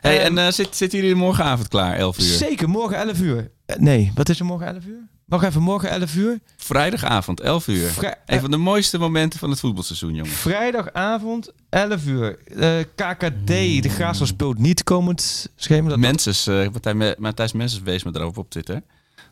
Hey, 0.00 0.18
Ehm, 0.18 0.38
en 0.38 0.46
eh, 0.46 0.52
zit, 0.52 0.76
zitten 0.76 0.98
jullie 1.00 1.14
morgenavond 1.14 1.68
klaar, 1.68 1.96
11 1.96 2.18
uur? 2.18 2.24
Zeker, 2.24 2.68
morgen 2.68 2.96
11 2.96 3.18
uur. 3.20 3.50
Eh, 3.66 3.76
nee, 3.76 4.12
wat 4.14 4.28
is 4.28 4.38
er 4.38 4.44
morgen 4.44 4.66
11 4.66 4.84
uur? 4.84 5.08
Wacht 5.26 5.44
even, 5.44 5.62
morgen 5.62 5.90
11 5.90 6.14
uur. 6.14 6.38
Vrijdagavond, 6.56 7.40
11 7.40 7.66
uur. 7.68 7.88
Vrij- 7.88 8.14
Een 8.26 8.40
van 8.40 8.50
de 8.50 8.56
mooiste 8.56 8.98
momenten 8.98 9.38
van 9.38 9.50
het 9.50 9.60
voetbalseizoen, 9.60 10.14
jongen. 10.14 10.30
Vrijdagavond 10.32 11.52
11 11.68 12.06
uur. 12.06 12.38
Eh, 12.58 12.78
KKD, 12.94 13.46
de 13.82 13.88
Graafschap 13.88 14.26
speelt 14.26 14.58
niet 14.58 14.82
komend 14.82 15.48
schema. 15.56 15.88
Dat 15.88 15.98
Menses, 15.98 16.44
Matthij- 16.46 17.14
Matthijs 17.18 17.52
Menses 17.52 17.80
wees 17.80 18.04
me 18.04 18.10
daarop 18.10 18.38
op 18.38 18.50
Twitter. 18.50 18.82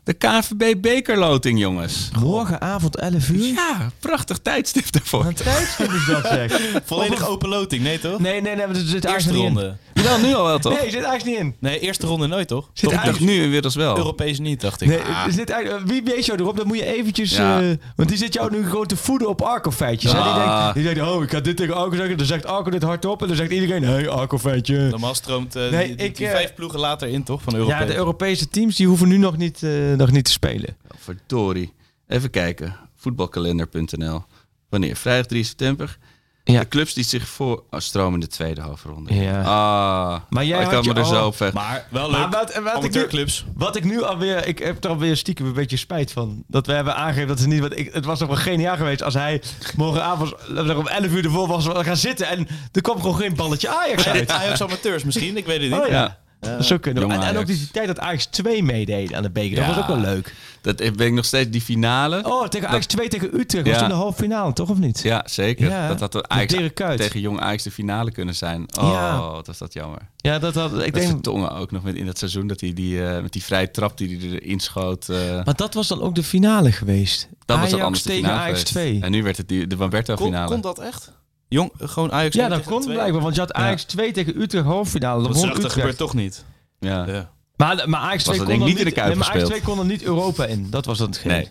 De 0.08 0.14
KNVB 0.14 0.74
bekerloting, 0.80 1.58
jongens. 1.58 2.10
Morgenavond 2.20 2.96
11 2.96 3.28
uur? 3.28 3.44
Ja, 3.44 3.90
prachtig 3.98 4.38
tijdstip 4.38 4.92
daarvoor. 4.92 5.24
Wat 5.24 5.36
tijdstip 5.36 5.92
is 5.92 6.04
dat 6.06 6.26
zeg? 6.26 6.60
Volledig 6.84 7.28
open 7.28 7.48
loting, 7.48 7.82
nee 7.82 7.98
toch? 7.98 8.18
Nee, 8.20 8.40
nee, 8.40 8.54
nee, 8.56 8.64
er 8.64 8.76
zit 8.76 9.04
Eerste 9.04 9.28
niet 9.32 9.38
in. 9.38 9.44
ronde. 9.46 9.76
Wel, 9.94 10.18
nu 10.18 10.34
al 10.34 10.44
wel, 10.44 10.58
toch? 10.58 10.72
Nee, 10.80 10.90
zit 10.90 11.02
eigenlijk 11.02 11.24
niet 11.24 11.36
in. 11.38 11.54
Nee, 11.60 11.78
eerste 11.80 12.06
ronde 12.06 12.26
nooit 12.26 12.48
toch? 12.48 12.70
Zit 12.72 12.90
Ik 12.92 13.04
dacht 13.04 13.20
nu 13.20 13.42
inmiddels 13.42 13.74
wel. 13.74 13.96
Europees 13.96 14.38
niet, 14.38 14.60
dacht 14.60 14.80
ik. 14.80 14.88
Nee, 14.88 14.98
er 14.98 15.32
zit 15.32 15.50
eigenlijk, 15.50 15.86
wie 15.88 16.02
wees 16.02 16.26
jou 16.26 16.38
erop? 16.40 16.56
Dan 16.56 16.66
moet 16.66 16.76
je 16.76 16.84
eventjes... 16.96 17.36
Ja. 17.36 17.60
eh, 17.60 17.66
want 17.96 18.08
die 18.08 18.18
zit 18.18 18.34
jou 18.34 18.50
nu 18.50 18.64
gewoon 18.68 18.86
te 18.86 18.96
voeden 18.96 19.28
op 19.28 19.42
Arco-feitjes. 19.42 20.10
Die, 20.10 20.20
Ah. 20.20 20.62
denkt, 20.64 20.74
die 20.74 20.94
denkt, 20.94 21.10
oh, 21.12 21.22
ik 21.22 21.30
ga 21.30 21.40
dit 21.40 21.56
tegen 21.56 21.74
Arco 21.76 21.96
zeggen. 21.96 22.16
Dan 22.16 22.26
zegt 22.26 22.46
Arco 22.46 22.70
dit 22.70 22.82
hardop. 22.82 23.22
En 23.22 23.28
dan 23.28 23.36
zegt 23.36 23.50
iedereen, 23.50 23.82
hey, 23.84 24.08
Arco-feitje. 24.08 24.88
Normaal 24.88 25.14
stroomt 25.14 25.56
eh, 25.56 25.70
Nee, 25.70 25.86
die, 25.86 25.96
die- 25.96 26.06
ik, 26.06 26.16
die 26.16 26.26
eh, 26.26 26.32
vijf 26.32 26.54
ploegen 26.54 26.78
later 26.80 27.08
in, 27.08 27.22
toch? 27.22 27.42
Van 27.42 27.54
Europees. 27.54 27.78
Ja, 27.78 27.84
de 27.84 27.94
Europese 27.96 28.48
teams 28.48 28.76
die 28.76 28.86
hoeven 28.86 29.08
nu 29.08 29.16
nog 29.18 29.36
niet, 29.36 29.62
eh, 29.62 29.70
nog 29.98 30.10
niet 30.10 30.24
te 30.24 30.30
spelen. 30.30 30.76
Verdorie. 30.98 31.72
Even 32.08 32.30
kijken. 32.30 32.76
Voetbalkalender.nl. 32.96 34.24
Wanneer? 34.68 34.96
Vrijdag 34.96 35.26
3 35.26 35.44
september. 35.44 35.98
Ja. 36.44 36.60
De 36.60 36.68
clubs 36.68 36.94
die 36.94 37.04
zich 37.04 37.28
voor 37.28 37.64
oh, 37.70 37.80
stromen 37.80 38.14
in 38.14 38.20
de 38.20 38.26
tweede 38.26 38.60
halfronde. 38.60 39.14
Ja. 39.14 39.40
Ah, 39.42 40.20
Maar 40.28 40.44
jij 40.44 40.64
had 40.64 40.84
me 40.84 40.92
er 40.92 40.98
al- 40.98 41.04
zo 41.04 41.26
op 41.26 41.36
weg. 41.38 41.52
Maar 41.52 41.86
wel 41.90 42.10
Maar 42.10 42.20
leuk. 42.20 42.30
wat, 42.32 42.54
wat, 42.54 42.56
ik 42.56 42.62
nu, 42.64 42.70
Amateurclubs. 42.70 43.44
wat 43.54 43.76
ik 43.76 43.84
nu 43.84 44.02
alweer... 44.02 44.46
Ik 44.46 44.58
heb 44.58 44.84
er 44.84 44.90
alweer 44.90 45.16
stiekem 45.16 45.46
een 45.46 45.52
beetje 45.52 45.76
spijt 45.76 46.12
van. 46.12 46.44
Dat 46.46 46.66
we 46.66 46.72
hebben 46.72 46.96
aangegeven 46.96 47.28
dat 47.28 47.40
ze 47.40 47.46
niet... 47.48 47.60
Want 47.60 47.78
ik, 47.78 47.92
het 47.94 48.04
was 48.04 48.18
toch 48.18 48.28
wel 48.28 48.36
geniaal 48.36 48.76
geweest 48.76 49.02
als 49.02 49.14
hij 49.14 49.42
morgenavond 49.76 50.34
om 50.76 50.86
11 50.86 51.06
uur 51.12 51.24
ervoor 51.24 51.46
was 51.48 51.66
gaan 51.68 51.96
zitten. 51.96 52.28
En 52.28 52.46
er 52.72 52.80
kwam 52.80 52.96
gewoon 53.00 53.16
geen 53.16 53.34
balletje 53.34 53.68
Ajax 53.68 54.06
uit. 54.08 54.30
Ajax 54.30 54.62
amateurs 54.62 55.04
misschien, 55.04 55.36
ik 55.36 55.46
weet 55.46 55.60
het 55.60 55.70
niet. 55.70 55.80
Oh 55.80 55.88
ja. 55.88 56.18
Dat 56.40 56.64
zou 56.64 56.80
kunnen. 56.80 57.10
En, 57.10 57.22
en 57.22 57.36
ook 57.36 57.46
die 57.46 57.68
tijd 57.70 57.86
dat 57.86 57.98
Ajax 57.98 58.26
2 58.26 58.62
meedeed 58.62 59.12
aan 59.14 59.22
de 59.22 59.30
beker. 59.30 59.56
Dat 59.56 59.66
was 59.66 59.76
ook 59.78 59.86
wel 59.86 59.98
leuk. 60.00 60.34
Dat 60.60 60.76
ben 60.76 61.06
ik 61.06 61.12
nog 61.12 61.24
steeds 61.24 61.50
die 61.50 61.60
finale. 61.60 62.20
Oh, 62.24 62.46
tegen 62.46 62.68
Ajax 62.68 62.86
2 62.86 63.08
tegen 63.08 63.38
Utrecht. 63.40 63.64
Ja. 63.66 63.70
Was 63.72 63.80
toen 63.80 63.88
de 63.88 63.94
halve 63.94 64.22
finale, 64.22 64.52
toch? 64.52 64.70
Of 64.70 64.78
niet? 64.78 65.00
Ja, 65.02 65.22
zeker. 65.26 65.68
Ja, 65.70 65.88
dat 65.88 66.00
had 66.00 66.12
de 66.12 66.28
Ajax 66.28 66.54
tegen 66.96 67.20
Jong 67.20 67.40
Ajax 67.40 67.62
de 67.62 67.70
finale 67.70 68.10
kunnen 68.12 68.34
zijn. 68.34 68.66
Oh, 68.80 68.88
Ja. 68.92 69.20
wat 69.30 69.46
was 69.46 69.58
dat 69.58 69.72
jammer. 69.72 70.00
Ja, 70.16 70.38
dat 70.38 70.54
had... 70.54 70.82
Ik 70.82 70.94
denk... 70.94 71.06
Vertongen 71.08 71.50
ook 71.56 71.70
nog 71.70 71.82
met 71.82 71.94
in 71.94 72.06
dat 72.06 72.18
seizoen 72.18 72.46
dat 72.46 72.60
hij 72.60 72.72
die, 72.72 73.04
eh, 73.06 73.22
met 73.22 73.32
die 73.32 73.42
vrije 73.44 73.70
trap 73.70 73.98
die 73.98 74.18
hij 74.18 74.28
erin 74.40 74.60
schoot. 74.60 75.08
eh, 75.08 75.44
Maar 75.44 75.56
dat 75.56 75.74
was 75.74 75.88
dan 75.88 76.00
ook 76.02 76.14
de 76.14 76.22
finale 76.22 76.72
geweest. 76.72 77.28
dat 77.46 77.58
was 77.58 77.70
dan 77.70 77.80
anders 77.80 78.02
de 78.02 78.08
tegen 78.08 78.24
finale 78.24 78.42
Ajax 78.42 78.58
geweest. 78.62 78.72
2. 78.90 79.00
En 79.02 79.10
nu 79.10 79.22
werd 79.22 79.36
het 79.36 79.48
die, 79.48 79.66
de 79.66 79.76
Wamberto 79.76 80.14
Kon, 80.14 80.24
finale. 80.26 80.50
kon 80.50 80.60
dat 80.60 80.78
echt? 80.78 81.12
Jong, 81.48 81.70
gewoon 81.78 82.12
Ajax 82.12 82.34
Ja, 82.34 82.48
dat 82.48 82.62
kon 82.62 82.84
blijkbaar. 82.84 83.22
Want 83.22 83.34
je 83.34 83.40
had 83.40 83.52
Ajax 83.52 83.84
2 83.84 84.12
tegen 84.12 84.40
Utrecht 84.40 84.64
halve 84.64 84.90
finale. 84.90 85.22
Dat 85.22 85.32
Dat, 85.32 85.42
dat 85.42 85.54
Utrecht. 85.56 85.72
gebeurt 85.72 85.96
toch 85.96 86.14
niet. 86.14 86.44
ja. 86.80 87.06
Ja. 87.06 87.30
Maar, 87.56 87.88
maar 87.88 88.00
Ajax 88.00 88.24
Was 88.24 88.34
2 88.34 88.38
dat 88.38 88.56
kon 88.58 88.66
ik 88.66 88.72
niet 88.72 88.78
in 88.78 88.84
de 88.84 88.90
Kuip 88.90 89.06
nee, 89.08 89.16
maar 89.16 89.26
Ajax 89.28 89.40
gespeeld. 89.40 89.62
2 89.64 89.74
kon 89.74 89.84
er 89.84 89.90
niet 89.92 90.02
Europa 90.02 90.44
in. 90.46 90.70
Dat 90.70 90.84
was 90.84 90.98
het 90.98 91.24
Nee. 91.24 91.48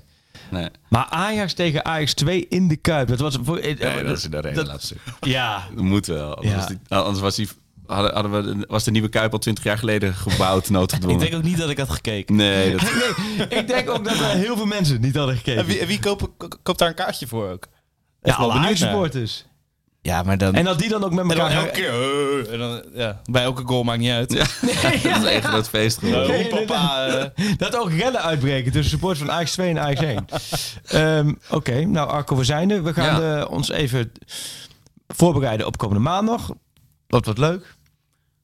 Nee. 0.51 0.69
Maar 0.89 1.05
Ajax 1.09 1.53
tegen 1.53 1.85
Ajax 1.85 2.13
2 2.13 2.45
in 2.49 2.67
de 2.67 2.75
Kuip. 2.75 3.07
Dat 3.07 3.19
was 3.19 3.37
voor, 3.43 3.57
eh, 3.57 3.79
Nee, 3.79 4.03
dat 4.03 4.17
is 4.17 4.23
in 4.25 4.31
de 4.31 4.51
dat- 4.51 4.67
laatste. 4.67 4.95
Ja. 5.21 5.67
Dat 5.75 5.83
moet 5.83 6.05
wel. 6.05 6.35
Anders, 6.35 6.53
Ja. 6.53 6.57
was, 6.57 6.67
die, 6.67 6.77
anders 6.97 7.19
was, 7.19 7.35
die, 7.35 7.47
hadden, 7.85 8.13
hadden 8.13 8.31
we, 8.31 8.57
de- 8.57 8.65
was 8.67 8.83
de 8.83 8.91
nieuwe 8.91 9.09
Kuip 9.09 9.33
al 9.33 9.39
twintig 9.39 9.63
jaar 9.63 9.77
geleden 9.77 10.13
gebouwd, 10.13 10.63
Ik 10.65 10.69
noodgedwongen. 10.69 11.19
denk 11.19 11.35
ook 11.35 11.43
niet 11.43 11.57
dat 11.57 11.69
ik 11.69 11.77
had 11.77 11.89
gekeken. 11.89 12.35
Nee, 12.35 12.71
dat, 12.77 12.81
Nee, 13.37 13.47
ik 13.47 13.67
denk 13.67 13.89
ook 13.89 14.03
dat 14.03 14.13
heel 14.17 14.55
veel 14.55 14.65
mensen 14.65 15.01
niet 15.01 15.15
hadden 15.15 15.35
gekeken. 15.35 15.61
En 15.61 15.67
wie, 15.67 15.85
wie 15.85 15.99
koopt, 15.99 16.23
ko- 16.37 16.47
koopt 16.63 16.79
daar 16.79 16.87
een 16.89 16.95
kaartje 16.95 17.27
voor 17.27 17.49
ook? 17.51 17.67
ja, 18.21 18.33
alle 18.35 18.75
supporters. 18.75 19.45
Ja, 20.07 20.23
maar 20.23 20.37
dan... 20.37 20.53
En 20.53 20.63
dat 20.63 20.79
die 20.79 20.89
dan 20.89 21.03
ook 21.03 21.11
met 21.13 21.19
en 21.31 21.37
dan 21.37 21.37
elkaar... 21.39 21.63
elke 21.63 21.71
keer... 21.71 21.89
eh, 22.47 22.53
en 22.53 22.59
dan, 22.59 22.81
ja, 22.93 23.21
bij 23.31 23.43
elke 23.43 23.63
goal 23.65 23.83
maakt 23.83 23.99
niet 23.99 24.11
uit. 24.11 24.31
ja, 24.33 24.45
dat 25.13 25.23
is 25.23 25.33
een 25.35 25.41
groot 25.43 25.69
feest 25.69 25.97
geworden. 25.97 26.47
papa... 26.49 27.05
eh, 27.07 27.47
Dat 27.57 27.75
ook 27.75 27.91
rellen 27.91 28.21
uitbreken 28.21 28.71
tussen 28.71 28.89
supporters 28.91 29.19
van 29.25 29.31
Ajax 29.31 29.51
2 29.51 29.69
en 29.69 29.79
Ajax 29.79 30.01
1. 30.01 30.25
Ehm, 30.87 31.33
Oké, 31.49 31.85
nou 31.85 32.09
Arco, 32.09 32.35
we 32.35 32.43
zijn 32.43 32.71
er. 32.71 32.83
We 32.83 32.93
gaan 32.93 33.21
Ja. 33.21 33.39
eh, 33.39 33.51
ons 33.51 33.69
even 33.69 34.11
voorbereiden 35.07 35.65
op 35.67 35.77
komende 35.77 36.01
maandag. 36.03 36.49
Dat 37.07 37.25
wordt 37.25 37.39
leuk. 37.39 37.75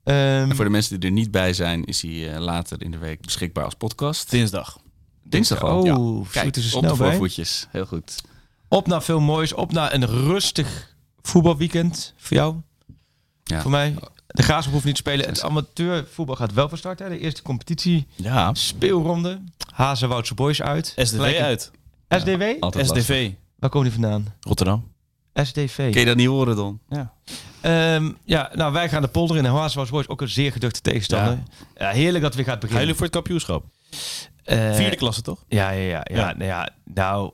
Ehm, 0.04 0.18
En 0.18 0.56
voor 0.56 0.66
de 0.66 0.72
mensen 0.72 1.00
die 1.00 1.10
er 1.10 1.16
niet 1.16 1.32
bij 1.32 1.54
zijn, 1.54 1.84
is 1.86 2.02
hij 2.02 2.40
later 2.40 2.82
in 2.82 2.92
de 2.92 2.98
week 2.98 3.22
beschikbaar 3.22 3.64
als 3.66 3.74
podcast. 3.76 4.30
dinsdag. 4.32 4.78
Dinsdag 5.24 5.62
al. 5.64 5.80
Oh, 5.80 6.26
ja. 6.34 6.42
Kijk, 6.42 6.56
ze 6.56 6.62
op 6.62 6.84
snel 6.84 6.92
de 6.96 6.98
bij. 6.98 7.10
voorvoetjes. 7.10 7.68
Heel 7.72 7.86
goed. 7.86 8.22
op 8.68 8.88
naar 8.88 9.04
veel 9.04 9.20
moois. 9.20 9.54
Op 9.54 9.72
naar 9.72 9.94
een 9.94 10.06
rustig 10.08 10.92
voetbalweekend. 11.24 12.14
Voor 12.18 12.38
jou, 12.38 12.56
Ja. 13.44 13.62
voor 13.62 13.72
mij. 13.72 13.96
De 14.28 14.44
Graafschap 14.44 14.74
hoeft 14.74 14.86
niet 14.86 14.96
te 14.96 15.02
spelen. 15.02 15.26
Het 15.26 15.42
amateurvoetbal 15.44 16.36
gaat 16.36 16.54
wel 16.54 16.70
van 16.70 16.78
start. 16.78 17.00
Hè. 17.00 17.10
De 17.10 17.20
eerste 17.20 17.42
competitie 17.42 18.08
Ja. 18.16 18.54
speelronde. 18.54 19.42
Hazenwoudse 19.74 20.34
Boys 20.34 20.62
uit. 20.62 20.94
SDV 20.96 21.16
Gelijk- 21.16 21.40
uit. 21.40 21.72
SDW? 22.10 22.42
Lastig. 22.60 22.86
SDV. 22.88 23.32
Waar 23.60 23.70
komen 23.70 23.90
die 23.92 24.00
vandaan? 24.02 24.34
Rotterdam. 24.40 24.92
SDV. 25.34 25.76
Kun 25.92 26.00
je 26.00 26.06
dat 26.06 26.16
niet 26.16 26.28
horen, 26.28 26.56
Don? 26.56 26.80
Ja. 26.90 27.14
Ehm, 27.62 28.12
ja, 28.24 28.52
nou, 28.54 28.74
wij 28.74 28.90
gaan 28.90 29.02
de 29.02 29.08
polder 29.08 29.38
in. 29.38 29.46
En 29.46 29.52
Hazenwoudse 29.52 29.94
Boys 29.94 30.08
ook 30.08 30.22
een 30.22 30.30
zeer 30.30 30.52
geduchte 30.52 30.82
tegenstander. 30.82 31.40
Ja. 31.78 31.90
heerlijk 31.92 32.24
dat 32.24 32.36
weer 32.36 32.44
gaat 32.44 32.52
Gaan 32.54 32.60
beginnen. 32.60 32.80
jullie 32.82 32.96
voor 32.96 33.06
het 33.06 33.14
kampioenschap? 33.16 33.66
Eh, 34.44 34.74
Vierde 34.76 34.96
klasse, 34.96 35.22
toch? 35.22 35.44
Ja, 35.48 35.70
ja, 35.70 35.82
ja. 35.88 36.02
ja, 36.04 36.16
Ja. 36.16 36.34
Nou, 36.34 36.44
ja 36.46 36.70
nou, 36.94 37.32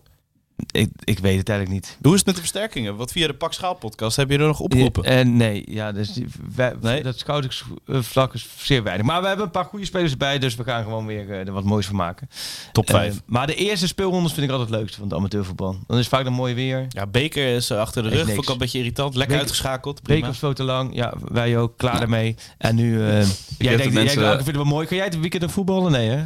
ik, 0.72 0.89
ik 1.03 1.20
weet 1.20 1.38
het 1.38 1.49
eigenlijk 1.49 1.70
niet. 1.82 1.97
Hoe 2.01 2.12
is 2.12 2.18
het 2.18 2.26
met 2.26 2.36
de 2.36 2.41
versterkingen? 2.41 2.95
Want 2.95 3.12
via 3.12 3.28
de 3.28 3.34
Pak 3.34 3.53
Schaal 3.53 3.74
podcast 3.76 4.16
heb 4.18 4.30
je 4.30 4.38
er 4.38 4.45
nog 4.47 4.60
opgeroepen. 4.60 5.03
En 5.03 5.38
nee, 5.38 5.64
ja, 5.68 5.91
dus 5.91 6.20
wij, 6.55 6.74
Nee? 6.82 7.03
dat 7.03 7.18
scoutingsvlak 7.20 8.34
is 8.34 8.47
zeer 8.57 8.84
weinig. 8.84 9.05
Maar 9.05 9.22
we 9.22 9.28
hebben 9.28 9.45
een 9.45 9.51
paar 9.51 9.66
goede 9.66 9.86
spelers 9.86 10.12
erbij, 10.12 10.39
dus 10.39 10.55
we 10.55 10.64
gaan 10.64 10.84
gewoon 10.84 11.05
weer 11.05 11.32
eh, 11.32 11.47
er 11.47 11.51
wat 11.51 11.64
moois 11.64 11.86
van 11.86 11.95
maken. 11.95 12.30
Top 12.72 12.89
5. 12.89 13.14
Eh, 13.14 13.20
maar 13.26 13.47
de 13.47 13.55
eerste 13.55 13.88
speelrondes 13.88 14.34
vind 14.34 14.45
ik 14.45 14.51
altijd 14.51 14.70
het 14.70 14.80
leukste 14.80 14.97
van 14.99 15.07
het 15.07 15.18
amateurvoetbal. 15.18 15.78
Dan 15.88 15.97
is 15.97 16.07
vaak 16.07 16.26
een 16.26 16.34
mooi 16.34 16.53
weer. 16.53 16.86
ja, 16.89 17.07
Beker 17.07 17.55
is 17.55 17.70
eh, 17.70 17.78
achter 17.80 18.03
de 18.03 18.10
rug. 18.10 18.26
Vond 18.28 18.41
ik 18.41 18.45
al 18.47 18.53
een 18.53 18.60
beetje 18.60 18.78
irritant. 18.78 19.16
Lekker 19.16 19.38
Beker- 19.38 19.49
uitgeschakeld. 19.49 20.01
Prima. 20.01 20.32
Zo 20.34 20.53
te 20.53 20.64
lang. 20.64 20.95
Ja, 20.95 21.14
wij 21.32 21.57
ook. 21.57 21.78
Klaar 21.78 22.01
ermee. 22.01 22.36
En 22.57 22.76
nu... 22.76 22.93
eh, 22.93 22.99
jij 22.99 23.12
de 23.18 23.26
denkt, 23.28 23.84
jij 23.84 23.91
mensen- 23.91 24.20
denkt, 24.20 24.38
ik 24.38 24.43
vind 24.43 24.45
het 24.45 24.55
wel 24.55 24.66
mooi. 24.66 24.88
Ga 24.88 24.95
jij 24.95 25.05
het 25.05 25.20
weekend 25.20 25.51
voetballen? 25.51 25.91
Nee, 25.91 26.10
hè? 26.10 26.24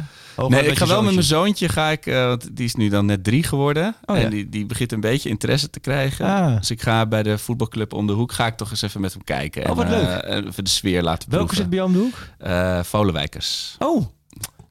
Nee, 0.48 0.66
ik 0.66 0.78
ga 0.78 0.86
wel 0.86 1.02
met 1.02 1.12
mijn 1.12 1.26
zoontje. 1.26 1.68
ga 1.68 1.90
ik, 1.90 2.06
eh, 2.06 2.26
want 2.26 2.56
die 2.56 2.64
is 2.64 2.74
nu 2.74 2.88
dan 2.88 3.06
net 3.06 3.24
drie 3.24 3.42
geworden. 3.42 3.94
Oh, 4.04 4.16
ja. 4.16 4.22
En 4.22 4.30
die, 4.30 4.48
die 4.48 4.66
begint 4.66 4.92
een 4.92 5.00
beetje 5.00 5.28
interesse 5.28 5.70
te 5.70 5.80
krijgen. 5.80 6.26
Ah. 6.26 6.56
Dus 6.56 6.70
ik 6.70 6.82
ga 6.82 7.06
bij 7.06 7.22
de 7.22 7.38
voetbalclub 7.38 7.92
om 7.92 8.06
de 8.06 8.12
hoek, 8.12 8.32
ga 8.32 8.46
ik 8.46 8.56
toch 8.56 8.70
eens 8.70 8.82
even 8.82 9.00
met 9.00 9.12
hem 9.12 9.24
kijken. 9.24 9.70
Oh, 9.70 9.76
wat 9.76 9.84
en, 9.84 9.90
leuk. 9.90 10.06
eh, 10.06 10.36
en 10.36 10.46
even 10.46 10.64
de 10.64 10.70
sfeer 10.70 11.02
laten 11.02 11.30
Welke 11.30 11.54
zit 11.54 11.68
bij 11.68 11.78
jou 11.78 11.90
om 11.90 11.96
de 11.96 12.02
hoek? 12.02 12.18
Eh, 12.38 12.82
Volenwijkers. 12.82 13.76
Oh, 13.78 14.06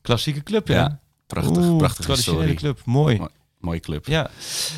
klassieke 0.01 0.43
club, 0.43 0.68
ja. 0.68 0.76
Ja, 0.76 0.99
prachtig, 1.28 1.57
Oeh, 1.57 1.78
prachtige 1.78 2.03
traditionele 2.03 2.45
historie. 2.45 2.74
club. 2.74 2.86
Mooi. 2.86 3.18
Mooi. 3.18 3.30
Mooie 3.59 3.80
club. 3.80 4.07
Ja. 4.07 4.30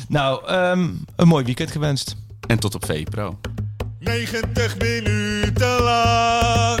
Nou, 0.08 0.46
ehm, 0.46 0.88
een 1.16 1.28
mooi 1.28 1.44
weekend 1.44 1.70
gewenst. 1.70 2.16
En 2.46 2.58
tot 2.58 2.74
op 2.74 2.84
VPRO. 2.84 3.38
90 3.98 4.78
minuten 4.78 5.82
lang 5.82 6.80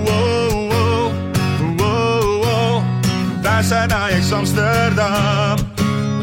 Wij 3.61 3.69
zijn 3.69 3.93
Ajax 3.93 4.31
Amsterdam. 4.31 5.57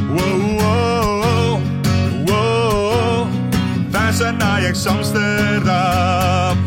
Wow, 0.09 0.61
wow, 0.61 1.61
wow. 2.27 3.27
Wij 3.91 4.13
zijn 4.13 4.43
Ajax 4.43 4.87
Amsterdam. 4.87 6.59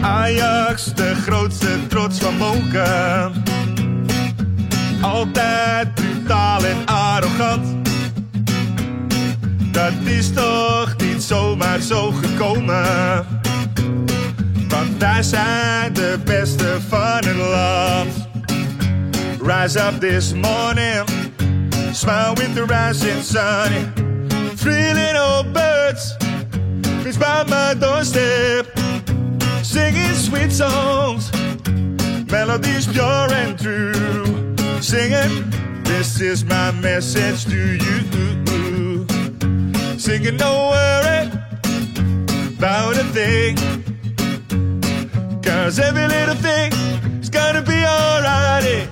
Ajax, 0.00 0.94
de 0.94 1.14
grootste 1.14 1.86
trots 1.88 2.18
van 2.18 2.36
Moken. 2.36 3.32
Altijd 5.00 5.94
brutaal 5.94 6.64
en 6.64 6.86
arrogant. 6.86 7.66
Dat 9.72 9.92
is 10.04 10.32
toch 10.32 10.96
niet 10.96 11.22
zomaar 11.22 11.80
zo 11.80 12.10
gekomen. 12.10 13.26
Want 14.68 14.98
wij 14.98 15.22
zijn 15.22 15.92
de 15.92 16.18
beste 16.24 16.76
van 16.88 17.24
het 17.24 17.36
land. 17.36 18.31
Rise 19.42 19.76
up 19.76 19.94
this 19.96 20.34
morning, 20.34 21.04
smile 21.92 22.32
with 22.36 22.54
the 22.54 22.64
rising 22.64 23.22
sun. 23.22 23.92
Three 24.54 24.94
little 24.94 25.42
birds, 25.52 26.14
fits 27.02 27.16
by 27.16 27.42
my 27.48 27.74
doorstep, 27.74 28.66
singing 29.64 30.14
sweet 30.14 30.52
songs, 30.52 31.32
melodies 32.30 32.86
pure 32.86 33.32
and 33.32 33.58
true. 33.58 34.54
Singing, 34.80 35.50
this 35.82 36.20
is 36.20 36.44
my 36.44 36.70
message 36.70 37.44
to 37.46 37.78
you. 37.84 39.06
Singing 39.98 40.36
no 40.36 40.70
worry 40.70 41.28
about 42.58 42.96
a 42.96 43.04
thing. 43.10 43.56
Cause 45.42 45.80
every 45.80 46.06
little 46.06 46.36
thing 46.36 46.72
is 47.20 47.28
gonna 47.28 47.62
be 47.62 47.84
alright. 47.84 48.91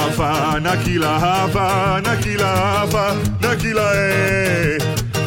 Hava, 0.00 0.58
Nakila, 0.60 1.12
Hava, 1.20 2.00
Nakila, 2.00 2.50
Hava, 2.64 3.04
Nakila, 3.42 3.86
eh. 3.96 4.78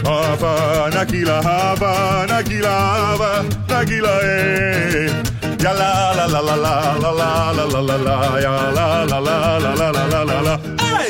Hava, 0.04 0.90
Nakila, 0.90 1.36
Hava, 1.44 2.26
Nakila, 2.32 2.74
Hava, 2.96 3.30
Nakila, 3.70 4.14
eh. 4.24 5.14
Ja 5.62 5.74
la 5.74 6.14
la 6.18 6.26
la 6.26 6.42
la 6.42 6.56
la 6.56 6.74
la 6.98 7.12
la 7.14 7.64
la 7.70 7.82
la 7.82 7.98
la 8.08 8.16
ja 8.42 8.56
la 8.78 9.06
la 9.06 9.20
la 9.20 9.38
la 9.38 9.72
la 9.78 9.92
la 9.94 10.06
la 10.12 10.24
la 10.24 10.42
la 10.42 10.56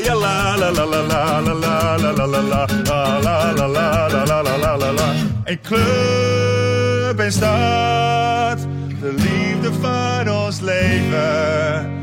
ja 0.05 0.13
la 0.13 0.55
la 0.59 0.69
la 0.69 0.83
la 0.83 1.01
la 1.07 1.23
la 1.31 1.53
la 1.53 1.83
la 1.83 2.11
la 2.11 2.35
la 2.35 2.43
la 2.43 2.67
la 3.23 3.35
la 3.63 3.75
la 3.75 4.05
la 4.11 4.41
la 4.41 4.57
la 4.57 4.75
la 4.77 4.91
la 4.91 5.07
Een 5.45 5.59
club 5.61 7.31
stad, 7.31 8.59
de 8.99 9.13
liefde 9.15 9.71
van 9.81 10.29
ons 10.29 10.59
leven 10.59 12.02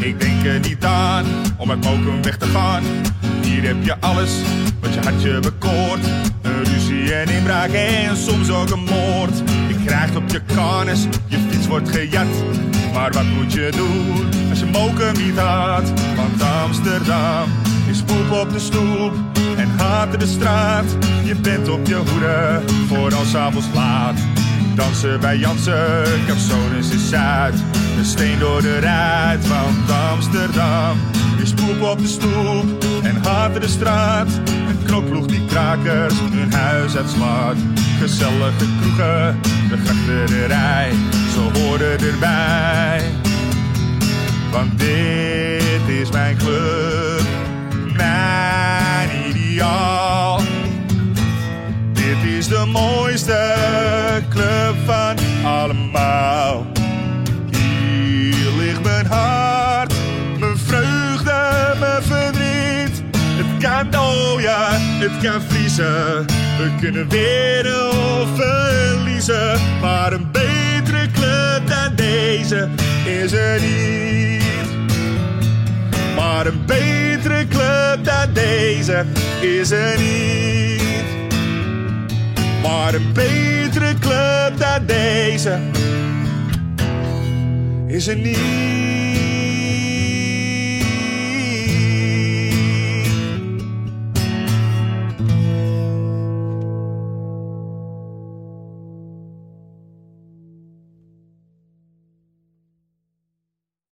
Ik 0.00 0.20
denk 0.20 0.44
er 0.44 0.60
niet 0.60 0.84
aan 0.84 1.24
om 1.56 1.70
uit 1.70 1.84
Mokum 1.84 2.22
weg 2.22 2.36
te 2.36 2.46
gaan. 2.46 2.82
Hier 3.42 3.62
heb 3.62 3.76
je 3.84 3.96
alles 4.00 4.30
wat 4.80 4.94
je 4.94 5.00
hartje 5.00 5.40
bekoort. 5.40 6.06
Een 6.42 6.64
ruzie 6.64 7.14
en 7.14 7.28
inbraak 7.28 7.70
en 7.70 8.16
soms 8.16 8.50
ook 8.50 8.70
een 8.70 8.84
moord. 8.84 9.38
Je 9.68 9.84
krijgt 9.84 10.16
op 10.16 10.28
je 10.28 10.40
karnes, 10.54 11.06
je 11.26 11.38
fiets 11.50 11.66
wordt 11.66 11.88
gejat. 11.88 12.26
Maar 12.92 13.12
wat 13.12 13.24
moet 13.24 13.52
je 13.52 13.72
doen 13.76 14.28
als 14.50 14.58
je 14.58 14.64
Mokum 14.64 15.24
niet 15.26 15.38
had? 15.38 15.92
Want 16.16 16.42
Amsterdam 16.42 17.48
is 17.90 18.02
poep 18.02 18.30
op 18.30 18.52
de 18.52 18.58
stoep 18.58 19.12
en 19.56 19.68
haat 19.76 20.20
de 20.20 20.26
straat. 20.26 20.96
Je 21.24 21.34
bent 21.34 21.68
op 21.68 21.86
je 21.86 21.94
hoede 21.94 22.62
voor 22.86 23.14
als 23.14 23.36
avonds 23.36 23.66
laat. 23.74 24.18
Dansen 24.74 25.20
bij 25.20 25.36
Jansen, 25.36 26.04
Capsones 26.26 26.90
is 26.90 27.08
Zuid. 27.08 27.54
Een 27.98 28.04
steen 28.04 28.38
door 28.38 28.62
de 28.62 28.78
ruit 28.78 29.46
van 29.46 29.94
Amsterdam. 30.10 30.98
Is 31.42 31.52
poep 31.54 31.82
op 31.82 31.98
de 31.98 32.06
stoep 32.06 32.84
en 33.02 33.16
haat 33.24 33.60
de 33.60 33.68
straat. 33.68 34.28
Een 34.68 34.82
knokploeg 34.84 35.26
die 35.26 35.44
krakers 35.46 36.14
hun 36.20 36.52
huis 36.52 36.96
uitslaat. 36.96 37.56
Gezellige 38.00 38.64
kroegen, 38.80 39.40
de 39.68 39.76
grachterij, 39.84 40.92
ze 41.32 41.60
horen 41.60 41.98
erbij. 42.00 43.02
Want 44.50 44.78
dit 44.78 45.88
is 46.00 46.10
mijn 46.10 46.36
club, 46.36 47.22
mijn 47.96 49.10
ideaal. 49.28 50.40
Dit 51.92 52.22
is 52.38 52.48
de 52.48 52.64
mooiste 52.72 53.54
club 54.28 54.74
van 54.86 55.16
allemaal. 55.44 56.67
Het 63.60 63.88
kan, 63.90 64.40
ja, 64.40 64.68
het 64.70 65.22
kan 65.22 65.42
vriezen. 65.42 66.26
We 66.26 66.70
kunnen 66.80 67.08
winnen 67.08 67.90
of 67.90 68.28
verliezen. 68.36 69.60
Maar 69.80 70.12
een 70.12 70.30
betere 70.32 71.06
club 71.12 71.68
dan 71.68 71.94
deze 71.94 72.68
is 73.04 73.32
er 73.32 73.60
niet. 73.60 74.42
Maar 76.16 76.46
een 76.46 76.64
betere 76.66 77.46
club 77.48 78.04
dan 78.04 78.32
deze 78.32 79.04
is 79.40 79.70
er 79.70 79.98
niet. 79.98 81.04
Maar 82.62 82.94
een 82.94 83.12
betere 83.12 83.94
club 84.00 84.58
dan 84.58 84.86
deze 84.86 85.58
is 87.86 88.06
er 88.06 88.16
niet. 88.16 89.07